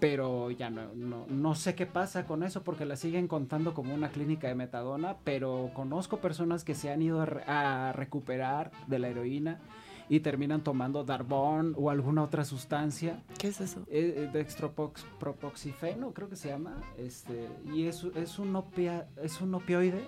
pero 0.00 0.50
ya 0.50 0.70
no, 0.70 0.94
no, 0.94 1.26
no 1.28 1.54
sé 1.54 1.74
qué 1.74 1.86
pasa 1.86 2.24
con 2.26 2.42
eso 2.42 2.62
porque 2.62 2.84
la 2.84 2.96
siguen 2.96 3.26
contando 3.28 3.74
como 3.74 3.94
una 3.94 4.10
clínica 4.10 4.48
de 4.48 4.54
metadona, 4.54 5.16
pero 5.24 5.70
conozco 5.74 6.18
personas 6.18 6.64
que 6.64 6.74
se 6.74 6.90
han 6.90 7.02
ido 7.02 7.20
a, 7.20 7.26
re- 7.26 7.42
a 7.46 7.92
recuperar 7.92 8.70
de 8.86 8.98
la 9.00 9.08
heroína 9.08 9.60
y 10.08 10.20
terminan 10.20 10.62
tomando 10.62 11.04
Darbón 11.04 11.74
o 11.76 11.90
alguna 11.90 12.22
otra 12.22 12.44
sustancia 12.44 13.22
¿Qué 13.38 13.48
es 13.48 13.60
eso? 13.60 13.84
eh, 13.90 14.30
dextropropoxifeno, 14.32 16.12
creo 16.12 16.28
que 16.28 16.36
se 16.36 16.48
llama, 16.48 16.76
este, 16.96 17.48
y 17.74 17.84
es, 17.86 18.04
es, 18.14 18.38
un 18.38 18.54
opia- 18.54 19.06
es 19.22 19.40
un 19.40 19.54
opioide, 19.54 20.04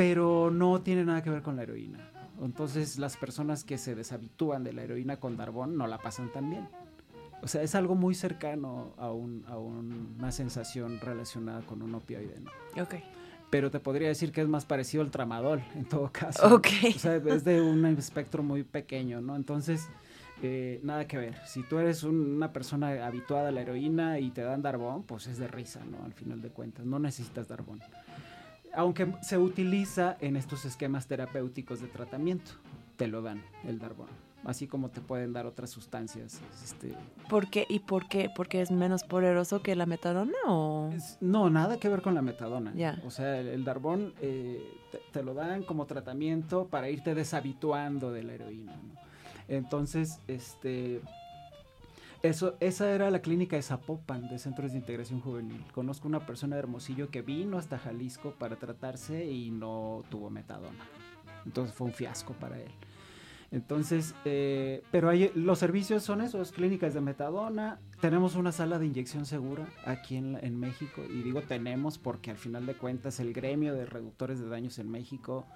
pero 0.00 0.50
no 0.50 0.80
tiene 0.80 1.04
nada 1.04 1.22
que 1.22 1.28
ver 1.28 1.42
con 1.42 1.56
la 1.56 1.62
heroína. 1.64 1.98
Entonces 2.42 2.98
las 2.98 3.18
personas 3.18 3.64
que 3.64 3.76
se 3.76 3.94
deshabitúan 3.94 4.64
de 4.64 4.72
la 4.72 4.82
heroína 4.82 5.18
con 5.18 5.36
Darbón 5.36 5.76
no 5.76 5.86
la 5.86 5.98
pasan 5.98 6.32
tan 6.32 6.48
bien. 6.48 6.66
O 7.42 7.48
sea, 7.48 7.60
es 7.60 7.74
algo 7.74 7.94
muy 7.96 8.14
cercano 8.14 8.94
a, 8.96 9.10
un- 9.12 9.44
a 9.46 9.58
un- 9.58 10.14
una 10.18 10.32
sensación 10.32 11.00
relacionada 11.00 11.60
con 11.66 11.82
un 11.82 11.94
opioide, 11.94 12.40
¿no? 12.40 12.82
Ok. 12.82 12.94
Pero 13.50 13.70
te 13.70 13.78
podría 13.78 14.08
decir 14.08 14.32
que 14.32 14.40
es 14.40 14.48
más 14.48 14.64
parecido 14.64 15.02
al 15.02 15.10
tramadol, 15.10 15.60
en 15.74 15.84
todo 15.84 16.10
caso. 16.10 16.54
Ok. 16.54 16.68
O 16.96 16.98
sea, 16.98 17.16
es 17.16 17.44
de 17.44 17.60
un 17.60 17.84
espectro 17.84 18.42
muy 18.42 18.62
pequeño, 18.62 19.20
¿no? 19.20 19.36
Entonces, 19.36 19.86
eh, 20.42 20.80
nada 20.82 21.06
que 21.06 21.18
ver. 21.18 21.36
Si 21.46 21.62
tú 21.62 21.78
eres 21.78 22.04
un- 22.04 22.36
una 22.36 22.54
persona 22.54 23.06
habituada 23.06 23.50
a 23.50 23.52
la 23.52 23.60
heroína 23.60 24.18
y 24.18 24.30
te 24.30 24.40
dan 24.40 24.62
Darbón, 24.62 25.02
pues 25.02 25.26
es 25.26 25.36
de 25.36 25.46
risa, 25.46 25.80
¿no? 25.84 26.02
Al 26.06 26.14
final 26.14 26.40
de 26.40 26.48
cuentas, 26.48 26.86
no 26.86 26.98
necesitas 26.98 27.48
Darbón. 27.48 27.80
Aunque 28.74 29.12
se 29.22 29.36
utiliza 29.38 30.16
en 30.20 30.36
estos 30.36 30.64
esquemas 30.64 31.06
terapéuticos 31.06 31.80
de 31.80 31.88
tratamiento, 31.88 32.52
te 32.96 33.08
lo 33.08 33.22
dan 33.22 33.42
el 33.64 33.78
Darbón. 33.78 34.08
Así 34.44 34.66
como 34.66 34.88
te 34.88 35.02
pueden 35.02 35.34
dar 35.34 35.44
otras 35.44 35.68
sustancias. 35.68 36.40
Este, 36.64 36.94
¿Por 37.28 37.50
qué? 37.50 37.66
¿Y 37.68 37.80
por 37.80 38.08
qué? 38.08 38.30
¿Porque 38.34 38.62
es 38.62 38.70
menos 38.70 39.04
poderoso 39.04 39.60
que 39.62 39.76
la 39.76 39.84
metadona 39.84 40.32
o...? 40.46 40.90
Es- 40.94 41.18
no, 41.20 41.50
nada 41.50 41.78
que 41.78 41.90
ver 41.90 42.00
con 42.00 42.14
la 42.14 42.22
metadona. 42.22 42.72
Ya. 42.74 42.98
O 43.04 43.10
sea, 43.10 43.38
el, 43.38 43.48
el 43.48 43.64
Darbón 43.64 44.14
eh, 44.22 44.62
te, 44.92 44.98
te 45.12 45.22
lo 45.22 45.34
dan 45.34 45.62
como 45.64 45.84
tratamiento 45.84 46.68
para 46.68 46.88
irte 46.88 47.14
deshabituando 47.14 48.12
de 48.12 48.22
la 48.22 48.32
heroína. 48.32 48.72
¿no? 48.72 49.00
Entonces, 49.48 50.20
este, 50.26 51.02
eso, 52.22 52.56
esa 52.60 52.90
era 52.90 53.10
la 53.10 53.22
clínica 53.22 53.56
de 53.56 53.62
Zapopan, 53.62 54.28
de 54.28 54.38
Centros 54.38 54.72
de 54.72 54.78
Integración 54.78 55.20
Juvenil. 55.20 55.64
Conozco 55.72 56.06
una 56.06 56.26
persona 56.26 56.56
de 56.56 56.60
Hermosillo 56.60 57.10
que 57.10 57.22
vino 57.22 57.56
hasta 57.56 57.78
Jalisco 57.78 58.34
para 58.38 58.56
tratarse 58.56 59.24
y 59.24 59.50
no 59.50 60.04
tuvo 60.10 60.28
metadona. 60.28 60.84
Entonces 61.46 61.74
fue 61.74 61.86
un 61.86 61.94
fiasco 61.94 62.34
para 62.34 62.58
él. 62.58 62.70
Entonces, 63.52 64.14
eh, 64.24 64.82
pero 64.92 65.08
hay, 65.08 65.32
los 65.34 65.58
servicios 65.58 66.04
son 66.04 66.20
esos, 66.20 66.52
clínicas 66.52 66.94
de 66.94 67.00
metadona. 67.00 67.80
Tenemos 68.00 68.36
una 68.36 68.52
sala 68.52 68.78
de 68.78 68.86
inyección 68.86 69.26
segura 69.26 69.66
aquí 69.84 70.16
en, 70.16 70.38
en 70.42 70.60
México. 70.60 71.02
Y 71.08 71.22
digo 71.22 71.42
tenemos 71.42 71.98
porque 71.98 72.30
al 72.30 72.36
final 72.36 72.66
de 72.66 72.74
cuentas 72.74 73.18
el 73.18 73.32
gremio 73.32 73.74
de 73.74 73.86
reductores 73.86 74.38
de 74.38 74.48
daños 74.48 74.78
en 74.78 74.90
México 74.90 75.46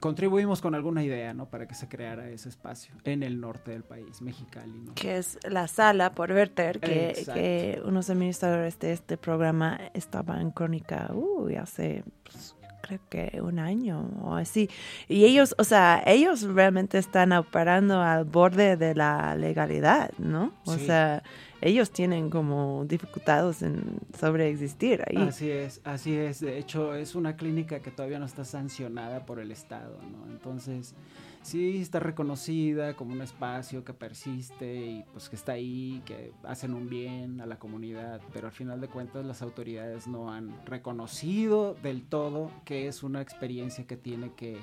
contribuimos 0.00 0.60
con 0.60 0.74
alguna 0.74 1.02
idea, 1.02 1.34
¿no? 1.34 1.46
Para 1.48 1.66
que 1.66 1.74
se 1.74 1.88
creara 1.88 2.28
ese 2.28 2.48
espacio 2.48 2.94
en 3.04 3.22
el 3.22 3.40
norte 3.40 3.70
del 3.72 3.82
país, 3.84 4.20
Mexicali, 4.22 4.78
¿no? 4.78 4.94
que 4.94 5.16
es 5.18 5.38
la 5.48 5.68
sala 5.68 6.14
por 6.14 6.32
verter, 6.32 6.80
que, 6.80 7.24
que 7.34 7.80
unos 7.84 8.10
administradores 8.10 8.78
de 8.78 8.92
este 8.92 9.16
programa 9.16 9.78
estaban 9.94 10.40
en 10.40 10.50
crónica 10.50 11.10
uy, 11.12 11.56
hace 11.56 12.04
pues, 12.24 12.54
creo 12.82 13.00
que 13.08 13.40
un 13.40 13.58
año 13.58 14.08
o 14.22 14.34
así. 14.34 14.70
Y 15.08 15.24
ellos, 15.24 15.54
o 15.58 15.64
sea, 15.64 16.02
ellos 16.06 16.42
realmente 16.42 16.98
están 16.98 17.32
operando 17.32 18.00
al 18.00 18.24
borde 18.24 18.76
de 18.76 18.94
la 18.94 19.34
legalidad, 19.34 20.10
¿no? 20.18 20.52
O 20.64 20.74
Sí. 20.74 20.86
sea, 20.86 21.22
ellos 21.60 21.90
tienen 21.90 22.30
como 22.30 22.84
dificultades 22.86 23.62
en 23.62 24.00
sobreexistir 24.18 25.02
ahí. 25.06 25.16
Así 25.16 25.50
es, 25.50 25.80
así 25.84 26.14
es. 26.14 26.40
De 26.40 26.58
hecho, 26.58 26.94
es 26.94 27.14
una 27.14 27.36
clínica 27.36 27.80
que 27.80 27.90
todavía 27.90 28.18
no 28.18 28.26
está 28.26 28.44
sancionada 28.44 29.24
por 29.26 29.40
el 29.40 29.50
Estado, 29.50 29.98
¿no? 30.02 30.30
Entonces, 30.30 30.94
sí 31.42 31.80
está 31.80 32.00
reconocida 32.00 32.94
como 32.94 33.12
un 33.12 33.22
espacio 33.22 33.84
que 33.84 33.94
persiste 33.94 34.76
y 34.76 35.04
pues 35.12 35.28
que 35.28 35.36
está 35.36 35.52
ahí, 35.52 36.02
que 36.04 36.32
hacen 36.42 36.74
un 36.74 36.88
bien 36.88 37.40
a 37.40 37.46
la 37.46 37.58
comunidad, 37.58 38.20
pero 38.32 38.48
al 38.48 38.52
final 38.52 38.80
de 38.80 38.88
cuentas 38.88 39.24
las 39.24 39.42
autoridades 39.42 40.08
no 40.08 40.32
han 40.32 40.64
reconocido 40.66 41.74
del 41.82 42.02
todo 42.02 42.50
que 42.64 42.88
es 42.88 43.02
una 43.02 43.22
experiencia 43.22 43.86
que 43.86 43.96
tiene 43.96 44.32
que 44.34 44.58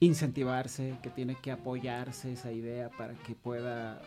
incentivarse, 0.00 0.96
que 1.02 1.10
tiene 1.10 1.34
que 1.34 1.50
apoyarse 1.50 2.32
esa 2.32 2.52
idea 2.52 2.90
para 2.90 3.14
que 3.14 3.34
pueda 3.34 4.00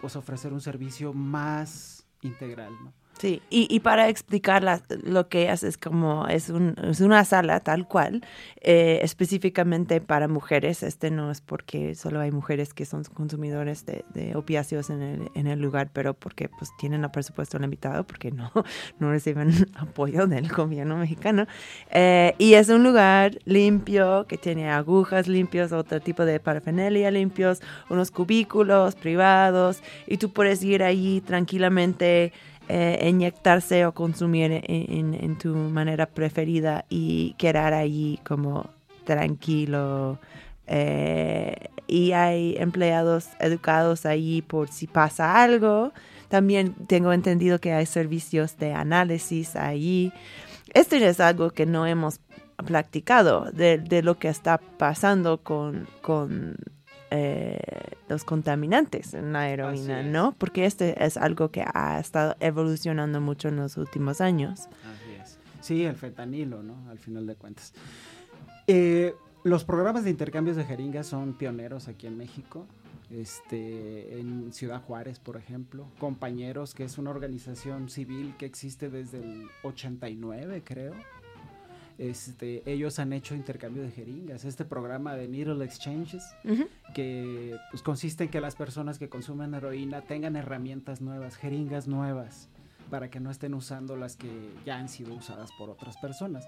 pues 0.00 0.16
ofrecer 0.16 0.52
un 0.52 0.60
servicio 0.60 1.12
más 1.12 2.06
integral, 2.22 2.72
¿no? 2.82 2.92
Sí, 3.18 3.40
y, 3.48 3.66
y 3.74 3.80
para 3.80 4.10
explicar 4.10 4.62
lo 5.04 5.28
que 5.30 5.50
es, 5.50 5.62
es 5.62 5.78
como, 5.78 6.26
es, 6.28 6.50
un- 6.50 6.74
es 6.84 7.00
una 7.00 7.24
sala 7.24 7.60
tal 7.60 7.88
cual, 7.88 8.22
eh, 8.60 9.00
específicamente 9.02 10.02
para 10.02 10.28
mujeres. 10.28 10.82
Este 10.82 11.10
no 11.10 11.30
es 11.30 11.40
porque 11.40 11.94
solo 11.94 12.20
hay 12.20 12.30
mujeres 12.30 12.74
que 12.74 12.84
son 12.84 13.04
consumidores 13.04 13.86
de, 13.86 14.04
de 14.12 14.36
opiáceos 14.36 14.90
en 14.90 15.00
el, 15.00 15.30
en 15.34 15.46
el 15.46 15.60
lugar, 15.60 15.88
pero 15.94 16.12
porque 16.12 16.50
pues 16.50 16.70
tienen 16.78 17.04
el 17.04 17.10
presupuesto 17.10 17.58
limitado, 17.58 18.06
porque 18.06 18.30
no, 18.32 18.52
no 18.98 19.10
reciben 19.10 19.50
apoyo 19.76 20.26
del 20.26 20.48
gobierno 20.48 20.98
mexicano. 20.98 21.46
Eh, 21.90 22.34
y 22.36 22.52
es 22.52 22.68
un 22.68 22.82
lugar 22.84 23.38
limpio, 23.46 24.26
que 24.28 24.36
tiene 24.36 24.68
agujas 24.70 25.26
limpias, 25.26 25.72
otro 25.72 26.00
tipo 26.00 26.26
de 26.26 26.38
parafernalia 26.38 27.10
limpios, 27.10 27.62
unos 27.88 28.10
cubículos 28.10 28.94
privados, 28.94 29.80
y 30.06 30.18
tú 30.18 30.30
puedes 30.34 30.62
ir 30.62 30.82
allí 30.82 31.22
tranquilamente 31.22 32.34
eh, 32.68 33.06
inyectarse 33.08 33.86
o 33.86 33.92
consumir 33.92 34.62
en, 34.64 35.38
tu 35.38 35.54
manera 35.54 36.06
preferida 36.06 36.84
y 36.88 37.34
quedar 37.38 37.74
allí 37.74 38.18
como 38.24 38.70
tranquilo. 39.04 40.18
eh, 40.66 41.68
y 41.88 42.12
hay 42.12 42.56
empleados 42.58 43.28
educados 43.38 44.06
allí 44.06 44.42
por 44.42 44.68
si 44.68 44.86
pasa 44.86 45.42
algo. 45.42 45.92
También 46.28 46.74
tengo 46.88 47.12
entendido 47.12 47.60
que 47.60 47.72
hay 47.72 47.86
servicios 47.86 48.58
de 48.58 48.72
análisis 48.72 49.54
allí. 49.54 50.12
Esto 50.74 50.96
es 50.96 51.20
algo 51.20 51.50
que 51.50 51.66
no 51.66 51.86
hemos 51.86 52.20
practicado 52.56 53.50
de, 53.52 54.02
lo 54.02 54.18
que 54.18 54.28
está 54.28 54.58
pasando 54.58 55.38
con 55.38 55.86
eh, 57.10 57.58
los 58.08 58.24
contaminantes 58.24 59.14
en 59.14 59.32
la 59.32 59.48
heroína, 59.48 60.00
Así 60.00 60.06
es. 60.06 60.12
¿no? 60.12 60.34
Porque 60.36 60.66
este 60.66 61.04
es 61.04 61.16
algo 61.16 61.50
que 61.50 61.64
ha 61.72 61.98
estado 61.98 62.36
evolucionando 62.40 63.20
mucho 63.20 63.48
en 63.48 63.56
los 63.56 63.76
últimos 63.76 64.20
años. 64.20 64.60
Así 64.60 65.12
es. 65.22 65.38
Sí, 65.60 65.84
el 65.84 65.96
fentanilo, 65.96 66.62
¿no? 66.62 66.90
Al 66.90 66.98
final 66.98 67.26
de 67.26 67.34
cuentas. 67.34 67.72
Eh, 68.66 69.14
los 69.44 69.64
programas 69.64 70.04
de 70.04 70.10
intercambios 70.10 70.56
de 70.56 70.64
jeringas 70.64 71.06
son 71.06 71.34
pioneros 71.34 71.88
aquí 71.88 72.06
en 72.06 72.16
México. 72.16 72.66
Este, 73.10 74.18
en 74.18 74.52
Ciudad 74.52 74.82
Juárez, 74.82 75.20
por 75.20 75.36
ejemplo. 75.36 75.86
Compañeros, 75.98 76.74
que 76.74 76.84
es 76.84 76.98
una 76.98 77.10
organización 77.10 77.88
civil 77.88 78.34
que 78.36 78.46
existe 78.46 78.90
desde 78.90 79.18
el 79.18 79.48
89, 79.62 80.62
creo. 80.64 80.94
Este, 81.98 82.62
ellos 82.70 82.98
han 82.98 83.12
hecho 83.12 83.34
intercambio 83.34 83.82
de 83.82 83.90
jeringas. 83.90 84.44
Este 84.44 84.64
programa 84.64 85.14
de 85.14 85.28
Needle 85.28 85.64
Exchanges, 85.64 86.24
que 86.94 87.56
pues, 87.70 87.82
consiste 87.82 88.24
en 88.24 88.30
que 88.30 88.40
las 88.40 88.54
personas 88.54 88.98
que 88.98 89.08
consumen 89.08 89.54
heroína 89.54 90.02
tengan 90.02 90.36
herramientas 90.36 91.00
nuevas, 91.00 91.36
jeringas 91.36 91.88
nuevas, 91.88 92.48
para 92.90 93.10
que 93.10 93.18
no 93.18 93.30
estén 93.30 93.54
usando 93.54 93.96
las 93.96 94.16
que 94.16 94.28
ya 94.64 94.76
han 94.76 94.88
sido 94.88 95.14
usadas 95.14 95.50
por 95.58 95.70
otras 95.70 95.96
personas. 95.96 96.46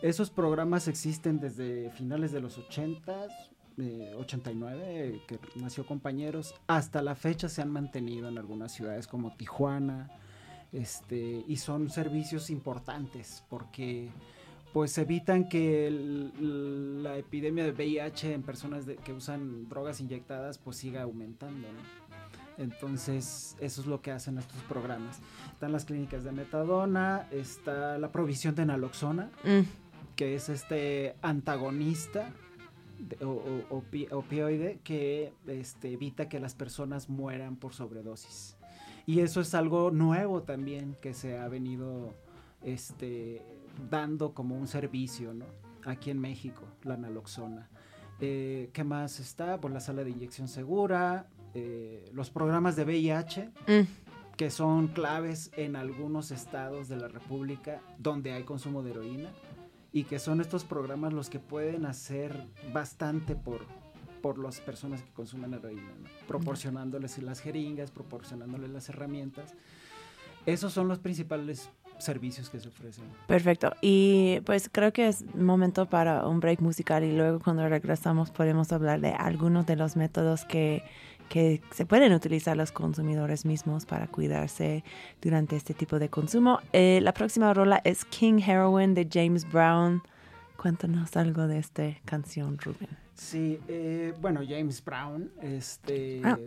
Esos 0.00 0.30
programas 0.30 0.86
existen 0.86 1.40
desde 1.40 1.90
finales 1.90 2.30
de 2.30 2.40
los 2.40 2.56
80, 2.56 3.26
eh, 3.78 4.14
89, 4.16 5.22
que 5.26 5.40
nació 5.56 5.84
compañeros, 5.86 6.54
hasta 6.68 7.02
la 7.02 7.16
fecha 7.16 7.48
se 7.48 7.62
han 7.62 7.70
mantenido 7.70 8.28
en 8.28 8.38
algunas 8.38 8.72
ciudades 8.72 9.08
como 9.08 9.34
Tijuana, 9.36 10.10
este, 10.72 11.44
y 11.46 11.56
son 11.56 11.90
servicios 11.90 12.50
importantes 12.50 13.44
porque 13.48 14.10
pues 14.74 14.98
evitan 14.98 15.48
que 15.48 15.86
el- 15.86 17.02
la 17.02 17.16
epidemia 17.16 17.64
de 17.64 17.70
VIH 17.70 18.34
en 18.34 18.42
personas 18.42 18.84
de- 18.86 18.96
que 18.96 19.12
usan 19.12 19.68
drogas 19.68 20.00
inyectadas 20.00 20.58
pues 20.58 20.76
siga 20.76 21.02
aumentando. 21.02 21.66
¿no? 21.68 22.62
Entonces 22.62 23.56
eso 23.60 23.80
es 23.80 23.86
lo 23.86 24.02
que 24.02 24.10
hacen 24.10 24.36
estos 24.36 24.60
programas. 24.64 25.20
Están 25.52 25.70
las 25.72 25.84
clínicas 25.84 26.24
de 26.24 26.32
metadona, 26.32 27.28
está 27.30 27.98
la 27.98 28.10
provisión 28.12 28.54
de 28.56 28.66
naloxona, 28.66 29.30
Mm, 29.44 29.60
que 30.16 30.34
es 30.34 30.48
este 30.48 31.14
antagonista 31.22 32.32
de- 32.98 33.24
o- 33.24 33.30
o- 33.70 33.80
opi- 33.82 34.08
opioide 34.12 34.80
que 34.84 35.32
este, 35.46 35.92
evita 35.92 36.28
que 36.28 36.38
las 36.40 36.54
personas 36.54 37.08
mueran 37.08 37.56
por 37.56 37.74
sobredosis. 37.74 38.56
Y 39.06 39.20
eso 39.20 39.40
es 39.40 39.54
algo 39.54 39.90
nuevo 39.92 40.42
también 40.42 40.96
que 41.00 41.14
se 41.14 41.38
ha 41.38 41.46
venido 41.48 42.12
este, 42.62 43.42
dando 43.90 44.34
como 44.34 44.56
un 44.56 44.66
servicio, 44.66 45.34
¿no? 45.34 45.46
Aquí 45.84 46.10
en 46.10 46.18
México, 46.20 46.62
la 46.82 46.96
naloxona. 46.96 47.68
Eh, 48.20 48.70
¿Qué 48.72 48.84
más 48.84 49.20
está? 49.20 49.60
Pues 49.60 49.74
la 49.74 49.80
sala 49.80 50.04
de 50.04 50.10
inyección 50.10 50.48
segura, 50.48 51.28
eh, 51.54 52.10
los 52.12 52.30
programas 52.30 52.76
de 52.76 52.84
VIH, 52.84 53.50
Mm, 53.66 53.82
que 54.36 54.50
son 54.50 54.88
claves 54.88 55.50
en 55.56 55.76
algunos 55.76 56.30
estados 56.30 56.88
de 56.88 56.96
la 56.96 57.08
República 57.08 57.80
donde 57.98 58.32
hay 58.32 58.42
consumo 58.42 58.82
de 58.82 58.90
heroína 58.90 59.30
y 59.92 60.04
que 60.04 60.18
son 60.18 60.40
estos 60.40 60.64
programas 60.64 61.12
los 61.12 61.30
que 61.30 61.38
pueden 61.38 61.86
hacer 61.86 62.44
bastante 62.72 63.36
por, 63.36 63.64
por 64.22 64.38
las 64.38 64.60
personas 64.60 65.02
que 65.02 65.12
consumen 65.12 65.54
heroína, 65.54 65.92
¿no? 66.02 66.08
proporcionándoles 66.26 67.22
las 67.22 67.40
jeringas, 67.40 67.92
proporcionándoles 67.92 68.70
las 68.70 68.88
herramientas. 68.88 69.54
Esos 70.46 70.72
son 70.72 70.88
los 70.88 70.98
principales 70.98 71.70
servicios 71.98 72.50
que 72.50 72.60
se 72.60 72.68
ofrecen. 72.68 73.04
Perfecto. 73.26 73.72
Y 73.80 74.40
pues 74.44 74.68
creo 74.70 74.92
que 74.92 75.08
es 75.08 75.24
momento 75.34 75.86
para 75.86 76.26
un 76.26 76.40
break 76.40 76.60
musical 76.60 77.04
y 77.04 77.12
luego 77.16 77.38
cuando 77.40 77.68
regresamos 77.68 78.30
podemos 78.30 78.72
hablar 78.72 79.00
de 79.00 79.10
algunos 79.12 79.66
de 79.66 79.76
los 79.76 79.96
métodos 79.96 80.44
que, 80.44 80.82
que 81.28 81.62
se 81.70 81.86
pueden 81.86 82.12
utilizar 82.12 82.56
los 82.56 82.72
consumidores 82.72 83.44
mismos 83.46 83.86
para 83.86 84.06
cuidarse 84.08 84.84
durante 85.22 85.56
este 85.56 85.72
tipo 85.74 85.98
de 85.98 86.08
consumo. 86.08 86.60
Eh, 86.72 87.00
la 87.02 87.12
próxima 87.14 87.52
rola 87.54 87.80
es 87.84 88.04
King 88.04 88.40
Heroin 88.46 88.94
de 88.94 89.08
James 89.10 89.50
Brown. 89.50 90.02
Cuéntanos 90.56 91.16
algo 91.16 91.46
de 91.46 91.58
esta 91.58 91.84
canción, 92.04 92.58
Rubén. 92.58 92.88
Sí, 93.14 93.60
eh, 93.68 94.12
bueno, 94.20 94.40
James 94.48 94.82
Brown, 94.84 95.30
este, 95.40 96.20
Ah. 96.24 96.38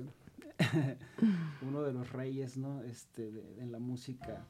uno 1.62 1.84
de 1.84 1.93
los 1.93 2.12
reyes, 2.12 2.58
¿no? 2.58 2.82
Este, 2.84 3.32
de, 3.32 3.62
en 3.62 3.72
la 3.72 3.80
música. 3.80 4.45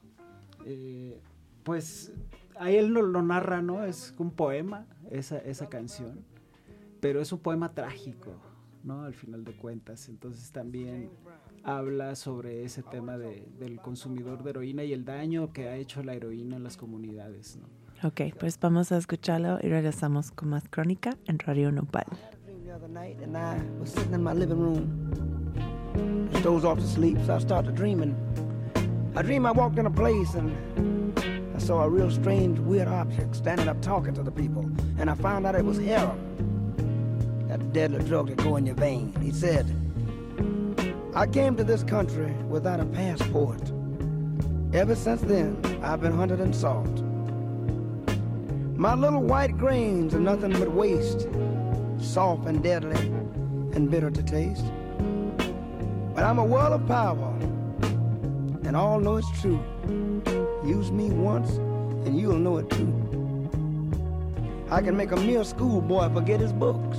Eh, 0.64 1.20
pues 1.64 2.12
ahí 2.58 2.76
él 2.76 2.88
lo, 2.88 3.02
lo 3.02 3.22
narra, 3.22 3.60
¿no? 3.62 3.84
Es 3.84 4.14
un 4.18 4.30
poema, 4.30 4.86
esa, 5.10 5.38
esa 5.38 5.68
canción, 5.68 6.24
pero 7.00 7.20
es 7.20 7.32
un 7.32 7.40
poema 7.40 7.72
trágico, 7.74 8.32
¿no? 8.84 9.02
Al 9.02 9.14
final 9.14 9.44
de 9.44 9.52
cuentas. 9.52 10.08
Entonces 10.08 10.50
también 10.50 11.10
habla 11.64 12.14
sobre 12.14 12.64
ese 12.64 12.82
tema 12.82 13.18
de- 13.18 13.46
del 13.58 13.80
consumidor 13.80 14.42
de 14.42 14.50
heroína 14.50 14.84
y 14.84 14.92
el 14.92 15.04
daño 15.04 15.52
que 15.52 15.68
ha 15.68 15.76
hecho 15.76 16.02
la 16.02 16.14
heroína 16.14 16.56
en 16.56 16.64
las 16.64 16.76
comunidades, 16.76 17.56
¿no? 17.56 17.66
Ok, 18.08 18.20
pues 18.38 18.58
vamos 18.60 18.92
a 18.92 18.96
escucharlo 18.96 19.58
y 19.60 19.68
regresamos 19.68 20.30
con 20.30 20.50
más 20.50 20.68
crónica 20.68 21.16
en 21.26 21.38
Radio 21.40 21.72
Nopal. 21.72 22.06
Dream 26.38 26.54
dozed 26.54 26.64
off 26.64 26.78
to 26.78 26.86
sleep, 26.86 27.18
so 27.26 27.34
I 27.34 27.38
started 27.38 27.74
dreaming. 27.74 28.14
I 29.16 29.22
dreamed 29.22 29.46
I 29.46 29.52
walked 29.52 29.78
in 29.78 29.86
a 29.86 29.90
place 29.90 30.34
and 30.34 31.18
I 31.54 31.58
saw 31.58 31.82
a 31.82 31.88
real 31.88 32.10
strange, 32.10 32.58
weird 32.60 32.86
object 32.86 33.34
standing 33.34 33.68
up 33.68 33.80
talking 33.82 34.14
to 34.14 34.22
the 34.22 34.30
people, 34.30 34.70
and 34.98 35.10
I 35.10 35.14
found 35.14 35.46
out 35.46 35.56
it 35.56 35.64
was 35.64 35.78
heroin, 35.78 37.46
that 37.48 37.72
deadly 37.72 38.04
drug 38.04 38.28
that 38.28 38.36
go 38.36 38.56
in 38.56 38.66
your 38.66 38.76
vein. 38.76 39.12
He 39.20 39.32
said, 39.32 39.66
"I 41.14 41.26
came 41.26 41.56
to 41.56 41.64
this 41.64 41.82
country 41.82 42.32
without 42.48 42.78
a 42.78 42.86
passport. 42.86 43.72
Ever 44.72 44.94
since 44.94 45.22
then, 45.22 45.56
I've 45.82 46.00
been 46.00 46.12
hunted 46.12 46.40
and 46.40 46.54
sought. 46.54 47.02
My 48.76 48.94
little 48.94 49.22
white 49.22 49.58
grains 49.58 50.14
are 50.14 50.20
nothing 50.20 50.52
but 50.52 50.72
waste." 50.72 51.26
soft 52.00 52.46
and 52.46 52.62
deadly 52.62 52.96
and 53.74 53.90
bitter 53.90 54.08
to 54.08 54.22
taste. 54.22 54.64
But 56.18 56.24
I'm 56.24 56.40
a 56.40 56.44
world 56.44 56.72
of 56.72 56.84
power, 56.88 57.32
and 58.64 58.74
all 58.74 58.98
know 58.98 59.18
it's 59.18 59.40
true. 59.40 59.62
Use 60.66 60.90
me 60.90 61.10
once, 61.10 61.48
and 62.08 62.18
you'll 62.18 62.40
know 62.40 62.56
it 62.56 62.68
too. 62.70 62.92
I 64.68 64.82
can 64.82 64.96
make 64.96 65.12
a 65.12 65.16
mere 65.16 65.44
schoolboy 65.44 66.12
forget 66.12 66.40
his 66.40 66.52
books. 66.52 66.98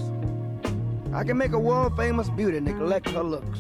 I 1.12 1.26
can 1.26 1.38
make 1.38 1.52
a 1.52 1.60
world 1.60 1.98
famous 1.98 2.30
beauty 2.30 2.62
neglect 2.62 3.10
her 3.10 3.22
looks. 3.22 3.60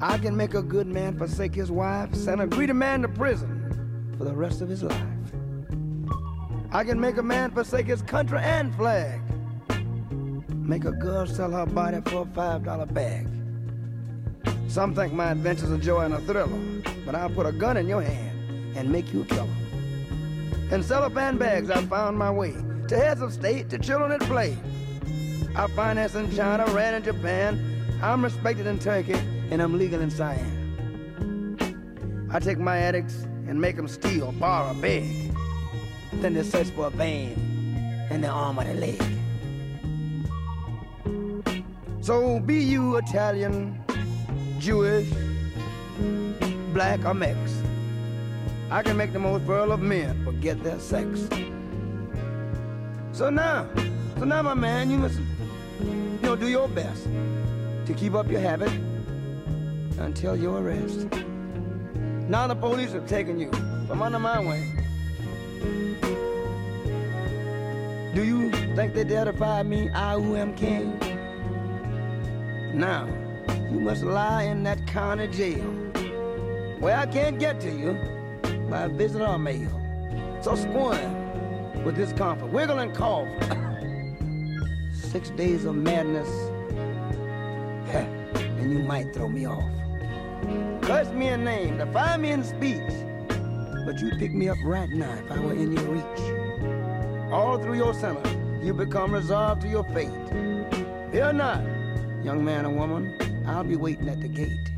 I 0.00 0.16
can 0.16 0.36
make 0.36 0.54
a 0.54 0.62
good 0.62 0.86
man 0.86 1.18
forsake 1.18 1.52
his 1.52 1.72
wife, 1.72 2.14
send 2.14 2.40
a 2.40 2.46
greedy 2.46 2.74
man 2.74 3.02
to 3.02 3.08
prison 3.08 4.14
for 4.16 4.22
the 4.22 4.32
rest 4.32 4.60
of 4.60 4.68
his 4.68 4.84
life. 4.84 5.18
I 6.70 6.84
can 6.84 7.00
make 7.00 7.16
a 7.16 7.22
man 7.24 7.50
forsake 7.50 7.86
his 7.86 8.00
country 8.00 8.38
and 8.38 8.72
flag. 8.76 9.20
Make 10.54 10.84
a 10.84 10.92
girl 10.92 11.26
sell 11.26 11.50
her 11.50 11.66
body 11.66 12.00
for 12.06 12.22
a 12.22 12.26
five 12.26 12.64
dollar 12.64 12.86
bag. 12.86 13.41
Some 14.72 14.94
think 14.94 15.12
my 15.12 15.30
adventure's 15.32 15.70
a 15.70 15.76
joy 15.76 16.00
and 16.00 16.14
a 16.14 16.20
thriller, 16.22 16.48
but 17.04 17.14
I'll 17.14 17.28
put 17.28 17.44
a 17.44 17.52
gun 17.52 17.76
in 17.76 17.86
your 17.86 18.00
hand 18.00 18.74
and 18.74 18.88
make 18.88 19.12
you 19.12 19.20
a 19.20 19.24
killer. 19.26 19.46
In 20.70 20.82
cellophane 20.82 21.36
bags, 21.36 21.68
I 21.68 21.84
found 21.84 22.18
my 22.18 22.30
way 22.30 22.54
to 22.88 22.96
heads 22.96 23.20
of 23.20 23.34
state, 23.34 23.68
to 23.68 23.78
children 23.78 24.12
at 24.12 24.22
play. 24.22 24.56
I 25.54 25.66
finance 25.66 26.14
in 26.14 26.34
China, 26.34 26.64
ran 26.72 26.94
in 26.94 27.02
Japan. 27.02 27.60
I'm 28.02 28.24
respected 28.24 28.66
in 28.66 28.78
Turkey, 28.78 29.12
and 29.50 29.60
I'm 29.60 29.76
legal 29.76 30.00
in 30.00 30.08
Siam. 30.10 31.58
I 32.32 32.38
take 32.38 32.56
my 32.56 32.78
addicts 32.78 33.24
and 33.46 33.60
make 33.60 33.76
them 33.76 33.86
steal, 33.86 34.32
borrow, 34.32 34.72
beg. 34.72 35.34
Then 36.14 36.32
they 36.32 36.44
search 36.44 36.68
for 36.68 36.86
a 36.86 36.90
vein 36.90 37.32
in 38.08 38.22
the 38.22 38.28
arm 38.28 38.58
or 38.58 38.64
the 38.64 38.72
leg. 38.72 39.02
So 42.00 42.40
be 42.40 42.64
you 42.64 42.96
Italian, 42.96 43.78
Jewish, 44.62 45.08
black 46.72 47.04
or 47.04 47.14
Mex. 47.14 47.36
I 48.70 48.80
can 48.84 48.96
make 48.96 49.12
the 49.12 49.18
most 49.18 49.42
virile 49.42 49.72
of 49.72 49.80
men 49.80 50.24
forget 50.24 50.62
their 50.62 50.78
sex. 50.78 51.28
So 53.10 53.28
now, 53.28 53.68
so 54.18 54.24
now 54.24 54.40
my 54.42 54.54
man, 54.54 54.88
you 54.88 54.98
must, 54.98 55.18
you 55.80 56.18
know, 56.22 56.36
do 56.36 56.46
your 56.46 56.68
best 56.68 57.08
to 57.86 57.92
keep 57.96 58.14
up 58.14 58.30
your 58.30 58.40
habit 58.40 58.70
until 59.98 60.36
your 60.36 60.60
arrest. 60.60 61.08
Now 62.28 62.46
the 62.46 62.54
police 62.54 62.92
have 62.92 63.08
taken 63.08 63.40
you 63.40 63.50
from 63.88 64.00
under 64.00 64.20
my 64.20 64.38
wing. 64.38 64.78
Do 68.14 68.22
you 68.22 68.48
think 68.76 68.94
they 68.94 69.02
dare 69.02 69.24
defy 69.24 69.64
me, 69.64 69.90
I 69.90 70.14
who 70.14 70.36
am 70.36 70.54
king? 70.54 71.00
Now, 72.74 73.08
you 73.72 73.80
must 73.80 74.04
lie 74.04 74.42
in 74.42 74.62
that 74.64 74.86
county 74.86 75.26
jail 75.28 75.62
where 76.78 76.96
I 76.96 77.06
can't 77.06 77.38
get 77.38 77.58
to 77.60 77.70
you 77.70 77.96
by 78.68 78.88
visit 78.88 79.22
or 79.22 79.38
mail. 79.38 79.70
So 80.42 80.56
squirm 80.56 81.84
with 81.84 81.96
discomfort, 81.96 82.50
wiggle 82.50 82.80
and 82.80 82.94
cough. 82.94 83.28
Six 84.92 85.30
days 85.30 85.64
of 85.64 85.74
madness, 85.74 86.28
and 87.94 88.72
you 88.72 88.80
might 88.80 89.14
throw 89.14 89.28
me 89.28 89.46
off. 89.46 89.70
Curse 90.82 91.10
me 91.12 91.28
in 91.28 91.44
name, 91.44 91.78
defy 91.78 92.16
me 92.16 92.30
in 92.30 92.44
speech, 92.44 92.82
but 93.86 94.00
you'd 94.00 94.18
pick 94.18 94.34
me 94.34 94.48
up 94.48 94.58
right 94.64 94.90
now 94.90 95.12
if 95.14 95.30
I 95.30 95.38
were 95.38 95.52
in 95.52 95.72
your 95.72 95.84
reach. 95.84 97.32
All 97.32 97.58
through 97.58 97.76
your 97.76 97.94
sentence, 97.94 98.36
you 98.62 98.74
become 98.74 99.12
resolved 99.12 99.62
to 99.62 99.68
your 99.68 99.84
fate. 99.84 100.10
Fear 101.10 101.34
not, 101.34 101.62
young 102.22 102.44
man 102.44 102.66
or 102.66 102.70
woman, 102.70 103.16
I'll 103.46 103.64
be 103.64 103.76
waiting 103.76 104.08
at 104.08 104.20
the 104.20 104.28
gate. 104.28 104.70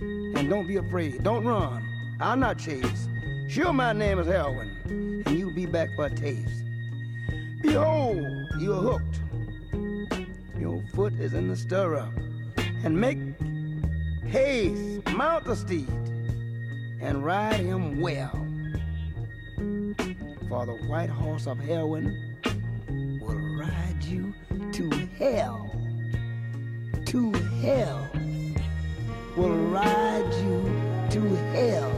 And 0.00 0.48
don't 0.48 0.66
be 0.66 0.76
afraid, 0.76 1.22
don't 1.22 1.44
run, 1.44 1.86
I'll 2.20 2.36
not 2.36 2.58
chase. 2.58 3.08
Sure, 3.48 3.72
my 3.72 3.92
name 3.92 4.18
is 4.18 4.26
heroin, 4.26 4.76
and 4.84 5.38
you'll 5.38 5.54
be 5.54 5.66
back 5.66 5.88
for 5.94 6.06
a 6.06 6.10
taste. 6.10 6.64
Behold, 7.62 8.26
you're 8.58 8.74
hooked. 8.74 9.20
Your 10.58 10.82
foot 10.94 11.14
is 11.14 11.34
in 11.34 11.48
the 11.48 11.56
stirrup, 11.56 12.12
and 12.84 12.98
make 12.98 13.18
haste, 14.26 15.06
mount 15.12 15.44
the 15.44 15.56
steed, 15.56 15.88
and 17.00 17.24
ride 17.24 17.60
him 17.60 18.00
well. 18.00 18.46
For 20.48 20.66
the 20.66 20.78
white 20.86 21.10
horse 21.10 21.46
of 21.46 21.58
heroin 21.58 22.36
will 23.20 23.58
ride 23.58 24.02
you 24.02 24.34
to 24.72 24.90
hell. 25.18 25.70
To 27.14 27.30
hell. 27.62 28.10
Will 29.36 29.54
ride 29.70 30.34
you 30.42 30.60
to 31.10 31.20
hell 31.54 31.92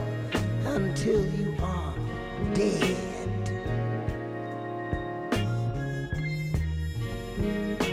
until 0.66 1.24
you 1.38 1.56
are 1.58 1.94
dead. 2.52 3.44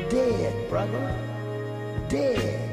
Dead, 0.10 0.70
brother. 0.70 1.16
Dead. 2.10 2.73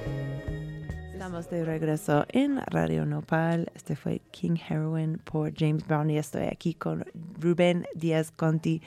Estamos 1.31 1.49
de 1.49 1.65
regreso 1.65 2.27
en 2.31 2.61
Radio 2.67 3.07
Nopal. 3.07 3.71
Este 3.77 3.95
fue 3.95 4.21
King 4.33 4.57
Heroin 4.69 5.19
por 5.19 5.55
James 5.57 5.87
Brown 5.87 6.11
y 6.11 6.19
estoy 6.19 6.47
aquí 6.47 6.75
con 6.75 7.05
Rubén 7.39 7.87
Díaz 7.95 8.33
Conti. 8.33 8.83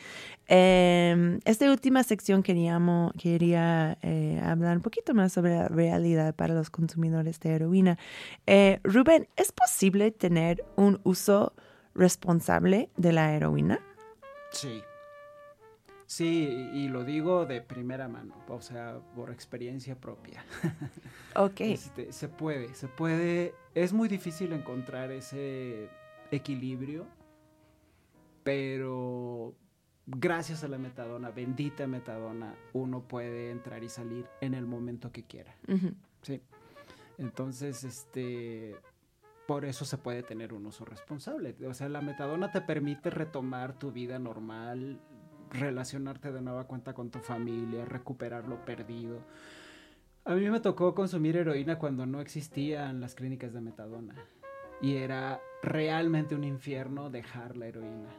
Eh, 0.49 1.39
esta 1.45 1.71
última 1.71 2.03
sección 2.03 2.43
queríamos, 2.43 3.13
quería 3.13 3.97
eh, 4.01 4.41
hablar 4.43 4.75
un 4.75 4.83
poquito 4.83 5.13
más 5.13 5.31
sobre 5.31 5.55
la 5.55 5.69
realidad 5.69 6.35
para 6.35 6.53
los 6.53 6.69
consumidores 6.69 7.39
de 7.39 7.51
heroína. 7.51 7.97
Eh, 8.45 8.81
Rubén, 8.83 9.29
¿es 9.37 9.53
posible 9.53 10.11
tener 10.11 10.65
un 10.75 10.99
uso 11.05 11.53
responsable 11.95 12.89
de 12.97 13.13
la 13.13 13.33
heroína? 13.33 13.79
Sí. 14.51 14.83
Sí, 16.13 16.69
y 16.73 16.89
lo 16.89 17.03
digo 17.03 17.47
de 17.47 17.59
primera 17.59 18.07
mano, 18.07 18.35
o 18.47 18.61
sea, 18.61 18.99
por 19.15 19.31
experiencia 19.31 19.99
propia. 19.99 20.45
Ok. 21.35 21.61
Este, 21.61 22.13
se 22.13 22.29
puede, 22.29 22.75
se 22.75 22.87
puede. 22.87 23.55
Es 23.73 23.91
muy 23.93 24.07
difícil 24.07 24.53
encontrar 24.53 25.11
ese 25.11 25.89
equilibrio, 26.29 27.07
pero 28.43 29.55
gracias 30.05 30.63
a 30.63 30.67
la 30.67 30.77
metadona, 30.77 31.31
bendita 31.31 31.87
metadona, 31.87 32.53
uno 32.73 33.01
puede 33.07 33.49
entrar 33.49 33.83
y 33.83 33.89
salir 33.89 34.27
en 34.41 34.53
el 34.53 34.67
momento 34.67 35.11
que 35.11 35.23
quiera. 35.23 35.55
Sí. 36.21 36.39
Entonces, 37.17 37.83
este, 37.83 38.75
por 39.47 39.65
eso 39.65 39.85
se 39.85 39.97
puede 39.97 40.21
tener 40.21 40.53
un 40.53 40.67
uso 40.67 40.85
responsable. 40.85 41.55
O 41.67 41.73
sea, 41.73 41.89
la 41.89 42.01
metadona 42.01 42.51
te 42.51 42.61
permite 42.61 43.09
retomar 43.09 43.79
tu 43.79 43.91
vida 43.91 44.19
normal, 44.19 45.01
relacionarte 45.53 46.31
de 46.31 46.41
nueva 46.41 46.65
cuenta 46.65 46.93
con 46.93 47.09
tu 47.09 47.19
familia, 47.19 47.85
recuperar 47.85 48.47
lo 48.47 48.65
perdido. 48.65 49.19
A 50.25 50.35
mí 50.35 50.49
me 50.49 50.59
tocó 50.59 50.95
consumir 50.95 51.37
heroína 51.37 51.77
cuando 51.77 52.05
no 52.05 52.21
existían 52.21 52.99
las 53.01 53.15
clínicas 53.15 53.53
de 53.53 53.61
metadona. 53.61 54.15
Y 54.81 54.95
era 54.95 55.39
realmente 55.61 56.35
un 56.35 56.43
infierno 56.43 57.09
dejar 57.09 57.55
la 57.55 57.67
heroína. 57.67 58.09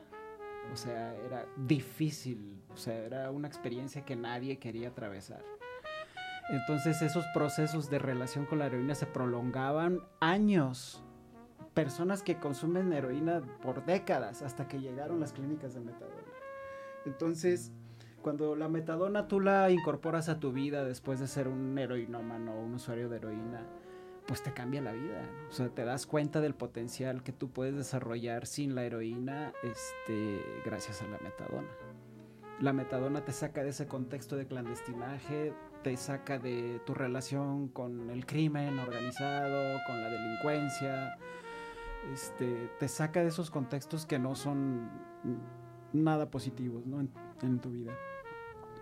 O 0.73 0.77
sea, 0.77 1.15
era 1.15 1.47
difícil. 1.57 2.63
O 2.73 2.77
sea, 2.77 2.95
era 2.95 3.31
una 3.31 3.49
experiencia 3.49 4.05
que 4.05 4.17
nadie 4.17 4.59
quería 4.59 4.89
atravesar. 4.89 5.43
Entonces 6.51 7.01
esos 7.01 7.25
procesos 7.33 7.89
de 7.89 7.99
relación 7.99 8.45
con 8.45 8.59
la 8.59 8.67
heroína 8.67 8.95
se 8.95 9.07
prolongaban 9.07 10.01
años. 10.21 11.03
Personas 11.73 12.23
que 12.23 12.39
consumen 12.39 12.93
heroína 12.93 13.43
por 13.63 13.85
décadas 13.85 14.43
hasta 14.43 14.69
que 14.69 14.81
llegaron 14.81 15.21
las 15.21 15.33
clínicas 15.33 15.75
de 15.75 15.81
metadona. 15.81 16.24
Entonces, 17.07 17.73
cuando 18.23 18.57
la 18.57 18.69
metadona 18.69 19.29
tú 19.29 19.41
la 19.41 19.71
incorporas 19.71 20.29
a 20.29 20.41
tu 20.41 20.53
vida 20.53 20.85
después 20.85 21.21
de 21.21 21.27
ser 21.27 21.49
un 21.49 21.77
heroinómano 21.79 22.55
o 22.55 22.65
un 22.65 22.75
usuario 22.75 23.09
de 23.09 23.17
heroína, 23.17 23.67
pues 24.27 24.43
te 24.43 24.53
cambia 24.53 24.81
la 24.81 24.93
vida. 24.93 25.29
O 25.51 25.53
sea, 25.53 25.69
te 25.69 25.85
das 25.85 26.07
cuenta 26.07 26.41
del 26.41 26.55
potencial 26.55 27.23
que 27.23 27.33
tú 27.33 27.51
puedes 27.51 27.77
desarrollar 27.77 28.47
sin 28.47 28.75
la 28.75 28.85
heroína 28.85 29.53
este, 29.63 30.41
gracias 30.65 31.03
a 31.03 31.07
la 31.07 31.19
metadona. 31.19 31.69
La 32.61 32.73
metadona 32.73 33.25
te 33.25 33.33
saca 33.33 33.63
de 33.63 33.71
ese 33.71 33.87
contexto 33.87 34.37
de 34.37 34.47
clandestinaje, 34.47 35.53
te 35.83 35.97
saca 35.97 36.39
de 36.39 36.81
tu 36.87 36.95
relación 36.95 37.69
con 37.69 38.11
el 38.11 38.25
crimen 38.25 38.79
organizado, 38.79 39.81
con 39.87 40.01
la 40.01 40.09
delincuencia, 40.09 41.19
este, 42.13 42.71
te 42.79 42.89
saca 42.89 43.21
de 43.21 43.29
esos 43.29 43.51
contextos 43.51 44.07
que 44.07 44.19
no 44.19 44.35
son 44.35 44.89
nada 45.95 46.31
positivos 46.31 46.85
¿no? 46.87 47.01
en, 47.01 47.11
en 47.43 47.59
tu 47.61 47.71
vida. 47.71 47.93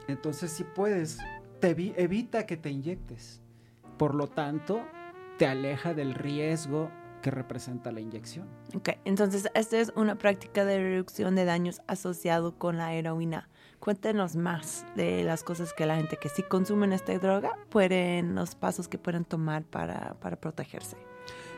Entonces, 0.09 0.51
si 0.51 0.65
puedes, 0.65 1.19
te 1.61 1.77
evi- 1.77 1.95
evita 1.97 2.47
que 2.47 2.57
te 2.57 2.71
inyectes. 2.71 3.41
Por 3.99 4.15
lo 4.15 4.27
tanto, 4.27 4.83
te 5.39 5.47
aleja 5.47 5.95
del 5.95 6.15
riesgo 6.15 6.91
que 7.23 7.31
representa 7.31 7.93
la 7.93 8.01
inyección. 8.01 8.49
Ok, 8.75 8.91
entonces 9.05 9.49
esta 9.55 9.79
es 9.79 9.93
una 9.95 10.17
práctica 10.17 10.65
de 10.65 10.79
reducción 10.83 11.37
de 11.37 11.45
daños 11.45 11.81
asociado 11.87 12.59
con 12.59 12.79
la 12.79 12.95
heroína. 12.95 13.49
Cuéntenos 13.79 14.35
más 14.35 14.85
de 14.97 15.23
las 15.23 15.45
cosas 15.45 15.73
que 15.73 15.87
la 15.87 15.97
gente 15.97 16.17
que 16.21 16.29
sí 16.29 16.43
consumen 16.43 16.93
esta 16.93 17.17
droga 17.19 17.53
pueden, 17.69 18.35
los 18.35 18.57
pasos 18.57 18.89
que 18.89 18.99
pueden 18.99 19.25
tomar 19.25 19.63
para, 19.65 20.15
para 20.15 20.35
protegerse. 20.37 20.97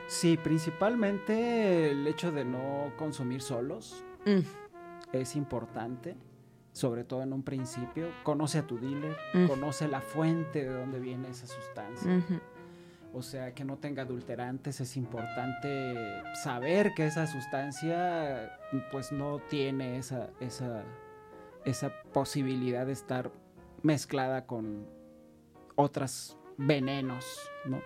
Sí, 0.07 0.37
principalmente 0.37 1.89
el 1.91 2.05
hecho 2.05 2.31
de 2.31 2.45
no 2.45 2.91
consumir 2.97 3.41
solos 3.41 4.03
Mm, 4.27 4.39
es 5.13 5.35
importante, 5.35 6.15
sobre 6.71 7.03
todo 7.03 7.23
en 7.23 7.33
un 7.33 7.43
principio. 7.43 8.07
Conoce 8.23 8.59
a 8.59 8.67
tu 8.67 8.77
dealer, 8.79 9.15
Mm. 9.33 9.47
conoce 9.47 9.87
la 9.87 10.01
fuente 10.01 10.63
de 10.65 10.73
dónde 10.73 10.99
viene 10.99 11.29
esa 11.29 11.47
sustancia. 11.47 12.23
O 13.13 13.21
sea, 13.21 13.53
que 13.53 13.63
no 13.63 13.77
tenga 13.77 14.01
adulterantes, 14.03 14.81
es 14.81 14.97
importante 14.97 15.95
saber 16.43 16.93
que 16.95 17.05
esa 17.05 17.27
sustancia 17.27 18.59
pues 18.91 19.13
no 19.13 19.39
tiene 19.49 19.97
esa, 19.97 20.29
esa, 20.41 20.83
esa 21.63 21.93
posibilidad 22.11 22.85
de 22.85 22.91
estar 22.91 23.31
mezclada 23.83 24.45
con 24.45 24.85
otros 25.75 26.37
venenos, 26.57 27.25
¿no? 27.65 27.79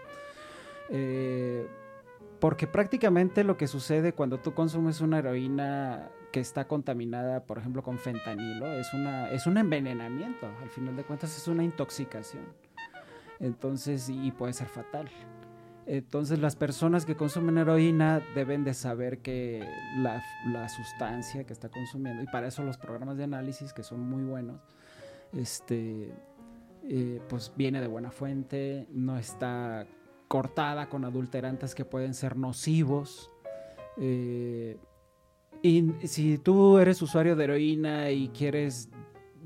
Eh, 0.90 1.68
porque 2.40 2.66
prácticamente 2.66 3.44
lo 3.44 3.56
que 3.58 3.68
sucede 3.68 4.14
cuando 4.14 4.40
tú 4.40 4.54
consumes 4.56 5.02
una 5.02 5.20
heroína 5.20 6.10
que 6.32 6.40
está 6.40 6.68
contaminada, 6.68 7.44
por 7.44 7.58
ejemplo, 7.58 7.82
con 7.82 7.98
fentanilo, 7.98 8.68
es, 8.68 8.94
una, 8.94 9.32
es 9.32 9.48
un 9.48 9.58
envenenamiento. 9.58 10.48
Al 10.62 10.70
final 10.70 10.96
de 10.96 11.04
cuentas 11.04 11.36
es 11.36 11.48
una 11.48 11.64
intoxicación. 11.64 12.46
Entonces, 13.40 14.10
y 14.10 14.32
puede 14.32 14.54
ser 14.54 14.68
fatal. 14.68 15.10
Entonces, 15.86 16.38
las 16.38 16.56
personas 16.56 17.06
que 17.06 17.16
consumen 17.16 17.58
heroína 17.58 18.22
deben 18.36 18.64
de 18.64 18.76
saber 18.76 19.20
que 19.20 19.68
la, 19.98 20.22
la 20.52 20.70
sustancia 20.70 21.46
que 21.46 21.54
está 21.54 21.70
consumiendo, 21.70 22.22
y 22.22 22.28
para 22.28 22.48
eso 22.48 22.64
los 22.64 22.78
programas 22.78 23.18
de 23.18 23.24
análisis, 23.24 23.74
que 23.74 23.82
son 23.82 24.02
muy 24.02 24.24
buenos, 24.24 24.62
este, 25.34 26.14
eh, 26.84 27.22
pues 27.28 27.54
viene 27.56 27.82
de 27.82 27.88
buena 27.88 28.12
fuente, 28.12 28.86
no 28.92 29.18
está 29.18 29.88
cortada 30.28 30.90
con 30.90 31.06
adulterantes 31.06 31.74
que 31.74 31.86
pueden 31.86 32.14
ser 32.14 32.38
nocivos. 32.38 33.32
eh, 33.98 34.78
y 35.62 35.92
si 36.08 36.38
tú 36.38 36.78
eres 36.78 37.02
usuario 37.02 37.36
de 37.36 37.44
heroína 37.44 38.12
y 38.12 38.30
quieres 38.30 38.90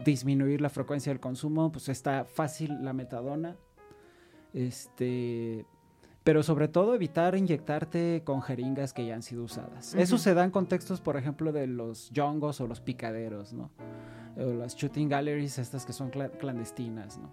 disminuir 0.06 0.62
la 0.62 0.70
frecuencia 0.70 1.12
del 1.12 1.20
consumo, 1.20 1.72
pues 1.72 1.90
está 1.90 2.26
fácil 2.26 2.84
la 2.84 2.94
metadona. 2.94 3.56
Este, 4.54 5.66
pero 6.24 6.44
sobre 6.44 6.68
todo 6.68 6.94
evitar 6.96 7.36
inyectarte 7.36 8.22
con 8.24 8.42
jeringas 8.42 8.94
que 8.94 9.06
ya 9.06 9.16
han 9.16 9.24
sido 9.24 9.44
usadas. 9.44 9.96
Eso 9.96 10.16
Ujú. 10.16 10.24
se 10.24 10.34
da 10.34 10.44
en 10.44 10.52
contextos, 10.52 11.02
por 11.02 11.18
ejemplo, 11.18 11.52
de 11.52 11.68
los 11.68 12.10
yongos 12.12 12.62
o 12.62 12.68
los 12.68 12.80
picaderos, 12.80 13.54
¿no? 13.54 13.72
O 14.38 14.54
las 14.54 14.76
shooting 14.76 15.10
galleries, 15.10 15.58
estas 15.60 15.86
que 15.86 15.94
son 15.94 16.12
cla- 16.12 16.32
clandestinas, 16.38 17.18
¿no? 17.18 17.30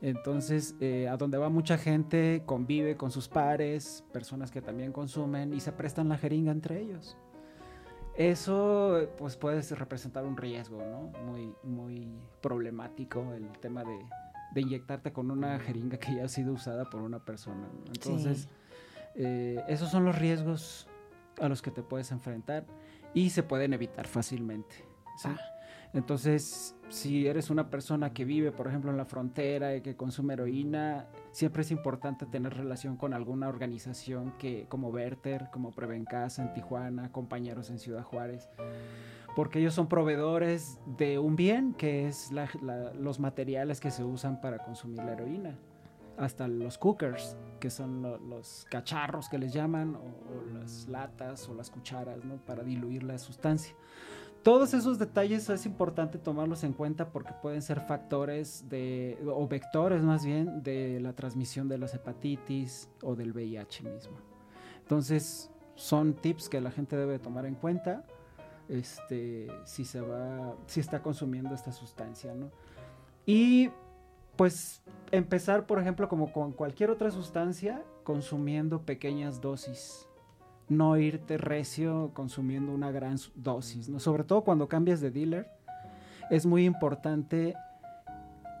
Entonces, 0.00 0.76
eh, 0.80 1.08
a 1.08 1.16
donde 1.16 1.38
va 1.38 1.48
mucha 1.48 1.76
gente, 1.78 2.42
convive 2.46 2.96
con 2.96 3.10
sus 3.10 3.28
pares, 3.28 4.04
personas 4.12 4.50
que 4.52 4.62
también 4.62 4.92
consumen 4.92 5.52
y 5.52 5.60
se 5.60 5.72
prestan 5.72 6.08
la 6.08 6.16
jeringa 6.18 6.52
entre 6.52 6.80
ellos. 6.80 7.16
Eso, 8.18 9.08
pues, 9.16 9.36
puede 9.36 9.62
representar 9.76 10.24
un 10.24 10.36
riesgo, 10.36 10.78
¿no? 10.84 11.02
Muy, 11.24 11.54
muy 11.62 12.08
problemático 12.40 13.32
el 13.32 13.48
tema 13.60 13.84
de, 13.84 13.96
de 14.54 14.60
inyectarte 14.60 15.12
con 15.12 15.30
una 15.30 15.58
jeringa 15.60 15.98
que 15.98 16.16
ya 16.16 16.24
ha 16.24 16.28
sido 16.28 16.52
usada 16.52 16.84
por 16.90 17.00
una 17.00 17.24
persona. 17.24 17.68
¿no? 17.72 17.92
Entonces, 17.92 18.42
Sí. 18.42 18.48
eh, 19.14 19.64
esos 19.68 19.90
son 19.90 20.04
los 20.04 20.18
riesgos 20.18 20.88
a 21.40 21.48
los 21.48 21.62
que 21.62 21.70
te 21.70 21.82
puedes 21.84 22.10
enfrentar 22.10 22.66
y 23.14 23.30
se 23.30 23.44
pueden 23.44 23.72
evitar 23.72 24.08
fácilmente. 24.08 24.74
¿sí? 25.16 25.28
Ah. 25.28 25.38
Entonces, 25.94 26.76
si 26.90 27.26
eres 27.26 27.48
una 27.50 27.70
persona 27.70 28.12
que 28.12 28.24
vive, 28.24 28.52
por 28.52 28.68
ejemplo, 28.68 28.90
en 28.90 28.96
la 28.98 29.06
frontera 29.06 29.74
y 29.74 29.80
que 29.80 29.96
consume 29.96 30.34
heroína, 30.34 31.06
siempre 31.32 31.62
es 31.62 31.70
importante 31.70 32.26
tener 32.26 32.54
relación 32.54 32.96
con 32.96 33.14
alguna 33.14 33.48
organización 33.48 34.34
que, 34.38 34.66
como 34.68 34.92
Verter, 34.92 35.48
como 35.50 35.70
Prevencasa 35.72 36.42
en 36.42 36.52
Tijuana, 36.52 37.10
compañeros 37.10 37.70
en 37.70 37.78
Ciudad 37.78 38.02
Juárez, 38.02 38.48
porque 39.34 39.60
ellos 39.60 39.72
son 39.74 39.88
proveedores 39.88 40.78
de 40.98 41.18
un 41.18 41.36
bien 41.36 41.72
que 41.72 42.06
es 42.06 42.32
la- 42.32 42.48
la- 42.62 42.92
los 42.92 43.18
materiales 43.18 43.80
que 43.80 43.90
se 43.90 44.04
usan 44.04 44.40
para 44.40 44.58
consumir 44.58 44.98
la 45.02 45.12
heroína. 45.12 45.56
Hasta 46.18 46.48
los 46.48 46.78
cookers, 46.78 47.36
que 47.60 47.70
son 47.70 48.02
lo- 48.02 48.18
los 48.18 48.66
cacharros 48.70 49.28
que 49.28 49.38
les 49.38 49.52
llaman, 49.52 49.94
o, 49.94 50.00
o 50.00 50.58
las 50.58 50.88
latas 50.88 51.48
o 51.48 51.54
las 51.54 51.70
cucharas, 51.70 52.24
¿no? 52.24 52.36
Para 52.44 52.64
diluir 52.64 53.04
la 53.04 53.18
sustancia. 53.18 53.74
Todos 54.42 54.72
esos 54.72 54.98
detalles 54.98 55.48
es 55.50 55.66
importante 55.66 56.18
tomarlos 56.18 56.64
en 56.64 56.72
cuenta 56.72 57.10
porque 57.10 57.32
pueden 57.42 57.60
ser 57.60 57.80
factores 57.80 58.68
de, 58.68 59.18
o 59.26 59.46
vectores 59.46 60.02
más 60.02 60.24
bien, 60.24 60.62
de 60.62 61.00
la 61.00 61.12
transmisión 61.12 61.68
de 61.68 61.78
las 61.78 61.94
hepatitis 61.94 62.88
o 63.02 63.14
del 63.14 63.32
VIH 63.32 63.82
mismo. 63.82 64.16
Entonces, 64.80 65.50
son 65.74 66.14
tips 66.14 66.48
que 66.48 66.60
la 66.60 66.70
gente 66.70 66.96
debe 66.96 67.18
tomar 67.18 67.46
en 67.46 67.54
cuenta 67.54 68.04
este, 68.68 69.48
si 69.64 69.84
se 69.84 70.00
va, 70.00 70.54
si 70.66 70.80
está 70.80 71.02
consumiendo 71.02 71.54
esta 71.54 71.72
sustancia, 71.72 72.34
¿no? 72.34 72.50
Y 73.26 73.70
pues 74.36 74.82
empezar, 75.10 75.66
por 75.66 75.78
ejemplo, 75.78 76.08
como 76.08 76.32
con 76.32 76.52
cualquier 76.52 76.90
otra 76.90 77.10
sustancia, 77.10 77.82
consumiendo 78.04 78.82
pequeñas 78.82 79.40
dosis. 79.40 80.07
No 80.68 80.96
irte 80.96 81.38
recio 81.38 82.10
consumiendo 82.14 82.72
una 82.72 82.90
gran 82.90 83.16
dosis. 83.34 83.88
¿no? 83.88 84.00
Sobre 84.00 84.24
todo 84.24 84.42
cuando 84.42 84.68
cambias 84.68 85.00
de 85.00 85.10
dealer, 85.10 85.50
es 86.30 86.46
muy 86.46 86.64
importante 86.64 87.54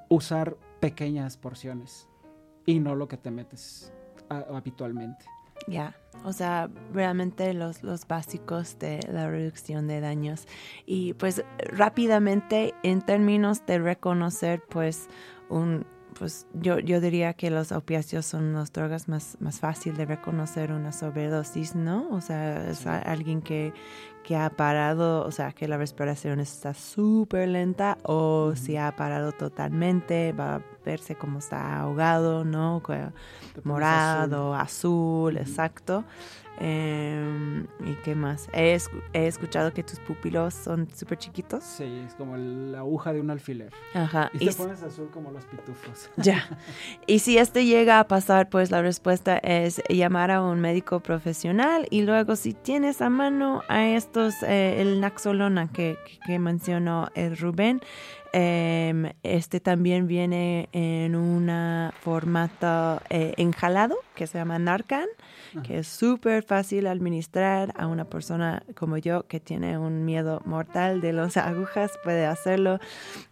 usar 0.08 0.56
pequeñas 0.80 1.36
porciones 1.36 2.08
y 2.64 2.80
no 2.80 2.94
lo 2.94 3.08
que 3.08 3.16
te 3.16 3.30
metes 3.30 3.92
habitualmente. 4.28 5.24
Ya, 5.66 5.94
o 6.24 6.32
sea, 6.32 6.70
realmente 6.92 7.52
los, 7.52 7.82
los 7.82 8.06
básicos 8.06 8.78
de 8.78 9.00
la 9.10 9.28
reducción 9.28 9.86
de 9.86 10.00
daños. 10.00 10.46
Y 10.86 11.14
pues 11.14 11.44
rápidamente, 11.58 12.74
en 12.82 13.02
términos 13.02 13.66
de 13.66 13.78
reconocer, 13.78 14.62
pues, 14.68 15.08
un, 15.48 15.84
pues 16.18 16.46
yo, 16.52 16.78
yo 16.78 17.00
diría 17.00 17.34
que 17.34 17.50
los 17.50 17.72
opiáceos 17.72 18.26
son 18.26 18.52
las 18.54 18.72
drogas 18.72 19.08
más, 19.08 19.36
más 19.40 19.60
fácil 19.60 19.96
de 19.96 20.04
reconocer 20.04 20.72
una 20.72 20.92
sobredosis, 20.92 21.74
¿no? 21.74 22.08
O 22.10 22.20
sea, 22.20 22.68
es 22.68 22.86
alguien 22.86 23.40
que, 23.40 23.72
que 24.24 24.36
ha 24.36 24.50
parado, 24.50 25.24
o 25.24 25.30
sea, 25.30 25.52
que 25.52 25.68
la 25.68 25.76
respiración 25.76 26.40
está 26.40 26.74
súper 26.74 27.48
lenta 27.48 27.98
o 28.02 28.52
si 28.56 28.76
ha 28.76 28.94
parado 28.96 29.32
totalmente, 29.32 30.32
va 30.32 30.62
verse 30.88 31.14
como 31.16 31.38
está 31.38 31.80
ahogado, 31.80 32.44
¿no? 32.44 32.82
Morado, 33.64 34.54
azul, 34.54 35.36
exacto. 35.36 36.04
Em, 36.60 37.66
¿Y 37.86 37.94
qué 38.02 38.16
más? 38.16 38.48
He, 38.52 38.74
escu- 38.74 39.00
he 39.12 39.28
escuchado 39.28 39.72
que 39.72 39.84
tus 39.84 40.00
pupilos 40.00 40.54
son 40.54 40.88
súper 40.92 41.16
chiquitos. 41.18 41.62
Sí, 41.62 41.84
es 42.04 42.14
como 42.14 42.36
la 42.36 42.78
aguja 42.80 43.12
de 43.12 43.20
un 43.20 43.30
alfiler. 43.30 43.72
Ajá. 43.94 44.28
Y 44.34 44.44
Y 44.44 44.48
te 44.48 44.54
pones 44.54 44.82
azul 44.82 45.08
como 45.12 45.30
los 45.30 45.44
pitufos. 45.44 46.10
ya. 46.16 46.48
Y 47.06 47.20
si 47.20 47.38
este 47.38 47.64
llega 47.64 48.00
a 48.00 48.08
pasar, 48.08 48.48
pues 48.48 48.72
la 48.72 48.82
respuesta 48.82 49.38
es 49.38 49.80
llamar 49.88 50.32
a 50.32 50.42
un 50.42 50.58
médico 50.60 50.98
profesional 50.98 51.86
y 51.90 52.02
luego 52.02 52.34
si 52.34 52.54
tienes 52.54 53.02
a 53.02 53.08
mano 53.08 53.62
a 53.68 53.86
estos, 53.86 54.34
eh, 54.42 54.80
el 54.82 55.00
Naxolona 55.00 55.68
que, 55.68 55.96
que- 56.04 56.18
que 56.26 56.38
mencionó 56.40 57.08
el 57.14 57.36
Rubén, 57.36 57.80
em, 58.32 59.12
este 59.22 59.60
también 59.60 60.06
viene 60.06 60.68
en 60.72 61.14
un 61.16 61.50
formato 62.00 63.00
eh, 63.10 63.34
enjalado 63.36 63.96
que 64.14 64.26
se 64.26 64.38
llama 64.38 64.58
Narcan, 64.58 65.06
que 65.62 65.78
es 65.78 65.88
súper 65.88 66.42
fácil 66.42 66.86
administrar 66.86 67.72
a 67.76 67.86
una 67.86 68.04
persona 68.04 68.62
como 68.74 68.96
yo 68.96 69.26
que 69.26 69.40
tiene 69.40 69.78
un 69.78 70.04
miedo 70.04 70.42
mortal 70.44 71.00
de 71.00 71.12
las 71.12 71.36
agujas, 71.36 71.92
puede 72.04 72.26
hacerlo. 72.26 72.78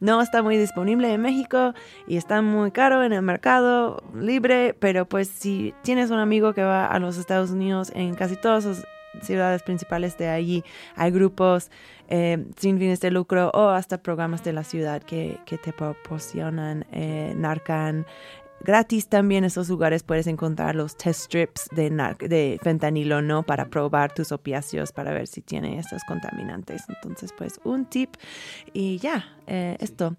No 0.01 0.22
está 0.22 0.42
muy 0.42 0.57
disponible 0.57 1.12
en 1.12 1.20
México 1.20 1.74
y 2.07 2.16
está 2.16 2.40
muy 2.42 2.70
caro 2.70 3.03
en 3.03 3.12
el 3.12 3.22
mercado 3.22 4.03
libre, 4.14 4.74
pero 4.78 5.07
pues 5.07 5.28
si 5.28 5.74
tienes 5.82 6.11
un 6.11 6.18
amigo 6.18 6.55
que 6.55 6.62
va 6.62 6.86
a 6.86 6.99
los 6.99 7.18
Estados 7.18 7.51
Unidos, 7.51 7.92
en 7.94 8.14
casi 8.14 8.36
todas 8.36 8.64
las 8.64 8.84
ciudades 9.22 9.62
principales 9.62 10.16
de 10.18 10.28
allí 10.28 10.64
hay 10.96 11.10
grupos 11.10 11.70
eh, 12.08 12.44
sin 12.56 12.78
fines 12.78 13.00
de 13.00 13.10
lucro 13.10 13.50
o 13.52 13.68
hasta 13.70 14.02
programas 14.02 14.44
de 14.44 14.52
la 14.52 14.64
ciudad 14.64 15.02
que, 15.02 15.38
que 15.46 15.58
te 15.58 15.72
proporcionan 15.72 16.84
eh, 16.92 17.34
Narcan. 17.36 18.06
Gratis 18.60 19.08
también 19.08 19.44
en 19.44 19.48
esos 19.48 19.68
lugares 19.68 20.02
puedes 20.02 20.26
encontrar 20.26 20.74
los 20.74 20.96
test 20.96 21.24
strips 21.26 21.68
de, 21.72 21.90
nar- 21.90 22.16
de 22.16 22.58
fentanilo, 22.62 23.20
¿no? 23.20 23.42
Para 23.42 23.66
probar 23.66 24.12
tus 24.14 24.32
opiáceos, 24.32 24.92
para 24.92 25.12
ver 25.12 25.26
si 25.26 25.42
tiene 25.42 25.78
estos 25.78 26.02
contaminantes. 26.04 26.82
Entonces, 26.88 27.32
pues 27.36 27.60
un 27.64 27.84
tip 27.84 28.14
y 28.72 28.98
ya, 28.98 29.26
eh, 29.46 29.76
Sí. 29.78 29.84
esto. 29.84 30.16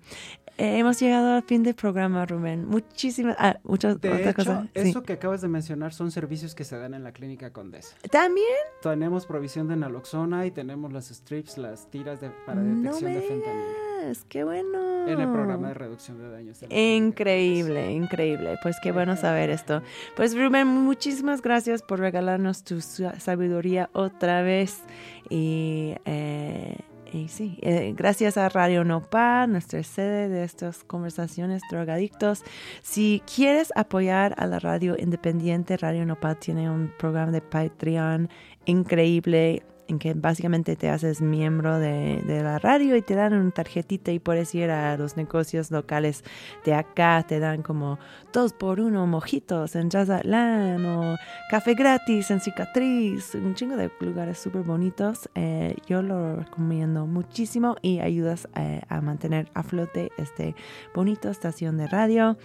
Eh, 0.59 0.79
hemos 0.79 0.99
llegado 0.99 1.35
al 1.35 1.43
fin 1.43 1.61
del 1.61 1.75
programa, 1.75 2.25
Rubén. 2.25 2.65
Muchísimas, 2.67 3.35
ah, 3.39 3.57
muchas 3.63 4.01
De 4.01 4.09
otra 4.09 4.21
hecho, 4.31 4.33
cosa. 4.35 4.67
Sí. 4.75 4.89
eso 4.89 5.03
que 5.03 5.13
acabas 5.13 5.41
de 5.41 5.47
mencionar 5.47 5.93
son 5.93 6.09
servicios 6.09 6.55
que 6.55 6.63
se 6.63 6.77
dan 6.77 6.95
en 6.95 7.03
la 7.03 7.11
clínica 7.11 7.51
Condesa. 7.53 7.95
También, 8.11 8.47
Tenemos 8.81 9.27
provisión 9.27 9.67
de 9.67 9.75
naloxona 9.75 10.45
y 10.47 10.51
tenemos 10.51 10.91
las 10.91 11.09
strips, 11.09 11.59
las 11.59 11.91
tiras 11.91 12.21
de, 12.21 12.31
para 12.47 12.59
no 12.61 12.81
detección 12.81 13.11
me 13.11 13.19
de 13.19 13.21
fentanilo. 13.27 14.13
qué 14.29 14.43
bueno. 14.43 15.07
En 15.07 15.21
el 15.21 15.31
programa 15.31 15.67
de 15.69 15.73
reducción 15.75 16.17
de 16.17 16.29
daños. 16.29 16.59
de 16.59 16.67
Increíble, 16.95 17.91
increíble. 17.91 18.57
Pues 18.63 18.77
qué 18.81 18.91
bueno 18.91 19.15
saber 19.15 19.49
esto. 19.51 19.81
Pues 20.15 20.35
Rubén, 20.35 20.67
muchísimas 20.67 21.41
gracias 21.41 21.81
por 21.83 21.99
regalarnos 21.99 22.63
tu 22.63 22.81
sa- 22.81 23.19
sabiduría 23.19 23.89
otra 23.93 24.41
vez. 24.41 24.81
Y, 25.29 25.93
eh, 26.05 26.77
y 27.13 27.27
sí, 27.27 27.57
eh, 27.61 27.93
gracias 27.95 28.37
a 28.37 28.49
Radio 28.49 28.83
Nopal, 28.83 29.51
nuestra 29.51 29.81
sede 29.83 30.29
de 30.29 30.43
estas 30.43 30.83
conversaciones 30.83 31.61
drogadictos. 31.69 32.43
Si 32.81 33.21
quieres 33.33 33.71
apoyar 33.75 34.33
a 34.37 34.47
la 34.47 34.59
radio 34.59 34.95
independiente, 34.97 35.77
Radio 35.77 36.05
Nopal 36.05 36.37
tiene 36.37 36.69
un 36.69 36.91
programa 36.97 37.31
de 37.31 37.41
Patreon 37.41 38.29
increíble 38.65 39.63
en 39.87 39.99
que 39.99 40.13
básicamente 40.13 40.75
te 40.75 40.89
haces 40.89 41.21
miembro 41.21 41.79
de, 41.79 42.21
la 42.27 42.59
radio 42.59 42.95
y 42.95 43.01
te 43.01 43.15
dan 43.15 43.33
una 43.33 43.51
tarjetita 43.51 44.11
y 44.11 44.19
puedes 44.19 44.53
ir 44.53 44.69
a 44.69 44.97
los 44.97 45.17
negocios 45.17 45.71
locales 45.71 46.23
de 46.65 46.73
acá, 46.73 47.23
te 47.27 47.39
dan 47.39 47.61
como 47.61 47.99
dos 48.33 48.53
por 48.53 48.79
uno 48.79 49.07
mojitos 49.07 49.75
en 49.75 49.89
Jazzatlán 49.89 50.85
o 50.85 51.17
café 51.49 51.73
gratis 51.73 52.31
en 52.31 52.39
Cicatriz, 52.39 53.35
un 53.35 53.55
chingo 53.55 53.75
de 53.75 53.91
lugares 53.99 54.37
súper 54.37 54.63
bonitos. 54.63 55.29
Eh, 55.35 55.75
yo 55.87 56.01
lo 56.01 56.37
recomiendo 56.37 57.05
muchísimo 57.05 57.75
y 57.81 57.99
ayudas 57.99 58.47
eh, 58.55 58.81
a 58.89 59.01
mantener 59.01 59.49
a 59.53 59.63
flote 59.63 60.11
este 60.17 60.55
bonito 60.93 61.29
estación 61.29 61.77
de 61.77 61.87
radio. 61.87 62.37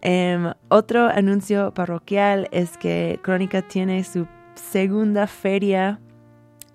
Em, 0.00 0.52
otro 0.68 1.08
anuncio 1.08 1.72
parroquial 1.74 2.48
es 2.52 2.76
que 2.76 3.18
Crónica 3.22 3.62
tiene 3.62 4.04
su 4.04 4.26
segunda 4.54 5.26
feria 5.26 6.00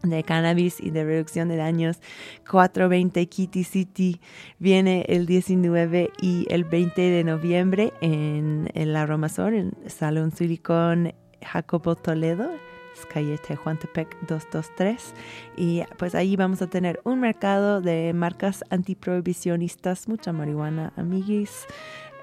de 0.03 0.23
cannabis 0.23 0.79
y 0.79 0.91
de 0.91 1.03
reducción 1.03 1.47
de 1.47 1.55
daños 1.55 1.99
420 2.49 3.25
Kitty 3.27 3.63
City 3.63 4.19
viene 4.59 5.05
el 5.07 5.25
19 5.25 6.11
y 6.21 6.45
el 6.49 6.65
20 6.65 7.01
de 7.01 7.23
noviembre 7.23 7.93
en 8.01 8.69
el 8.73 8.95
Aromasol, 8.95 9.53
en 9.55 9.71
Salón 9.87 10.31
Silicón 10.31 11.13
Jacobo 11.41 11.95
Toledo, 11.95 12.49
calle 13.05 13.37
Tehuantepec 13.37 14.19
223 14.27 15.13
y 15.57 15.81
pues 15.97 16.15
ahí 16.15 16.35
vamos 16.35 16.61
a 16.61 16.67
tener 16.67 16.99
un 17.03 17.19
mercado 17.19 17.81
de 17.81 18.13
marcas 18.13 18.63
antiprohibicionistas, 18.69 20.07
mucha 20.07 20.31
marihuana, 20.31 20.93
amiguis. 20.95 21.65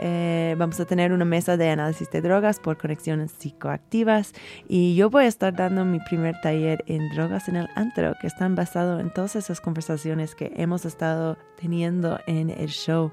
Eh, 0.03 0.55
vamos 0.57 0.80
a 0.80 0.86
tener 0.86 1.12
una 1.12 1.26
mesa 1.26 1.59
de 1.59 1.68
análisis 1.68 2.11
de 2.11 2.22
drogas 2.22 2.59
por 2.59 2.78
conexiones 2.78 3.32
psicoactivas 3.32 4.32
y 4.66 4.94
yo 4.94 5.11
voy 5.11 5.24
a 5.24 5.28
estar 5.28 5.55
dando 5.55 5.84
mi 5.84 6.01
primer 6.01 6.40
taller 6.40 6.82
en 6.86 7.11
drogas 7.11 7.48
en 7.48 7.57
el 7.57 7.68
antro 7.76 8.14
que 8.18 8.26
están 8.26 8.55
basados 8.55 8.98
en 9.01 9.12
todas 9.12 9.36
esas 9.36 9.61
conversaciones 9.61 10.34
que 10.34 10.53
hemos 10.57 10.86
estado 10.86 11.36
teniendo 11.61 12.18
en 12.26 12.48
el 12.48 12.68
show. 12.68 13.12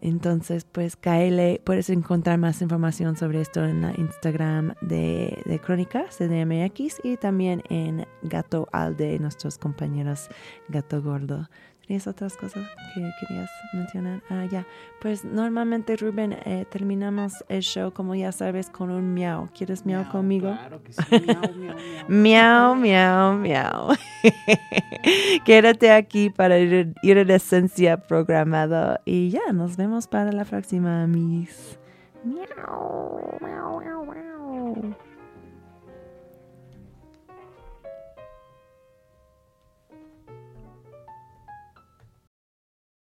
Entonces, 0.00 0.64
pues, 0.64 0.96
Kaele, 0.96 1.60
puedes 1.64 1.90
encontrar 1.90 2.38
más 2.38 2.60
información 2.60 3.16
sobre 3.16 3.40
esto 3.40 3.64
en 3.64 3.82
la 3.82 3.94
Instagram 3.96 4.74
de, 4.80 5.42
de 5.46 5.58
Crónicas, 5.58 6.18
de 6.18 6.28
DMX, 6.28 7.00
y 7.02 7.16
también 7.16 7.62
en 7.70 8.06
Gato 8.22 8.68
Alde, 8.72 9.18
nuestros 9.18 9.58
compañeros 9.58 10.28
Gato 10.68 11.02
Gordo. 11.02 11.48
¿Tenías 11.86 12.06
otras 12.08 12.36
cosas 12.36 12.66
que 12.94 13.10
querías 13.20 13.48
mencionar? 13.72 14.20
Ah, 14.28 14.44
ya. 14.50 14.66
Pues 15.00 15.24
normalmente, 15.24 15.96
Rubén, 15.96 16.32
eh, 16.32 16.66
terminamos 16.68 17.44
el 17.48 17.62
show, 17.62 17.92
como 17.92 18.16
ya 18.16 18.32
sabes, 18.32 18.70
con 18.70 18.90
un 18.90 19.14
miau. 19.14 19.48
¿Quieres 19.56 19.86
miau, 19.86 20.00
Miau, 20.02 20.12
conmigo? 20.12 20.52
Claro 20.52 20.82
que 20.82 20.92
sí. 20.92 21.02
Miau, 21.10 21.54
miau, 21.54 21.74
miau. 21.74 21.76
Miau, 22.08 22.74
miau, 22.74 23.38
miau. 23.38 23.96
Quédate 25.44 25.92
aquí 25.92 26.30
para 26.30 26.58
ir, 26.58 26.92
ir 27.02 27.18
en 27.18 27.30
esencia 27.30 27.96
programado 27.98 28.98
y 29.04 29.30
ya, 29.30 29.52
nos 29.52 29.76
vemos 29.76 30.08
para 30.08 30.32
la 30.32 30.44
próxima, 30.44 31.06
mis. 31.06 31.78
Miau, 32.24 33.38
miau. 33.40 33.66